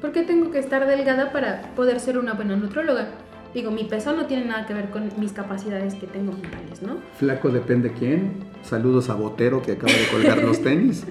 ¿Por 0.00 0.12
qué 0.12 0.22
tengo 0.22 0.50
que 0.50 0.58
estar 0.58 0.86
delgada 0.86 1.32
para 1.32 1.62
poder 1.74 2.00
ser 2.00 2.18
una 2.18 2.34
buena 2.34 2.56
nutróloga? 2.56 3.08
Digo, 3.54 3.70
mi 3.70 3.84
peso 3.84 4.14
no 4.14 4.26
tiene 4.26 4.44
nada 4.46 4.66
que 4.66 4.74
ver 4.74 4.90
con 4.90 5.08
mis 5.18 5.32
capacidades 5.32 5.94
que 5.94 6.06
tengo 6.06 6.32
mentales, 6.32 6.82
¿no? 6.82 6.96
flaco 7.18 7.50
depende 7.50 7.92
quién. 7.92 8.34
Saludos 8.62 9.08
a 9.10 9.14
Botero 9.14 9.62
que 9.62 9.72
acaba 9.72 9.92
de 9.92 10.06
colgar 10.10 10.38
los 10.42 10.60
tenis, 10.62 11.04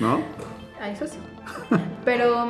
¿no? 0.00 0.20
A 0.80 0.90
eso 0.90 1.06
sí. 1.06 1.18
Pero 2.04 2.48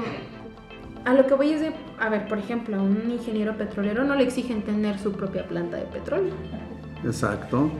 a 1.04 1.14
lo 1.14 1.26
que 1.26 1.34
voy 1.34 1.52
es 1.52 1.60
de, 1.60 1.72
a 1.98 2.08
ver, 2.08 2.26
por 2.28 2.38
ejemplo, 2.38 2.76
a 2.76 2.82
un 2.82 3.10
ingeniero 3.10 3.56
petrolero 3.56 4.04
no 4.04 4.14
le 4.14 4.24
exigen 4.24 4.62
tener 4.62 4.98
su 4.98 5.12
propia 5.12 5.46
planta 5.46 5.76
de 5.76 5.84
petróleo, 5.84 6.34
Exacto. 7.04 7.70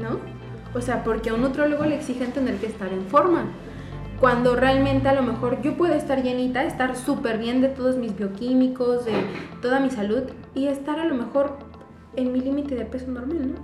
¿no? 0.00 0.18
O 0.74 0.80
sea, 0.80 1.02
porque 1.02 1.30
a 1.30 1.34
un 1.34 1.42
nutrólogo 1.42 1.84
le 1.84 1.96
exigen 1.96 2.32
tener 2.32 2.56
que 2.56 2.66
estar 2.66 2.92
en 2.92 3.04
forma. 3.06 3.46
Cuando 4.20 4.56
realmente 4.56 5.08
a 5.08 5.14
lo 5.14 5.22
mejor 5.22 5.62
yo 5.62 5.76
puedo 5.76 5.94
estar 5.94 6.22
llenita, 6.22 6.64
estar 6.64 6.96
súper 6.96 7.38
bien 7.38 7.60
de 7.60 7.68
todos 7.68 7.96
mis 7.96 8.16
bioquímicos, 8.16 9.04
de 9.04 9.12
toda 9.62 9.80
mi 9.80 9.90
salud 9.90 10.24
y 10.54 10.66
estar 10.66 10.98
a 10.98 11.04
lo 11.04 11.14
mejor 11.14 11.58
en 12.16 12.32
mi 12.32 12.40
límite 12.40 12.74
de 12.74 12.84
peso 12.84 13.10
normal, 13.10 13.54
¿no? 13.54 13.60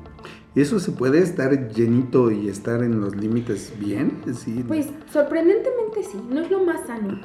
¿Y 0.55 0.61
eso 0.61 0.79
se 0.79 0.93
puede 0.93 1.19
estar 1.19 1.69
llenito 1.73 2.31
y 2.31 2.49
estar 2.49 2.85
en 2.85 3.01
los 3.01 3.17
límites 3.17 3.73
bien? 3.79 4.23
Sí. 4.33 4.65
Pues 4.67 4.87
sorprendentemente 5.13 6.05
sí, 6.05 6.21
no 6.31 6.41
es 6.41 6.51
lo 6.51 6.65
más 6.65 6.87
sano. 6.87 7.19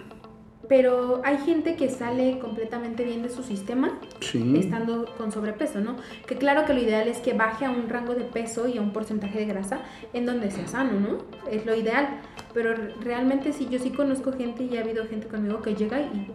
Pero 0.69 1.21
hay 1.25 1.39
gente 1.39 1.75
que 1.75 1.89
sale 1.89 2.37
completamente 2.37 3.03
bien 3.03 3.23
de 3.23 3.29
su 3.29 3.41
sistema 3.41 3.99
sí. 4.21 4.55
estando 4.55 5.07
con 5.17 5.31
sobrepeso, 5.31 5.79
¿no? 5.79 5.95
Que 6.27 6.37
claro 6.37 6.65
que 6.65 6.75
lo 6.75 6.79
ideal 6.79 7.07
es 7.07 7.17
que 7.17 7.33
baje 7.33 7.65
a 7.65 7.71
un 7.71 7.89
rango 7.89 8.13
de 8.13 8.23
peso 8.23 8.67
y 8.67 8.77
a 8.77 8.81
un 8.81 8.93
porcentaje 8.93 9.39
de 9.39 9.45
grasa 9.45 9.79
en 10.13 10.27
donde 10.27 10.51
sea 10.51 10.67
sano, 10.67 10.99
¿no? 10.99 11.17
Es 11.49 11.65
lo 11.65 11.75
ideal. 11.75 12.21
Pero 12.53 12.75
realmente 13.01 13.51
sí, 13.51 13.67
yo 13.69 13.79
sí 13.79 13.89
conozco 13.89 14.31
gente 14.31 14.63
y 14.63 14.77
ha 14.77 14.81
habido 14.81 15.07
gente 15.07 15.27
conmigo 15.27 15.63
que 15.63 15.73
llega 15.73 16.01
y 16.01 16.31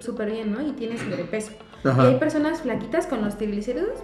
súper 0.00 0.30
bien, 0.30 0.52
¿no? 0.52 0.60
Y 0.60 0.72
tiene 0.72 0.98
sobrepeso. 0.98 1.52
Ajá. 1.82 2.04
Y 2.04 2.06
hay 2.08 2.18
personas 2.18 2.60
flaquitas 2.60 3.06
con 3.06 3.22
los 3.22 3.38
triglicéridos 3.38 4.00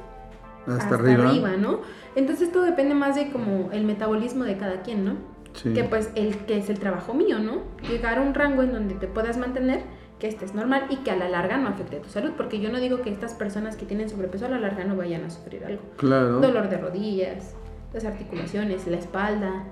Hasta, 0.67 0.95
arriba. 0.95 1.57
¿no? 1.59 1.83
Entonces 2.15 2.51
todo 2.51 2.63
depende 2.63 2.95
más 2.95 3.17
de 3.17 3.31
como 3.31 3.71
el 3.71 3.85
metabolismo 3.85 4.45
de 4.45 4.57
cada 4.57 4.81
quien, 4.81 5.05
¿no? 5.05 5.36
Sí. 5.57 5.73
Que 5.73 5.85
pues 5.85 6.11
el 6.15 6.37
que 6.47 6.59
es 6.59 6.71
el 6.71 6.79
trabajo 6.79 7.13
mío, 7.15 7.39
¿no? 7.39 7.63
Llegar 7.89 8.19
a 8.19 8.21
un 8.23 8.35
rango 8.35 8.63
en 8.63 8.73
donde 8.73 8.95
te 8.95 9.07
puedas 9.09 9.37
mantener, 9.39 9.81
que 10.19 10.29
estés 10.29 10.55
normal 10.55 10.87
y 10.91 10.97
que 10.99 11.11
a 11.11 11.17
la 11.17 11.29
larga 11.29 11.57
no 11.59 11.69
afecte 11.69 11.97
a 11.97 12.01
tu 12.03 12.09
salud, 12.09 12.31
porque 12.37 12.61
yo 12.61 12.71
no 12.71 12.79
digo 12.81 13.03
que 13.03 13.11
estas 13.11 13.35
personas 13.35 13.77
que 13.77 13.85
tienen 13.87 14.09
sobrepeso 14.09 14.47
a 14.47 14.49
la 14.49 14.59
larga 14.59 14.85
no 14.85 14.97
vayan 14.97 15.25
a 15.25 15.31
sufrir 15.31 15.65
algo. 15.65 15.83
Claro. 15.97 16.41
Dolor 16.41 16.69
de 16.71 16.79
rodillas, 16.79 17.55
las 17.93 18.05
articulaciones, 18.05 18.87
la 18.87 18.97
espalda, 18.99 19.65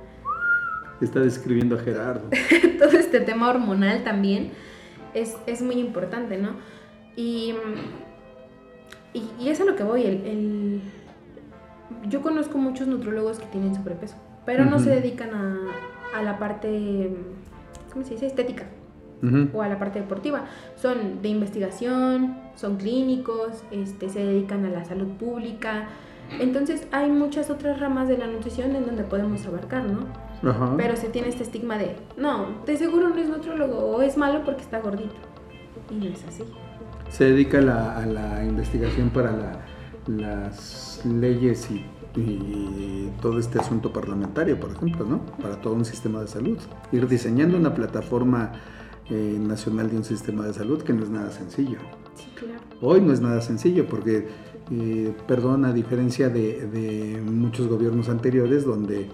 Está 1.00 1.20
describiendo 1.20 1.74
a 1.76 1.80
Gerardo. 1.80 2.28
todo 2.78 2.90
este 2.92 3.20
tema 3.20 3.50
hormonal 3.50 4.04
también 4.04 4.52
es, 5.12 5.36
es 5.46 5.60
muy 5.60 5.74
importante, 5.74 6.38
¿no? 6.38 6.50
Y, 7.16 7.54
y, 9.12 9.28
y 9.40 9.48
es 9.48 9.60
a 9.60 9.64
lo 9.64 9.74
que 9.76 9.82
voy. 9.82 10.02
El, 10.04 10.24
el- 10.24 10.80
yo 12.08 12.22
conozco 12.22 12.58
muchos 12.58 12.86
nutrólogos 12.86 13.38
que 13.38 13.46
tienen 13.46 13.74
sobrepeso, 13.74 14.14
pero 14.46 14.64
no 14.64 14.76
Ujú. 14.76 14.84
se 14.84 14.90
dedican 14.90 15.30
a, 15.34 16.18
a 16.18 16.22
la 16.22 16.38
parte, 16.38 17.10
¿cómo 17.92 18.04
se 18.04 18.12
dice? 18.14 18.26
Estética 18.26 18.64
o 19.54 19.62
a 19.62 19.68
la 19.68 19.78
parte 19.78 20.00
deportiva. 20.00 20.44
Son 20.76 21.22
de 21.22 21.28
investigación, 21.30 22.36
son 22.56 22.76
clínicos, 22.76 23.64
este, 23.70 24.10
se 24.10 24.18
dedican 24.18 24.66
a 24.66 24.68
la 24.70 24.84
salud 24.84 25.08
pública. 25.18 25.88
Entonces 26.40 26.86
hay 26.92 27.10
muchas 27.10 27.48
otras 27.48 27.80
ramas 27.80 28.06
de 28.08 28.18
la 28.18 28.26
nutrición 28.26 28.76
en 28.76 28.84
donde 28.84 29.02
podemos 29.04 29.46
abarcar, 29.46 29.84
¿no? 29.84 30.00
Ajá. 30.50 30.74
Pero 30.76 30.96
se 30.96 31.08
tiene 31.08 31.28
este 31.28 31.42
estigma 31.42 31.78
de, 31.78 31.96
no, 32.18 32.48
de 32.66 32.76
seguro 32.76 33.08
no 33.08 33.16
es 33.16 33.28
nutriólogo 33.30 33.78
o 33.78 34.02
es 34.02 34.18
malo 34.18 34.42
porque 34.44 34.60
está 34.60 34.80
gordito. 34.80 35.14
Y 35.90 35.94
no 35.94 36.04
es 36.06 36.22
así. 36.28 36.44
Se 37.08 37.24
dedica 37.24 37.58
a 37.58 37.62
la, 37.62 37.96
a 37.98 38.04
la 38.06 38.44
investigación 38.44 39.08
para 39.08 39.32
la- 39.32 39.60
las 40.06 41.00
leyes 41.06 41.70
y, 41.70 41.86
y 42.16 43.10
todo 43.20 43.38
este 43.38 43.58
asunto 43.58 43.92
parlamentario, 43.92 44.58
por 44.58 44.70
ejemplo, 44.70 45.04
¿no? 45.04 45.24
Para 45.40 45.60
todo 45.60 45.74
un 45.74 45.84
sistema 45.84 46.20
de 46.20 46.28
salud. 46.28 46.58
Ir 46.92 47.08
diseñando 47.08 47.56
una 47.56 47.74
plataforma 47.74 48.52
eh, 49.10 49.38
nacional 49.40 49.90
de 49.90 49.96
un 49.96 50.04
sistema 50.04 50.46
de 50.46 50.54
salud 50.54 50.82
que 50.82 50.92
no 50.92 51.02
es 51.02 51.10
nada 51.10 51.30
sencillo. 51.30 51.78
Sí, 52.14 52.26
claro. 52.34 52.60
Hoy 52.80 53.00
no 53.00 53.12
es 53.12 53.20
nada 53.20 53.40
sencillo 53.40 53.86
porque, 53.86 54.28
eh, 54.70 55.14
perdón, 55.26 55.64
a 55.64 55.72
diferencia 55.72 56.28
de, 56.28 56.66
de 56.68 57.20
muchos 57.22 57.66
gobiernos 57.68 58.08
anteriores 58.08 58.64
donde 58.64 59.08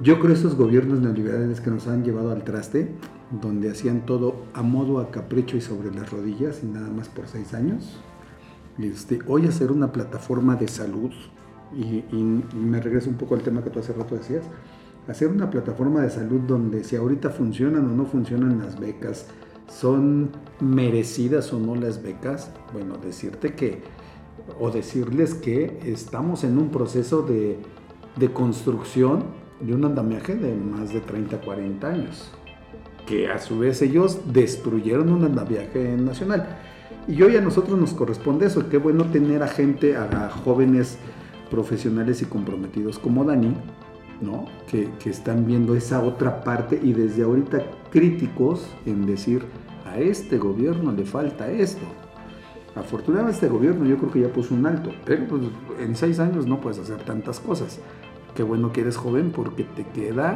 yo 0.00 0.18
creo 0.18 0.34
esos 0.34 0.56
gobiernos 0.56 1.00
neoliberales 1.00 1.60
que 1.60 1.70
nos 1.70 1.86
han 1.86 2.04
llevado 2.04 2.32
al 2.32 2.42
traste, 2.44 2.92
donde 3.40 3.70
hacían 3.70 4.04
todo 4.04 4.44
a 4.52 4.62
modo, 4.62 4.98
a 4.98 5.10
capricho 5.10 5.56
y 5.56 5.60
sobre 5.60 5.94
las 5.94 6.10
rodillas 6.10 6.60
y 6.62 6.66
nada 6.66 6.88
más 6.88 7.08
por 7.08 7.28
seis 7.28 7.54
años, 7.54 8.00
este, 8.78 9.20
hoy 9.26 9.46
hacer 9.46 9.70
una 9.70 9.92
plataforma 9.92 10.56
de 10.56 10.68
salud, 10.68 11.12
y, 11.76 12.04
y 12.10 12.44
me 12.56 12.80
regreso 12.80 13.10
un 13.10 13.16
poco 13.16 13.34
al 13.34 13.42
tema 13.42 13.62
que 13.62 13.70
tú 13.70 13.80
hace 13.80 13.92
rato 13.92 14.14
decías, 14.14 14.44
hacer 15.08 15.28
una 15.28 15.50
plataforma 15.50 16.00
de 16.02 16.10
salud 16.10 16.40
donde 16.40 16.84
si 16.84 16.96
ahorita 16.96 17.30
funcionan 17.30 17.86
o 17.86 17.94
no 17.94 18.06
funcionan 18.06 18.58
las 18.58 18.78
becas, 18.78 19.26
son 19.68 20.30
merecidas 20.60 21.52
o 21.52 21.58
no 21.58 21.74
las 21.74 22.02
becas, 22.02 22.50
bueno, 22.72 22.96
decirte 22.98 23.54
que, 23.54 23.80
o 24.60 24.70
decirles 24.70 25.34
que 25.34 25.80
estamos 25.84 26.44
en 26.44 26.58
un 26.58 26.70
proceso 26.70 27.22
de, 27.22 27.58
de 28.16 28.32
construcción 28.32 29.24
de 29.60 29.74
un 29.74 29.84
andamiaje 29.84 30.34
de 30.34 30.54
más 30.54 30.92
de 30.92 31.00
30, 31.00 31.40
40 31.40 31.88
años, 31.88 32.30
que 33.06 33.28
a 33.28 33.38
su 33.38 33.58
vez 33.58 33.82
ellos 33.82 34.20
destruyeron 34.32 35.10
un 35.10 35.24
andamiaje 35.24 35.96
nacional. 35.96 36.58
Y 37.08 37.20
hoy 37.22 37.36
a 37.36 37.40
nosotros 37.40 37.78
nos 37.78 37.94
corresponde 37.94 38.46
eso, 38.46 38.68
qué 38.68 38.78
bueno 38.78 39.06
tener 39.06 39.42
a 39.42 39.48
gente, 39.48 39.96
a 39.96 40.30
jóvenes 40.44 40.98
profesionales 41.52 42.22
y 42.22 42.24
comprometidos 42.24 42.98
como 42.98 43.24
Dani, 43.24 43.54
¿no? 44.22 44.46
Que, 44.66 44.88
que 44.98 45.10
están 45.10 45.46
viendo 45.46 45.76
esa 45.76 46.02
otra 46.02 46.42
parte 46.42 46.80
y 46.82 46.94
desde 46.94 47.24
ahorita 47.24 47.62
críticos 47.90 48.66
en 48.86 49.04
decir, 49.04 49.44
a 49.84 49.98
este 49.98 50.38
gobierno 50.38 50.92
le 50.92 51.04
falta 51.04 51.50
esto. 51.50 51.84
Afortunadamente 52.74 53.34
este 53.34 53.48
gobierno 53.48 53.84
yo 53.84 53.98
creo 53.98 54.10
que 54.10 54.20
ya 54.22 54.32
puso 54.32 54.54
un 54.54 54.64
alto, 54.64 54.92
pero 55.04 55.28
pues, 55.28 55.42
en 55.78 55.94
seis 55.94 56.18
años 56.18 56.46
no 56.46 56.58
puedes 56.58 56.78
hacer 56.78 57.04
tantas 57.04 57.38
cosas. 57.38 57.80
Qué 58.34 58.42
bueno 58.42 58.72
que 58.72 58.80
eres 58.80 58.96
joven 58.96 59.30
porque 59.30 59.64
te 59.64 59.84
queda 59.88 60.34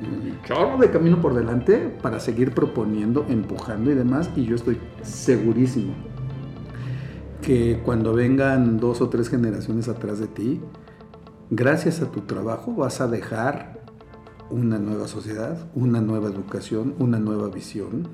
un 0.00 0.38
chorro 0.46 0.78
de 0.78 0.90
camino 0.90 1.20
por 1.20 1.34
delante 1.34 1.76
para 2.00 2.18
seguir 2.18 2.52
proponiendo, 2.52 3.26
empujando 3.28 3.90
y 3.90 3.94
demás. 3.94 4.30
Y 4.36 4.46
yo 4.46 4.56
estoy 4.56 4.78
segurísimo 5.02 5.92
que 7.40 7.80
cuando 7.84 8.12
vengan 8.14 8.78
dos 8.78 9.00
o 9.00 9.08
tres 9.08 9.28
generaciones 9.28 9.88
atrás 9.88 10.18
de 10.18 10.26
ti, 10.26 10.60
gracias 11.50 12.00
a 12.00 12.10
tu 12.10 12.22
trabajo 12.22 12.74
vas 12.74 13.00
a 13.00 13.08
dejar 13.08 13.80
una 14.50 14.78
nueva 14.78 15.08
sociedad, 15.08 15.70
una 15.74 16.00
nueva 16.00 16.28
educación, 16.28 16.94
una 16.98 17.18
nueva 17.18 17.48
visión, 17.48 18.08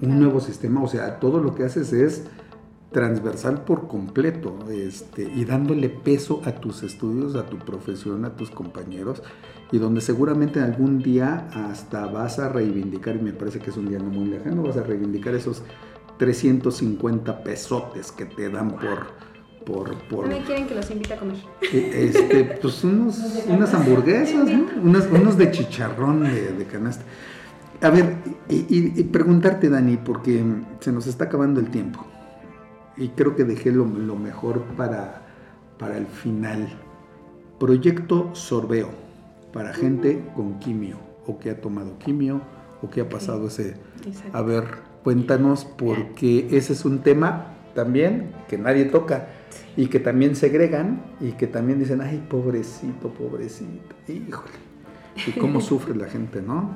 un 0.00 0.18
nuevo 0.18 0.40
sistema. 0.40 0.82
O 0.82 0.88
sea, 0.88 1.20
todo 1.20 1.40
lo 1.40 1.54
que 1.54 1.64
haces 1.64 1.92
es 1.92 2.24
transversal 2.92 3.64
por 3.64 3.88
completo 3.88 4.58
este, 4.70 5.22
y 5.22 5.44
dándole 5.44 5.88
peso 5.88 6.42
a 6.44 6.52
tus 6.52 6.82
estudios, 6.82 7.34
a 7.34 7.46
tu 7.46 7.58
profesión, 7.58 8.24
a 8.24 8.36
tus 8.36 8.50
compañeros 8.50 9.22
y 9.72 9.78
donde 9.78 10.02
seguramente 10.02 10.60
algún 10.60 10.98
día 10.98 11.48
hasta 11.54 12.06
vas 12.06 12.38
a 12.38 12.50
reivindicar, 12.50 13.16
y 13.16 13.20
me 13.20 13.32
parece 13.32 13.58
que 13.58 13.70
es 13.70 13.76
un 13.78 13.88
día 13.88 13.98
no 13.98 14.10
muy 14.10 14.26
lejano, 14.26 14.62
vas 14.62 14.76
a 14.76 14.82
reivindicar 14.82 15.34
esos 15.34 15.62
350 16.22 17.42
pesotes 17.42 18.12
que 18.12 18.24
te 18.26 18.48
dan 18.48 18.70
por... 18.76 19.06
por, 19.66 19.96
por 20.08 20.28
¿Dónde 20.28 20.44
quieren 20.44 20.66
que 20.68 20.74
los 20.76 20.88
invite 20.90 21.14
a 21.14 21.18
comer? 21.18 21.36
este, 21.72 22.44
pues 22.60 22.84
unos, 22.84 23.18
unas 23.48 23.74
hamburguesas, 23.74 24.48
¿no? 24.48 24.66
Unas- 24.82 25.08
unos 25.10 25.36
de 25.36 25.50
chicharrón 25.50 26.22
de, 26.24 26.52
de 26.52 26.64
canasta. 26.66 27.04
A 27.80 27.90
ver, 27.90 28.14
y, 28.48 28.54
y- 28.54 28.92
y 28.96 29.02
preguntarte, 29.04 29.68
Dani, 29.68 29.96
porque 29.96 30.44
se 30.80 30.92
nos 30.92 31.06
está 31.08 31.24
acabando 31.24 31.58
el 31.58 31.70
tiempo. 31.70 32.04
Y 32.96 33.08
creo 33.08 33.34
que 33.34 33.42
dejé 33.44 33.72
lo, 33.72 33.84
lo 33.84 34.14
mejor 34.16 34.62
para, 34.76 35.22
para 35.78 35.96
el 35.98 36.06
final. 36.06 36.68
Proyecto 37.58 38.30
Sorbeo, 38.34 38.90
para 39.52 39.72
gente 39.74 40.24
con 40.36 40.58
quimio, 40.60 40.96
o 41.26 41.38
que 41.40 41.50
ha 41.50 41.60
tomado 41.60 41.98
quimio, 41.98 42.40
o 42.82 42.90
que 42.90 43.00
ha 43.00 43.08
pasado 43.08 43.48
ese... 43.48 43.74
Exacto. 44.06 44.36
A 44.38 44.42
ver, 44.42 44.64
cuéntanos, 45.02 45.64
porque 45.64 46.48
ese 46.50 46.72
es 46.72 46.84
un 46.84 47.00
tema 47.00 47.46
también 47.74 48.32
que 48.48 48.58
nadie 48.58 48.84
toca 48.84 49.28
y 49.76 49.86
que 49.86 49.98
también 49.98 50.36
segregan 50.36 51.02
y 51.20 51.32
que 51.32 51.46
también 51.46 51.78
dicen, 51.78 52.00
ay, 52.00 52.22
pobrecito, 52.28 53.08
pobrecito, 53.08 53.94
híjole. 54.08 54.54
Y 55.26 55.32
cómo 55.32 55.60
sufre 55.60 55.94
la 55.94 56.08
gente, 56.08 56.42
¿no? 56.42 56.70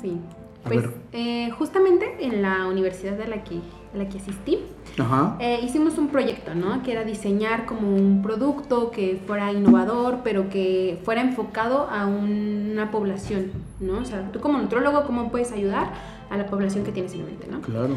Sí. 0.00 0.20
A 0.64 0.68
Pues 0.68 0.84
eh, 1.12 1.50
justamente 1.52 2.16
en 2.20 2.42
la 2.42 2.66
universidad 2.66 3.18
a 3.22 3.26
la 3.26 3.42
que, 3.44 3.60
a 3.94 3.96
la 3.96 4.10
que 4.10 4.18
asistí, 4.18 4.58
Ajá. 4.98 5.36
eh, 5.40 5.58
hicimos 5.62 5.96
un 5.96 6.08
proyecto, 6.08 6.54
¿no? 6.54 6.82
Que 6.82 6.92
era 6.92 7.04
diseñar 7.04 7.64
como 7.64 7.94
un 7.94 8.20
producto 8.22 8.90
que 8.90 9.18
fuera 9.26 9.52
innovador, 9.52 10.18
pero 10.22 10.50
que 10.50 11.00
fuera 11.02 11.22
enfocado 11.22 11.88
a 11.88 12.06
una 12.06 12.90
población, 12.90 13.52
¿no? 13.80 14.00
O 14.00 14.04
sea, 14.04 14.30
tú 14.32 14.40
como 14.40 14.58
nutrólogo, 14.58 15.06
¿cómo 15.06 15.30
puedes 15.30 15.50
ayudar 15.52 15.92
a 16.30 16.36
la 16.36 16.46
población 16.46 16.84
que 16.84 16.92
tienes 16.92 17.12
en 17.14 17.26
mente, 17.26 17.46
¿no? 17.50 17.60
Claro. 17.60 17.96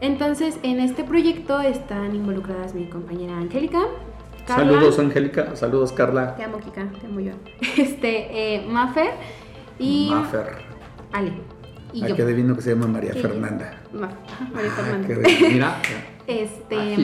Entonces, 0.00 0.58
en 0.62 0.80
este 0.80 1.04
proyecto 1.04 1.60
están 1.60 2.14
involucradas 2.14 2.74
mi 2.74 2.86
compañera 2.88 3.36
Angélica, 3.38 3.80
Carla, 4.46 4.72
Saludos, 4.74 4.98
Angélica. 4.98 5.56
Saludos, 5.56 5.92
Carla. 5.92 6.36
te 6.36 6.44
amo 6.44 6.58
Kika, 6.58 6.88
te 7.00 7.06
amo 7.06 7.20
yo, 7.20 7.32
este, 7.78 8.54
eh, 8.56 8.66
Mafer 8.66 9.10
y 9.78 10.08
Mafer. 10.10 10.46
Ale. 11.12 11.32
Y 11.92 12.06
yo. 12.06 12.14
que 12.14 12.22
adivino 12.22 12.54
que 12.54 12.62
se 12.62 12.70
llama 12.74 12.86
María. 12.86 13.12
Fernanda. 13.14 13.80
Ma- 13.92 14.10
María 14.52 14.70
Ah, 14.72 14.82
Fernanda. 14.82 15.28
Mira. 15.50 15.76
Este, 16.28 16.96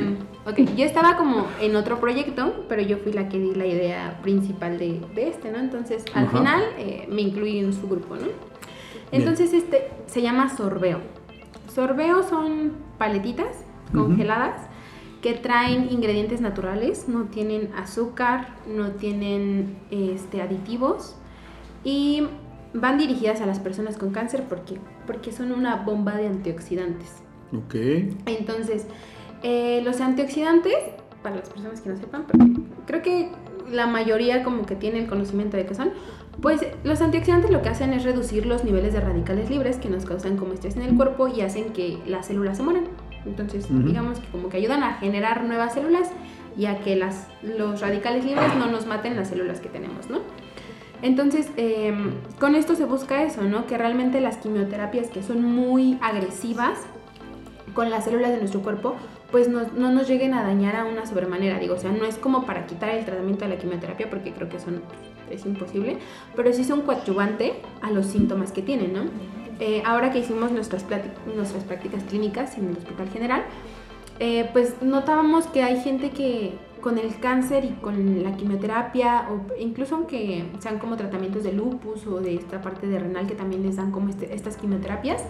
ok, 0.47 0.59
yo 0.77 0.85
estaba 0.85 1.17
como 1.17 1.47
en 1.61 1.77
otro 1.77 2.01
proyecto, 2.01 2.65
pero 2.69 2.83
yo 2.83 2.97
fui 2.99 3.13
la 3.13 3.29
que 3.29 3.39
di 3.39 3.55
la 3.55 3.67
idea 3.67 4.19
principal 4.21 4.79
de, 4.81 5.01
de 5.15 5.29
este, 5.29 5.53
¿no? 5.53 5.59
Entonces, 5.61 6.05
al 6.13 6.25
Ajá. 6.27 6.39
final 6.39 6.63
eh, 6.77 7.07
me 7.09 7.21
incluí 7.23 7.61
en 7.61 7.73
su 7.73 7.89
grupo, 7.89 8.17
¿no? 8.17 8.27
Entonces, 9.13 9.53
este 9.53 9.89
se 10.07 10.23
llama 10.23 10.55
sorbeo. 10.55 11.01
Sorbeo 11.73 12.23
son 12.23 12.73
paletitas 12.99 13.65
congeladas 13.93 14.69
que 15.23 15.35
traen 15.35 15.91
ingredientes 15.91 16.41
naturales, 16.41 17.09
no 17.09 17.25
tienen 17.25 17.71
azúcar, 17.77 18.57
no 18.67 18.91
tienen 18.91 19.79
este, 19.91 20.43
aditivos 20.43 21.15
y 21.85 22.27
van 22.75 22.99
dirigidas 22.99 23.41
a 23.41 23.47
las 23.47 23.61
personas 23.61 23.97
con 23.97 24.11
cáncer 24.11 24.45
porque, 24.49 24.79
porque 25.07 25.31
son 25.31 25.53
una 25.53 25.77
bomba 25.77 26.17
de 26.17 26.27
antioxidantes. 26.27 27.23
Ok. 27.57 27.75
Entonces, 28.27 28.87
eh, 29.43 29.81
los 29.85 30.01
antioxidantes, 30.01 30.75
para 31.23 31.37
las 31.37 31.49
personas 31.49 31.81
que 31.81 31.91
no 31.91 31.97
sepan, 31.97 32.25
creo 32.87 33.03
que 33.03 33.31
la 33.71 33.87
mayoría 33.87 34.43
como 34.43 34.67
que 34.67 34.75
tiene 34.75 35.01
el 35.01 35.07
conocimiento 35.07 35.57
de 35.57 35.67
qué 35.67 35.75
son, 35.75 35.91
pues 36.41 36.65
los 36.83 37.01
antioxidantes 37.01 37.51
lo 37.51 37.63
que 37.63 37.69
hacen 37.69 37.93
es 37.93 38.05
reducir 38.05 38.47
los 38.47 38.65
niveles 38.65 38.93
de 38.95 39.01
radicales 39.01 39.51
libres 39.51 39.77
que 39.77 39.89
nos 39.89 40.05
causan 40.05 40.37
como 40.37 40.55
estrés 40.55 40.77
en 40.77 40.83
el 40.83 40.97
cuerpo 40.97 41.29
y 41.29 41.43
hacen 41.43 41.73
que 41.73 41.99
las 42.07 42.27
células 42.27 42.57
se 42.57 42.63
mueran. 42.63 42.85
Entonces, 43.27 43.67
digamos 43.69 44.19
que 44.19 44.27
como 44.29 44.49
que 44.49 44.57
ayudan 44.57 44.83
a 44.83 44.95
generar 44.95 45.45
nuevas 45.45 45.75
células 45.75 46.11
y 46.57 46.67
a 46.67 46.81
que 46.81 46.97
las, 46.97 47.29
los 47.43 47.81
radicales 47.81 48.25
libres 48.25 48.55
no 48.57 48.67
nos 48.67 48.87
maten 48.87 49.15
las 49.15 49.29
células 49.29 49.61
que 49.61 49.69
tenemos, 49.69 50.11
¿no? 50.11 50.19
Entonces, 51.03 51.51
eh, 51.57 51.95
con 52.41 52.55
esto 52.55 52.75
se 52.75 52.85
busca 52.85 53.23
eso, 53.23 53.43
¿no? 53.43 53.67
Que 53.67 53.77
realmente 53.77 54.21
las 54.21 54.37
quimioterapias 54.39 55.09
que 55.09 55.23
son 55.23 55.43
muy 55.43 55.99
agresivas 56.01 56.79
con 57.75 57.91
las 57.91 58.05
células 58.05 58.31
de 58.31 58.39
nuestro 58.39 58.63
cuerpo, 58.63 58.97
pues 59.31 59.49
no, 59.49 59.63
no 59.77 59.91
nos 59.91 60.07
lleguen 60.07 60.35
a 60.35 60.43
dañar 60.43 60.77
a 60.77 60.85
una 60.85 61.07
sobremanera. 61.07 61.59
Digo, 61.59 61.75
o 61.75 61.79
sea, 61.79 61.91
no 61.91 62.05
es 62.05 62.19
como 62.19 62.45
para 62.45 62.67
quitar 62.67 62.91
el 62.91 63.05
tratamiento 63.05 63.45
de 63.45 63.55
la 63.55 63.59
quimioterapia, 63.59 64.11
porque 64.11 64.33
creo 64.33 64.49
que 64.49 64.61
son, 64.61 64.83
es 65.33 65.47
imposible, 65.47 65.99
pero 66.37 66.53
sí 66.53 66.65
son 66.65 66.83
coadyuvante 66.83 67.55
a 67.81 67.91
los 67.91 68.07
síntomas 68.07 68.53
que 68.53 68.63
tienen, 68.63 68.93
¿no? 68.93 69.03
Eh, 69.61 69.83
ahora 69.87 70.11
que 70.11 70.19
hicimos 70.19 70.51
nuestras, 70.51 70.85
nuestras 71.37 71.65
prácticas 71.65 72.03
clínicas 72.05 72.59
en 72.59 72.67
el 72.69 72.77
Hospital 72.77 73.09
General, 73.11 73.45
eh, 74.19 74.49
pues 74.53 74.75
notábamos 74.83 75.47
que 75.47 75.63
hay 75.63 75.81
gente 75.81 76.11
que 76.11 76.53
con 76.81 76.99
el 76.99 77.17
cáncer 77.21 77.65
y 77.65 77.71
con 77.81 78.23
la 78.25 78.37
quimioterapia, 78.37 79.29
o 79.31 79.55
incluso 79.59 79.95
aunque 79.95 80.45
sean 80.59 80.79
como 80.79 80.97
tratamientos 80.97 81.45
de 81.45 81.53
lupus 81.53 82.07
o 82.09 82.21
de 82.21 82.35
esta 82.35 82.61
parte 82.61 82.89
de 82.89 82.99
renal 82.99 83.27
que 83.29 83.35
también 83.35 83.63
les 83.63 83.77
dan 83.77 83.93
como 83.93 84.09
este- 84.09 84.35
estas 84.35 84.57
quimioterapias, 84.57 85.23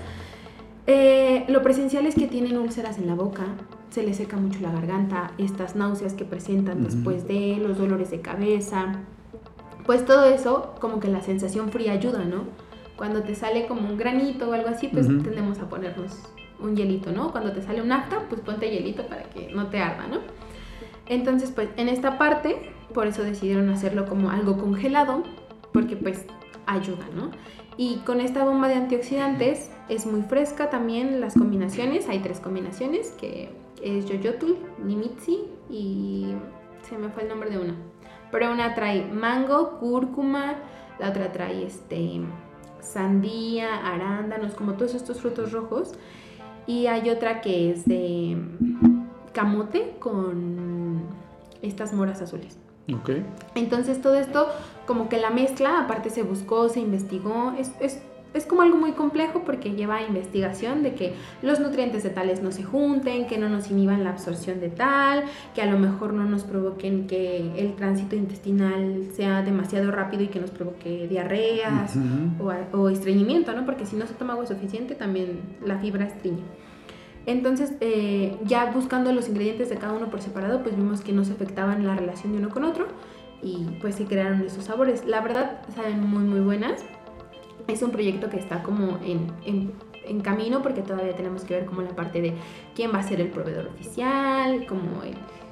eh, 0.86 1.44
lo 1.48 1.62
presencial 1.62 2.06
es 2.06 2.14
que 2.14 2.26
tienen 2.26 2.56
úlceras 2.58 2.98
en 2.98 3.06
la 3.06 3.14
boca, 3.14 3.44
se 3.90 4.02
les 4.02 4.16
seca 4.16 4.36
mucho 4.38 4.60
la 4.60 4.72
garganta, 4.72 5.32
estas 5.36 5.76
náuseas 5.76 6.14
que 6.14 6.24
presentan 6.24 6.82
después 6.82 7.28
de 7.28 7.58
los 7.58 7.76
dolores 7.78 8.10
de 8.10 8.20
cabeza, 8.20 9.00
pues 9.86 10.04
todo 10.04 10.24
eso, 10.24 10.74
como 10.80 11.00
que 11.00 11.08
la 11.08 11.20
sensación 11.22 11.70
fría 11.70 11.92
ayuda, 11.92 12.24
¿no? 12.24 12.44
Cuando 12.96 13.22
te 13.22 13.34
sale 13.34 13.66
como 13.66 13.88
un 13.88 13.96
granito 13.96 14.48
o 14.48 14.52
algo 14.52 14.68
así, 14.68 14.88
pues 14.88 15.06
tendemos 15.06 15.58
a 15.58 15.68
ponernos 15.68 16.12
un 16.60 16.76
hielito, 16.76 17.10
¿no? 17.10 17.32
Cuando 17.32 17.52
te 17.52 17.62
sale 17.62 17.82
un 17.82 17.90
afta, 17.90 18.26
pues 18.28 18.40
ponte 18.40 18.70
hielito 18.70 19.06
para 19.06 19.24
que 19.24 19.50
no 19.52 19.68
te 19.68 19.80
arda, 19.80 20.06
¿no? 20.06 20.18
Entonces, 21.06 21.50
pues 21.50 21.68
en 21.76 21.88
esta 21.88 22.18
parte, 22.18 22.70
por 22.94 23.06
eso 23.06 23.22
decidieron 23.22 23.68
hacerlo 23.70 24.06
como 24.06 24.30
algo 24.30 24.56
congelado, 24.56 25.24
porque 25.72 25.96
pues 25.96 26.26
ayuda, 26.66 27.06
¿no? 27.14 27.30
Y 27.76 27.96
con 27.98 28.20
esta 28.20 28.44
bomba 28.44 28.68
de 28.68 28.74
antioxidantes 28.74 29.70
es 29.88 30.06
muy 30.06 30.22
fresca 30.22 30.70
también 30.70 31.20
las 31.20 31.34
combinaciones, 31.34 32.08
hay 32.08 32.20
tres 32.20 32.38
combinaciones, 32.38 33.10
que 33.12 33.50
es 33.82 34.06
Yoyotul, 34.06 34.58
Nimitzi 34.84 35.44
y 35.70 36.34
se 36.82 36.96
me 36.98 37.08
fue 37.08 37.24
el 37.24 37.30
nombre 37.30 37.50
de 37.50 37.58
una. 37.58 37.74
Pero 38.32 38.50
una 38.50 38.74
trae 38.74 39.04
mango, 39.04 39.78
cúrcuma, 39.78 40.56
la 40.98 41.10
otra 41.10 41.30
trae 41.30 41.64
este 41.64 42.20
sandía, 42.80 43.86
arándanos, 43.86 44.54
como 44.54 44.72
todos 44.72 44.94
estos 44.94 45.20
frutos 45.20 45.52
rojos. 45.52 45.92
Y 46.66 46.86
hay 46.86 47.10
otra 47.10 47.40
que 47.40 47.70
es 47.70 47.84
de 47.84 48.36
camote 49.32 49.94
con 50.00 51.02
estas 51.60 51.92
moras 51.92 52.20
azules. 52.20 52.58
Ok. 52.92 53.10
Entonces 53.54 54.00
todo 54.00 54.16
esto, 54.16 54.48
como 54.86 55.08
que 55.08 55.18
la 55.18 55.30
mezcla, 55.30 55.80
aparte 55.80 56.10
se 56.10 56.22
buscó, 56.22 56.68
se 56.68 56.80
investigó, 56.80 57.52
es, 57.58 57.72
es, 57.80 58.02
es 58.34 58.46
como 58.46 58.62
algo 58.62 58.76
muy 58.78 58.92
complejo 58.92 59.42
porque 59.44 59.72
lleva 59.72 60.00
investigación 60.02 60.82
de 60.82 60.94
que 60.94 61.14
los 61.42 61.60
nutrientes 61.60 62.02
de 62.02 62.10
tales 62.10 62.42
no 62.42 62.50
se 62.52 62.62
junten, 62.62 63.26
que 63.26 63.36
no 63.38 63.48
nos 63.48 63.70
inhiban 63.70 64.02
la 64.04 64.10
absorción 64.10 64.58
de 64.60 64.68
tal, 64.70 65.24
que 65.54 65.60
a 65.62 65.66
lo 65.66 65.78
mejor 65.78 66.12
no 66.14 66.24
nos 66.24 66.44
provoquen 66.44 67.06
que 67.06 67.52
el 67.58 67.74
tránsito 67.74 68.16
intestinal 68.16 69.06
sea 69.14 69.42
demasiado 69.42 69.90
rápido 69.90 70.22
y 70.22 70.28
que 70.28 70.40
nos 70.40 70.50
provoque 70.50 71.06
diarreas 71.08 71.96
o, 72.40 72.50
a- 72.50 72.66
o 72.72 72.88
estreñimiento, 72.88 73.52
¿no? 73.52 73.64
Porque 73.66 73.84
si 73.86 73.96
no 73.96 74.06
se 74.06 74.14
toma 74.14 74.32
agua 74.32 74.46
suficiente, 74.46 74.94
también 74.94 75.40
la 75.64 75.78
fibra 75.78 76.04
estreñe. 76.06 76.42
Entonces, 77.26 77.74
eh, 77.80 78.36
ya 78.44 78.66
buscando 78.72 79.12
los 79.12 79.28
ingredientes 79.28 79.68
de 79.70 79.76
cada 79.76 79.92
uno 79.92 80.10
por 80.10 80.20
separado, 80.20 80.62
pues 80.62 80.76
vimos 80.76 81.02
que 81.02 81.12
no 81.12 81.24
se 81.24 81.32
afectaban 81.32 81.86
la 81.86 81.94
relación 81.94 82.32
de 82.32 82.38
uno 82.38 82.48
con 82.48 82.64
otro 82.64 82.86
y 83.42 83.66
pues 83.80 83.94
se 83.96 84.06
crearon 84.06 84.40
esos 84.42 84.64
sabores. 84.64 85.04
La 85.06 85.20
verdad, 85.20 85.60
saben 85.74 86.00
muy, 86.00 86.24
muy 86.24 86.40
buenas. 86.40 86.84
Es 87.68 87.82
un 87.82 87.90
proyecto 87.90 88.28
que 88.28 88.38
está 88.38 88.62
como 88.62 88.98
en, 89.04 89.32
en- 89.44 89.72
en 90.04 90.20
camino 90.20 90.62
porque 90.62 90.82
todavía 90.82 91.14
tenemos 91.14 91.44
que 91.44 91.54
ver 91.54 91.64
como 91.64 91.80
la 91.82 91.90
parte 91.94 92.20
de 92.20 92.34
quién 92.74 92.92
va 92.92 92.98
a 92.98 93.02
ser 93.04 93.20
el 93.20 93.28
proveedor 93.28 93.66
oficial, 93.68 94.66
como 94.66 95.02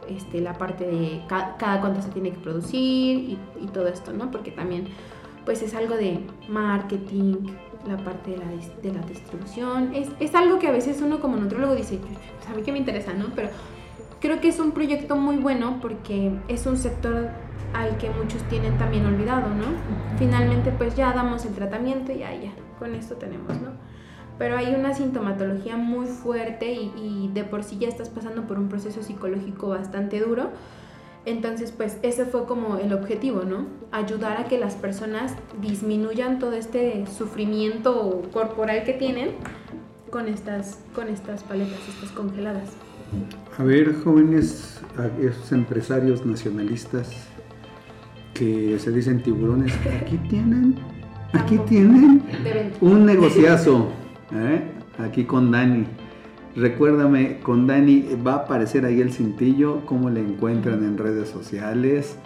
este, 0.09 0.41
la 0.41 0.55
parte 0.55 0.85
de 0.87 1.23
ca- 1.29 1.57
cada 1.57 1.81
cuánto 1.81 2.03
se 2.03 2.11
tiene 2.11 2.33
que 2.33 2.39
producir 2.39 3.17
y, 3.19 3.39
y 3.61 3.67
todo 3.73 3.87
esto, 3.87 4.13
¿no? 4.13 4.31
Porque 4.31 4.51
también 4.51 4.87
pues 5.45 5.63
es 5.63 5.75
algo 5.75 5.95
de 5.97 6.21
marketing, 6.49 7.37
la 7.87 7.97
parte 7.97 8.33
de 8.33 8.37
la, 8.39 8.45
de 8.83 8.93
la 8.93 9.07
distribución. 9.07 9.95
Es, 9.95 10.09
es 10.21 10.35
algo 10.35 10.59
que 10.59 10.67
a 10.69 10.73
veces 10.73 11.01
uno 11.01 11.21
como 11.21 11.37
nutrólogo 11.37 11.75
dice, 11.75 11.99
pues 11.99 12.59
a 12.59 12.63
que 12.63 12.73
me 12.73 12.79
interesa, 12.79 13.13
¿no? 13.15 13.27
Pero 13.35 13.49
creo 14.21 14.41
que 14.41 14.49
es 14.49 14.59
un 14.59 14.73
proyecto 14.73 15.17
muy 15.17 15.37
bueno 15.37 15.79
porque 15.81 16.33
es 16.49 16.67
un 16.67 16.77
sector 16.77 17.31
al 17.73 17.97
que 17.99 18.11
muchos 18.11 18.43
tienen 18.45 18.77
también 18.79 19.07
olvidado, 19.07 19.49
¿no? 19.49 19.67
Finalmente 20.19 20.73
pues 20.73 20.97
ya 20.97 21.13
damos 21.13 21.45
el 21.45 21.55
tratamiento 21.55 22.13
y 22.13 22.19
ya, 22.19 22.35
ya, 22.35 22.53
con 22.79 22.95
esto 22.95 23.17
tenemos, 23.17 23.61
¿no? 23.61 23.71
Pero 24.39 24.57
hay 24.57 24.75
una 24.75 24.95
sintomatología 24.95 25.77
muy 25.77 26.07
fuerte 26.07 26.73
y, 26.73 26.93
y 26.97 27.31
de 27.33 27.45
por 27.45 27.63
sí 27.63 27.79
ya 27.79 27.89
estás 27.89 28.09
pasando 28.09 28.47
por 28.47 28.59
un 28.59 28.69
proceso 28.69 29.03
psicológico 29.03 29.69
bastante 29.69 30.19
duro. 30.19 30.51
Entonces, 31.27 31.71
pues 31.71 31.99
ese 32.03 32.25
fue 32.25 32.47
como 32.47 32.79
el 32.79 32.95
objetivo, 32.95 33.43
¿no? 33.43 33.67
Ayudar 33.93 34.39
a 34.39 34.45
que 34.45 34.59
las 34.59 34.75
personas 34.75 35.35
disminuyan 35.61 36.39
todo 36.39 36.55
este 36.55 37.07
sufrimiento 37.07 38.23
corporal 38.33 38.85
que 38.85 38.95
tienen 38.95 39.33
con 40.11 40.29
estas, 40.29 40.81
con 40.95 41.09
estas 41.09 41.43
paletas, 41.43 41.79
estas 41.89 42.11
congeladas. 42.13 42.71
A 43.61 43.63
ver, 43.63 43.95
jóvenes, 44.03 44.81
a 44.97 45.09
esos 45.21 45.53
empresarios 45.53 46.25
nacionalistas 46.25 47.11
que 48.33 48.79
se 48.79 48.91
dicen 48.91 49.23
tiburones, 49.23 49.75
aquí 50.01 50.17
tienen, 50.31 50.77
aquí 51.35 51.59
tienen 51.69 52.23
un 52.81 53.05
negociazo, 53.05 53.91
¿eh? 54.33 54.63
aquí 54.99 55.25
con 55.25 55.51
Dani. 55.51 55.85
Recuérdame, 56.57 57.41
con 57.41 57.67
Dani 57.67 58.07
va 58.27 58.33
a 58.33 58.37
aparecer 58.37 58.87
ahí 58.87 59.03
el 59.03 59.13
cintillo, 59.13 59.85
cómo 59.85 60.09
le 60.09 60.21
encuentran 60.21 60.83
en 60.83 60.97
redes 60.97 61.29
sociales, 61.29 62.17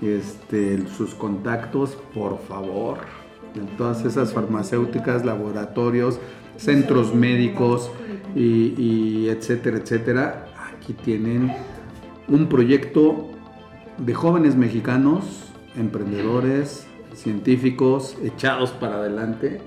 este, 0.00 0.86
sus 0.86 1.16
contactos, 1.16 1.98
por 2.14 2.38
favor, 2.38 2.98
en 3.56 3.66
todas 3.76 4.04
esas 4.04 4.32
farmacéuticas, 4.32 5.24
laboratorios, 5.24 6.20
centros 6.56 7.12
médicos 7.12 7.90
y, 8.36 8.72
y 8.80 9.28
etcétera, 9.30 9.78
etcétera. 9.78 10.46
Aquí 10.86 10.92
tienen 10.92 11.52
un 12.28 12.48
proyecto 12.48 13.26
de 13.98 14.14
jóvenes 14.14 14.54
mexicanos, 14.54 15.50
emprendedores, 15.74 16.86
científicos, 17.12 18.16
echados 18.22 18.70
para 18.70 18.98
adelante, 18.98 19.60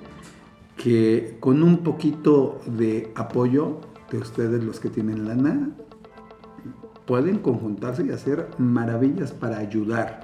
que 0.77 1.35
con 1.41 1.61
un 1.61 1.79
poquito 1.79 2.61
de 2.67 3.11
apoyo 3.15 3.81
de 4.09 4.19
ustedes 4.19 4.63
los 4.63 4.79
que 4.79 4.87
tienen 4.87 5.27
lana, 5.27 5.71
pueden 7.05 7.39
conjuntarse 7.39 8.05
y 8.05 8.11
hacer 8.11 8.47
maravillas 8.57 9.33
para 9.33 9.57
ayudar, 9.57 10.21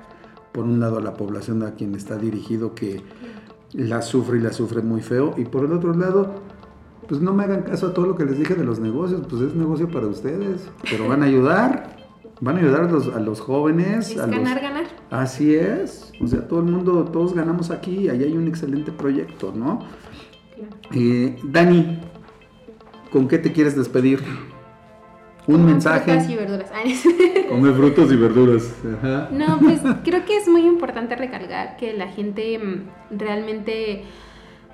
por 0.54 0.64
un 0.64 0.80
lado, 0.80 1.00
a 1.00 1.02
la 1.02 1.16
población 1.16 1.62
a 1.64 1.74
quien 1.76 1.94
está 1.94 2.16
dirigido 2.16 2.74
que 2.74 3.02
la 3.74 4.02
sufre 4.02 4.38
y 4.38 4.42
la 4.42 4.54
sufre 4.54 4.82
muy 4.82 5.02
feo, 5.02 5.34
y 5.36 5.44
por 5.44 5.66
el 5.66 5.74
otro 5.74 5.94
lado, 5.94 6.36
pues 7.08 7.22
no 7.22 7.34
me 7.34 7.44
hagan 7.44 7.64
caso 7.64 7.88
a 7.88 7.94
todo 7.94 8.06
lo 8.08 8.16
que 8.16 8.26
les 8.26 8.38
dije 8.40 8.56
de 8.56 8.64
los 8.64 8.80
negocios, 8.80 9.22
pues 9.30 9.42
es 9.42 9.56
negocio 9.56 9.90
para 9.90 10.08
ustedes, 10.08 10.68
pero 10.90 11.08
van 11.10 11.22
a 11.24 11.26
ayudar, 11.26 11.96
van 12.42 12.58
a 12.58 12.60
ayudar 12.60 12.82
a 12.86 12.92
los, 12.92 13.08
a 13.16 13.20
los 13.20 13.40
jóvenes, 13.42 14.12
Es 14.12 14.20
a 14.20 14.28
los- 14.28 14.36
ganar, 14.36 14.60
ganar. 14.62 14.84
Así 15.12 15.56
es, 15.56 16.12
o 16.22 16.28
sea, 16.28 16.48
todo 16.48 16.60
el 16.60 16.66
mundo, 16.66 17.06
todos 17.06 17.34
ganamos 17.34 17.72
aquí, 17.72 18.10
ahí 18.10 18.24
hay 18.24 18.36
un 18.38 18.48
excelente 18.48 18.92
proyecto, 18.92 19.54
¿no? 19.56 19.80
Claro. 20.56 20.76
Eh, 20.94 21.38
Dani, 21.44 22.00
¿con 23.12 23.28
qué 23.28 23.38
te 23.38 23.52
quieres 23.52 23.76
despedir? 23.76 24.22
Un 25.48 25.58
Coman 25.58 25.74
mensaje. 25.74 26.12
frutas 26.12 26.30
y 26.30 26.36
verduras. 26.36 26.72
Come 27.50 27.72
frutos 27.74 28.12
y 28.12 28.16
verduras. 28.16 28.74
Ajá. 28.98 29.30
No, 29.32 29.60
pues 29.60 29.80
creo 30.04 30.26
que 30.26 30.38
es 30.38 30.48
muy 30.48 30.66
importante 30.66 31.16
recargar 31.16 31.78
que 31.78 31.94
la 31.94 32.08
gente 32.08 32.58
mm, 32.58 33.16
realmente, 33.20 34.06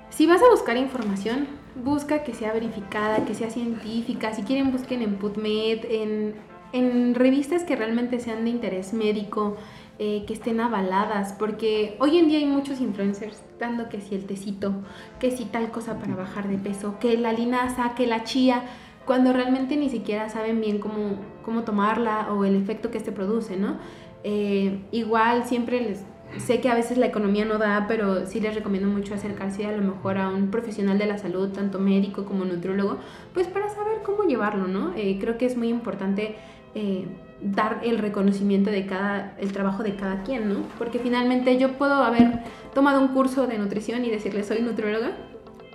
si 0.08 0.26
vas 0.26 0.40
a 0.42 0.48
buscar 0.50 0.78
información, 0.78 1.46
busca 1.74 2.22
que 2.22 2.34
sea 2.34 2.52
verificada, 2.52 3.24
que 3.24 3.34
sea 3.34 3.50
científica. 3.50 4.32
Si 4.32 4.42
quieren, 4.42 4.72
busquen 4.72 5.02
en 5.02 5.16
PubMed, 5.16 5.84
en, 5.90 6.34
en 6.72 7.14
revistas 7.14 7.64
que 7.64 7.76
realmente 7.76 8.20
sean 8.20 8.44
de 8.44 8.50
interés 8.50 8.92
médico, 8.92 9.56
eh, 9.98 10.24
que 10.26 10.32
estén 10.32 10.58
avaladas, 10.58 11.34
porque 11.34 11.96
hoy 12.00 12.18
en 12.18 12.26
día 12.26 12.38
hay 12.38 12.46
muchos 12.46 12.80
influencers 12.80 13.42
dando 13.60 13.88
que 13.88 14.00
si 14.00 14.14
el 14.14 14.24
tecito, 14.24 14.72
que 15.20 15.30
si 15.30 15.44
tal 15.44 15.70
cosa 15.70 15.98
para 15.98 16.16
bajar 16.16 16.48
de 16.48 16.56
peso, 16.56 16.98
que 16.98 17.16
la 17.18 17.32
linaza, 17.32 17.94
que 17.94 18.06
la 18.06 18.24
chía, 18.24 18.64
cuando 19.04 19.32
realmente 19.32 19.76
ni 19.76 19.90
siquiera 19.90 20.28
saben 20.28 20.60
bien 20.60 20.78
cómo, 20.78 21.18
cómo 21.44 21.62
tomarla 21.62 22.32
o 22.32 22.44
el 22.44 22.56
efecto 22.56 22.90
que 22.90 22.98
este 22.98 23.12
produce, 23.12 23.56
¿no? 23.56 23.76
Eh, 24.24 24.80
igual 24.92 25.44
siempre 25.44 25.80
les... 25.80 26.04
Sé 26.38 26.60
que 26.60 26.68
a 26.68 26.74
veces 26.74 26.98
la 26.98 27.06
economía 27.06 27.44
no 27.44 27.58
da, 27.58 27.86
pero 27.86 28.26
sí 28.26 28.40
les 28.40 28.54
recomiendo 28.54 28.88
mucho 28.88 29.14
acercarse 29.14 29.66
a 29.66 29.72
lo 29.72 29.82
mejor 29.82 30.18
a 30.18 30.28
un 30.28 30.50
profesional 30.50 30.98
de 30.98 31.06
la 31.06 31.18
salud, 31.18 31.50
tanto 31.50 31.78
médico 31.78 32.24
como 32.24 32.44
nutriólogo, 32.44 32.98
pues 33.34 33.46
para 33.48 33.68
saber 33.68 34.02
cómo 34.02 34.24
llevarlo, 34.24 34.66
¿no? 34.66 34.94
Eh, 34.96 35.18
creo 35.20 35.36
que 35.36 35.46
es 35.46 35.56
muy 35.56 35.68
importante 35.68 36.36
eh, 36.74 37.06
dar 37.42 37.80
el 37.82 37.98
reconocimiento 37.98 38.70
de 38.70 38.86
cada, 38.86 39.36
el 39.38 39.52
trabajo 39.52 39.82
de 39.82 39.94
cada 39.94 40.22
quien, 40.22 40.48
¿no? 40.48 40.60
Porque 40.78 40.98
finalmente 40.98 41.58
yo 41.58 41.72
puedo 41.72 41.94
haber 41.94 42.40
tomado 42.74 43.00
un 43.00 43.08
curso 43.08 43.46
de 43.46 43.58
nutrición 43.58 44.04
y 44.04 44.10
decirle 44.10 44.42
soy 44.42 44.62
nutrióloga, 44.62 45.12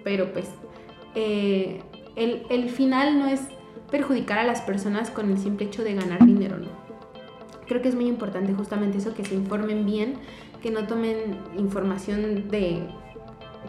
pero 0.04 0.34
pues 0.34 0.50
eh, 1.14 1.82
el, 2.16 2.44
el 2.50 2.70
final 2.70 3.20
no 3.20 3.28
es 3.28 3.42
perjudicar 3.92 4.40
a 4.40 4.44
las 4.44 4.62
personas 4.62 5.12
con 5.12 5.30
el 5.30 5.38
simple 5.38 5.68
hecho 5.68 5.84
de 5.84 5.94
ganar 5.94 6.26
dinero, 6.26 6.58
¿no? 6.58 6.88
Creo 7.68 7.82
que 7.82 7.90
es 7.90 7.96
muy 7.96 8.08
importante 8.08 8.54
justamente 8.54 8.98
eso, 8.98 9.14
que 9.14 9.26
se 9.26 9.36
informen 9.36 9.86
bien, 9.86 10.16
que 10.68 10.74
no 10.74 10.86
tomen 10.86 11.38
información 11.58 12.50
de... 12.50 12.84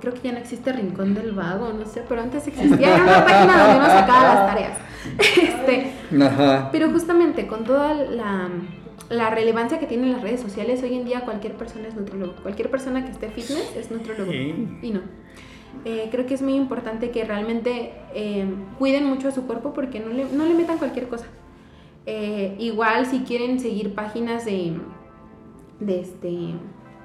Creo 0.00 0.14
que 0.14 0.20
ya 0.20 0.32
no 0.32 0.38
existe 0.38 0.72
Rincón 0.72 1.14
del 1.14 1.30
Vago, 1.30 1.72
no 1.72 1.86
sé, 1.86 2.02
pero 2.08 2.22
antes 2.22 2.44
existía 2.48 2.96
era 2.96 3.04
una 3.04 3.24
página 3.24 3.58
donde 3.62 3.76
uno 3.76 3.86
sacaba 3.86 4.34
las 4.34 4.46
tareas. 4.46 4.78
Este, 5.18 5.92
Ajá. 6.20 6.70
pero 6.72 6.90
justamente 6.90 7.46
con 7.46 7.62
toda 7.64 7.94
la, 7.94 8.48
la 9.10 9.30
relevancia 9.30 9.78
que 9.78 9.86
tienen 9.86 10.10
las 10.12 10.22
redes 10.22 10.40
sociales, 10.40 10.82
hoy 10.82 10.96
en 10.96 11.04
día 11.04 11.20
cualquier 11.20 11.54
persona 11.54 11.86
es 11.86 11.94
nutriólogo. 11.94 12.34
Cualquier 12.42 12.68
persona 12.68 13.04
que 13.04 13.12
esté 13.12 13.28
fitness 13.28 13.76
es 13.76 13.92
nutriólogo. 13.92 14.32
Y 14.32 14.90
no. 14.90 15.00
Eh, 15.84 16.08
creo 16.10 16.26
que 16.26 16.34
es 16.34 16.42
muy 16.42 16.56
importante 16.56 17.10
que 17.10 17.24
realmente 17.24 17.92
eh, 18.12 18.44
cuiden 18.76 19.04
mucho 19.04 19.28
a 19.28 19.30
su 19.30 19.46
cuerpo 19.46 19.72
porque 19.72 20.00
no 20.00 20.08
le, 20.08 20.24
no 20.24 20.46
le 20.46 20.54
metan 20.54 20.78
cualquier 20.78 21.06
cosa. 21.06 21.26
Eh, 22.06 22.56
igual 22.58 23.06
si 23.06 23.20
quieren 23.20 23.60
seguir 23.60 23.94
páginas 23.94 24.44
de, 24.44 24.74
de 25.80 26.00
este 26.00 26.54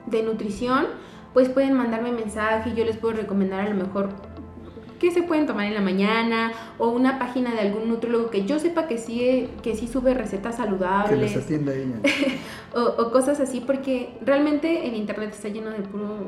de 0.05 0.23
nutrición, 0.23 0.85
pues 1.33 1.49
pueden 1.49 1.73
mandarme 1.73 2.11
mensaje 2.11 2.71
y 2.71 2.75
yo 2.75 2.85
les 2.85 2.97
puedo 2.97 3.15
recomendar 3.15 3.61
a 3.61 3.69
lo 3.69 3.75
mejor 3.75 4.09
qué 4.99 5.11
se 5.11 5.21
pueden 5.21 5.45
tomar 5.45 5.65
en 5.65 5.73
la 5.73 5.81
mañana 5.81 6.53
o 6.77 6.87
una 6.87 7.19
página 7.19 7.51
de 7.51 7.59
algún 7.59 7.89
nutriólogo 7.89 8.29
que 8.29 8.45
yo 8.45 8.57
sepa 8.59 8.87
que 8.87 8.97
sí, 8.97 9.49
que 9.61 9.75
sí 9.75 9.87
sube 9.87 10.13
recetas 10.13 10.55
Que 10.55 10.61
les 10.61 10.71
saludables 10.71 11.37
atienda 11.37 11.73
ella. 11.75 11.95
o, 12.73 12.81
o 12.81 13.11
cosas 13.11 13.39
así 13.41 13.59
porque 13.59 14.17
realmente 14.21 14.87
el 14.87 14.95
internet 14.95 15.31
está 15.31 15.49
lleno 15.49 15.71
de 15.71 15.79
puro 15.79 16.27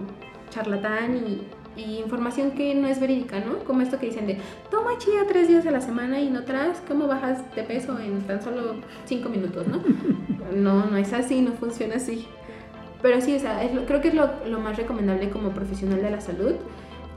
charlatán 0.49 1.15
y, 1.15 1.47
y 1.81 1.99
información 1.99 2.51
que 2.51 2.73
no 2.75 2.87
es 2.87 2.99
verídica, 2.99 3.39
¿no? 3.39 3.59
Como 3.59 3.81
esto 3.81 3.99
que 3.99 4.07
dicen 4.07 4.27
de 4.27 4.39
toma 4.69 4.97
chía 4.97 5.25
tres 5.27 5.47
días 5.47 5.65
a 5.65 5.71
la 5.71 5.81
semana 5.81 6.19
y 6.19 6.29
notarás 6.29 6.81
cómo 6.87 7.07
bajas 7.07 7.55
de 7.55 7.63
peso 7.63 7.97
en 7.99 8.21
tan 8.23 8.41
solo 8.41 8.75
cinco 9.05 9.29
minutos, 9.29 9.67
¿no? 9.67 9.81
No, 10.55 10.85
no 10.85 10.95
es 10.97 11.11
así, 11.11 11.41
no 11.41 11.53
funciona 11.53 11.95
así. 11.95 12.27
Pero 13.05 13.21
sí, 13.21 13.35
o 13.35 13.39
sea, 13.39 13.63
es 13.63 13.71
lo- 13.71 13.85
creo 13.85 14.01
que 14.01 14.07
es 14.07 14.15
lo, 14.15 14.27
lo 14.47 14.59
más 14.59 14.77
recomendable 14.77 15.29
como 15.29 15.49
profesional 15.49 16.01
de 16.01 16.09
la 16.09 16.21
salud, 16.21 16.53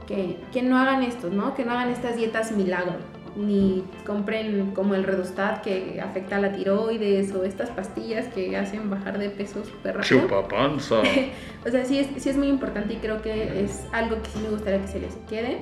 que, 0.07 0.37
que 0.53 0.61
no 0.61 0.77
hagan 0.77 1.01
esto, 1.01 1.31
¿no? 1.31 1.55
Que 1.55 1.65
no 1.65 1.71
hagan 1.71 1.89
estas 1.89 2.15
dietas 2.15 2.51
milagro, 2.51 2.93
ni 3.35 3.83
compren 4.05 4.71
como 4.75 4.93
el 4.93 5.03
Redostat 5.03 5.63
que 5.63 5.99
afecta 5.99 6.35
a 6.35 6.41
la 6.41 6.51
tiroides 6.51 7.33
o 7.33 7.43
estas 7.43 7.71
pastillas 7.71 8.27
que 8.27 8.55
hacen 8.55 8.87
bajar 8.91 9.17
de 9.17 9.31
peso 9.31 9.63
súper 9.65 9.95
rápido. 9.97 10.47
panza. 10.47 11.01
O 11.65 11.71
sea, 11.71 11.83
sí 11.85 11.97
es, 11.97 12.21
sí 12.21 12.29
es 12.29 12.37
muy 12.37 12.49
importante 12.49 12.93
y 12.93 12.97
creo 12.97 13.21
que 13.23 13.63
es 13.63 13.83
algo 13.91 14.21
que 14.21 14.29
sí 14.29 14.39
me 14.43 14.49
gustaría 14.49 14.79
que 14.81 14.87
se 14.87 14.99
les 14.99 15.15
quede. 15.27 15.57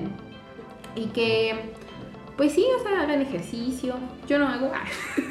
Y 0.94 1.06
que, 1.06 1.72
pues 2.38 2.52
sí, 2.52 2.64
o 2.78 2.80
sea, 2.80 3.02
hagan 3.02 3.20
ejercicio. 3.20 3.96
Yo 4.28 4.38
no 4.38 4.46
hago, 4.46 4.70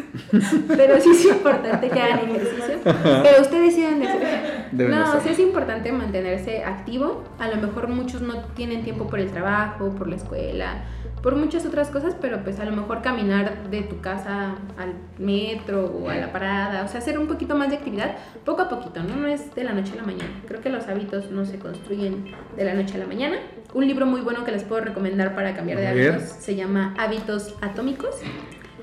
pero 0.68 1.00
sí 1.00 1.10
es 1.12 1.26
importante 1.26 1.90
que 1.90 2.00
hagan 2.02 2.20
ejercicio. 2.30 2.80
Pero 2.84 3.42
ustedes 3.42 3.76
sí 3.76 3.82
deben 3.82 4.00
de 4.02 4.08
hacer. 4.10 4.68
Deben 4.74 4.92
de 4.92 4.98
no, 4.98 5.22
sí 5.22 5.30
es 5.30 5.40
importante 5.40 5.90
mantenerse 5.94 6.66
activo. 6.66 7.24
A 7.40 7.48
lo 7.48 7.56
mejor 7.66 7.88
muchos 7.88 8.22
no 8.22 8.44
tienen 8.56 8.84
tiempo 8.84 9.08
por 9.08 9.22
el 9.22 9.32
trabajo, 9.32 9.92
por 9.92 10.10
la 10.10 10.18
escuela, 10.18 10.84
por 11.24 11.38
muchas 11.38 11.66
otras 11.66 11.90
cosas, 11.90 12.14
pero 12.20 12.44
pues 12.44 12.60
a 12.60 12.66
lo 12.66 12.76
mejor 12.76 13.02
caminar 13.02 13.70
de 13.70 13.84
tu 13.84 14.02
casa 14.02 14.56
al 14.78 14.94
metro 15.18 15.86
o 15.86 16.10
a 16.10 16.16
la 16.16 16.34
parada, 16.34 16.84
o 16.84 16.90
sea, 16.90 17.00
hacer 17.00 17.18
un 17.18 17.28
poquito 17.28 17.56
más 17.56 17.70
de 17.70 17.78
actividad 17.78 18.18
poco 18.44 18.64
a 18.64 18.70
poquito, 18.70 19.02
¿no? 19.02 19.16
No 19.16 19.28
es 19.28 19.56
de 19.56 19.64
la 19.64 19.72
noche 19.72 19.94
a 19.94 19.96
la 19.96 20.04
mañana. 20.04 20.42
Creo 20.46 20.60
que 20.60 20.70
los 20.70 20.88
hábitos 20.90 21.32
no 21.32 21.46
se 21.46 21.58
construyen 21.58 22.36
de 22.58 22.66
la 22.66 22.74
noche 22.74 22.96
a 22.96 22.98
la 22.98 23.08
mañana. 23.08 23.38
Un 23.74 23.86
libro 23.88 24.06
muy 24.06 24.22
bueno 24.22 24.44
que 24.46 24.52
les 24.52 24.64
puedo 24.64 24.82
recomendar 24.82 25.36
para 25.36 25.54
cambiar 25.56 25.80
de 25.80 25.88
hábitos 25.88 26.24
se 26.40 26.56
llama 26.56 26.96
Hábitos 26.98 27.56
Atómicos. 27.62 28.16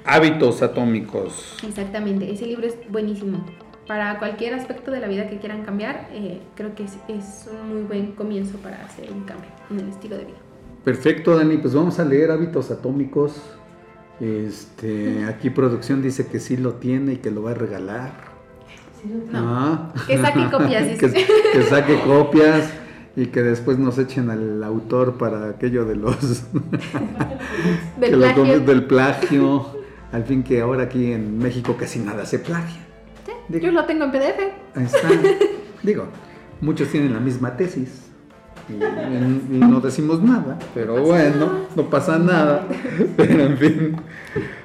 Hábitos 0.05 0.63
atómicos. 0.63 1.57
Exactamente, 1.67 2.31
ese 2.31 2.47
libro 2.47 2.67
es 2.67 2.77
buenísimo. 2.91 3.45
Para 3.87 4.19
cualquier 4.19 4.55
aspecto 4.55 4.91
de 4.91 5.01
la 5.01 5.09
vida 5.09 5.29
que 5.29 5.39
quieran 5.39 5.63
cambiar, 5.65 6.09
eh, 6.13 6.41
creo 6.55 6.75
que 6.75 6.85
es, 6.85 6.93
es 7.09 7.49
un 7.51 7.73
muy 7.75 7.83
buen 7.83 8.13
comienzo 8.13 8.59
para 8.59 8.85
hacer 8.85 9.11
un 9.11 9.23
cambio 9.25 9.49
en 9.71 9.81
el 9.81 9.89
estilo 9.89 10.17
de 10.19 10.27
vida. 10.27 10.37
Perfecto, 10.85 11.37
Dani. 11.37 11.57
Pues 11.57 11.75
vamos 11.75 11.99
a 11.99 12.05
leer 12.05 12.31
hábitos 12.31 12.71
atómicos. 12.71 13.41
Este, 14.21 15.25
aquí 15.29 15.49
producción 15.51 16.03
dice 16.03 16.27
que 16.29 16.39
sí 16.39 16.57
lo 16.59 16.75
tiene 16.75 17.15
y 17.15 17.17
que 17.17 17.31
lo 17.31 17.43
va 17.43 17.53
a 17.53 17.55
regalar. 17.55 18.13
No, 19.31 19.39
Ah. 19.39 19.93
que 20.07 20.17
saque 20.19 20.51
copias, 20.51 20.85
que, 20.99 21.09
dice. 21.09 21.27
que 21.53 21.63
saque 21.63 21.99
copias 22.01 22.73
y 23.17 23.27
que 23.27 23.43
después 23.43 23.79
nos 23.79 23.99
echen 23.99 24.31
al 24.31 24.63
autor 24.65 25.15
para 25.19 25.49
aquello 25.51 25.85
de 25.85 25.97
los 25.97 26.17
Del 28.01 28.11
que 28.11 28.17
plagio. 28.17 28.37
nombres 28.45 28.67
del 28.67 28.85
plagio. 28.85 29.67
Al 30.13 30.25
fin 30.25 30.43
que 30.45 30.61
ahora 30.61 30.85
aquí 30.85 31.13
en 31.13 31.39
México 31.39 31.77
casi 31.79 31.99
nada 31.99 32.25
se 32.27 32.39
plagia. 32.39 32.81
Yo 33.49 33.71
lo 33.73 33.85
tengo 33.85 34.05
en 34.05 34.11
PDF. 34.13 34.41
Ahí 34.77 34.85
está. 34.85 35.09
Digo, 35.83 36.07
muchos 36.61 36.89
tienen 36.89 37.13
la 37.13 37.21
misma 37.21 37.57
tesis. 37.57 38.01
Y, 38.69 38.73
y- 38.75 39.57
y 39.57 39.59
no 39.59 39.81
decimos 39.81 40.23
nada, 40.23 40.59
pero 40.73 41.03
bueno, 41.03 41.67
no 41.77 41.91
pasa 41.91 42.19
nada. 42.19 42.67
Pero 43.17 43.43
en 43.45 43.59
fin, 43.59 43.97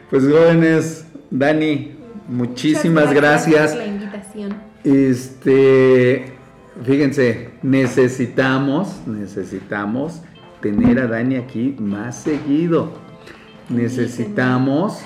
pues 0.10 0.24
jóvenes, 0.24 1.06
Dani, 1.30 1.98
muchísimas 2.30 3.08
Muchas 3.08 3.14
gracias. 3.16 3.72
por 3.72 3.80
la 3.80 3.86
invitación. 3.88 4.54
Este, 4.86 6.32
fíjense, 6.84 7.50
necesitamos, 7.62 9.02
necesitamos 9.08 10.22
tener 10.62 11.00
a 11.00 11.08
Dani 11.08 11.36
aquí 11.36 11.76
más 11.80 12.16
seguido. 12.24 12.92
Necesitamos. 13.70 15.00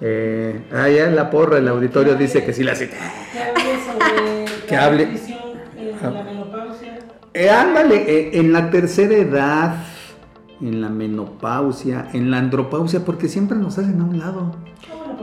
Eh, 0.00 0.60
ah, 0.72 0.88
ya 0.88 1.10
la 1.10 1.30
porra, 1.30 1.58
el 1.58 1.68
auditorio 1.68 2.14
dice 2.14 2.44
que 2.44 2.52
sí 2.52 2.62
la 2.62 2.74
cita. 2.74 2.96
Que 3.32 3.38
hable 3.42 3.78
sobre 3.84 4.66
Que 4.68 4.74
la 4.76 4.84
hable. 4.84 5.06
nutrición 5.06 5.38
en 5.76 6.14
la 6.14 6.22
menopausia. 6.22 6.98
Eh, 7.34 7.50
ándale, 7.50 7.96
eh, 7.96 8.30
en 8.34 8.52
la 8.52 8.70
tercera 8.70 9.14
edad, 9.14 9.76
en 10.60 10.80
la 10.80 10.88
menopausia, 10.88 12.08
en 12.12 12.30
la 12.30 12.38
andropausia, 12.38 13.04
porque 13.04 13.28
siempre 13.28 13.56
nos 13.58 13.78
hacen 13.78 14.00
a 14.00 14.04
un 14.04 14.18
lado. 14.18 14.56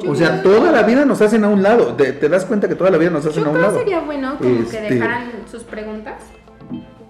O 0.08 0.16
sea, 0.16 0.42
toda 0.44 0.72
la 0.72 0.84
vida 0.84 1.06
nos 1.06 1.22
hacen 1.22 1.44
a 1.44 1.48
un 1.50 1.64
lado. 1.64 1.94
Te, 1.96 2.12
te 2.14 2.28
das 2.30 2.46
cuenta 2.46 2.68
que 2.68 2.76
toda 2.76 2.90
la 2.90 2.98
vida 2.98 3.10
nos 3.12 3.26
hacen 3.26 3.44
Yo 3.44 3.50
a 3.50 3.52
un 3.52 3.56
creo 3.58 3.68
lado. 3.68 3.80
sería 3.80 4.00
bueno 4.02 4.38
como 4.38 4.50
Este- 4.62 4.78
que 4.78 4.94
dejaran 4.94 5.24
sus 5.50 5.64
preguntas, 5.64 6.16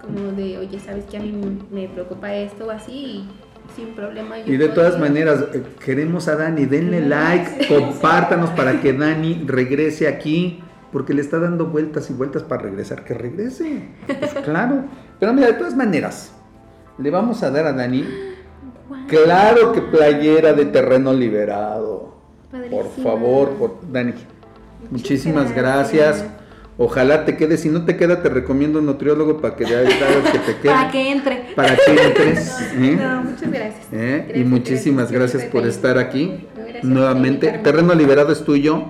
como 0.00 0.32
de, 0.32 0.58
oye, 0.58 0.78
¿sabes 0.80 1.04
que 1.06 1.16
a 1.16 1.20
mí 1.20 1.32
me 1.70 1.88
preocupa 1.88 2.32
esto 2.34 2.66
o 2.66 2.70
así? 2.70 2.92
Y 2.92 3.28
sin 3.74 3.94
problema. 3.94 4.38
yo 4.38 4.52
Y 4.52 4.56
de 4.56 4.68
todas 4.68 4.98
maneras, 4.98 5.44
eh, 5.52 5.62
queremos 5.84 6.28
a 6.28 6.36
Dani, 6.36 6.66
denle 6.66 7.00
like, 7.00 7.66
compártanos 7.66 8.50
para 8.50 8.80
que 8.80 8.92
Dani 8.94 9.42
regrese 9.46 10.06
aquí, 10.06 10.62
porque 10.92 11.12
le 11.12 11.20
está 11.22 11.38
dando 11.40 11.66
vueltas 11.66 12.08
y 12.10 12.12
vueltas 12.12 12.44
para 12.44 12.62
regresar, 12.62 13.04
que 13.04 13.14
regrese. 13.14 13.88
Pues 14.06 14.32
claro. 14.44 14.84
Pero 15.18 15.32
mira, 15.32 15.48
de 15.48 15.54
todas 15.54 15.74
maneras, 15.76 16.32
le 16.98 17.10
vamos 17.10 17.42
a 17.42 17.50
dar 17.50 17.66
a 17.66 17.72
Dani, 17.72 18.04
claro 19.08 19.72
que 19.72 19.82
playera 19.82 20.52
de 20.52 20.66
terreno 20.66 21.12
liberado. 21.12 22.15
Por 22.70 22.90
favor, 23.02 23.50
por, 23.50 23.78
Dani, 23.90 24.12
muchísimas 24.90 25.52
gracias. 25.54 26.18
gracias. 26.18 26.30
Ojalá 26.78 27.24
te 27.24 27.36
quede, 27.38 27.56
si 27.56 27.70
no 27.70 27.86
te 27.86 27.96
queda, 27.96 28.22
te 28.22 28.28
recomiendo 28.28 28.80
un 28.80 28.86
nutriólogo 28.86 29.40
para 29.40 29.56
que 29.56 29.64
ya 29.64 29.78
hagas 29.80 30.30
que 30.30 30.38
te 30.40 30.56
quede. 30.60 30.72
Para 30.72 30.90
que 30.90 31.10
entre. 31.10 31.36
Para 31.54 31.76
que 31.76 32.02
entres. 32.02 32.60
¿eh? 32.74 32.98
No, 33.00 33.22
muchas 33.22 33.50
gracias. 33.50 33.86
¿Eh? 33.92 34.32
y 34.34 34.44
muchísimas 34.44 35.10
gracias 35.10 35.44
por 35.44 35.66
estar 35.66 35.96
aquí. 35.98 36.46
Gracias 36.54 36.84
Nuevamente, 36.84 37.60
terreno 37.64 37.94
liberado 37.94 38.30
es 38.32 38.44
tuyo. 38.44 38.84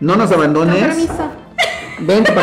No 0.00 0.16
nos 0.16 0.30
Con 0.30 0.38
abandones. 0.38 0.76
permiso. 0.82 1.30
Ven 2.00 2.22
para 2.24 2.34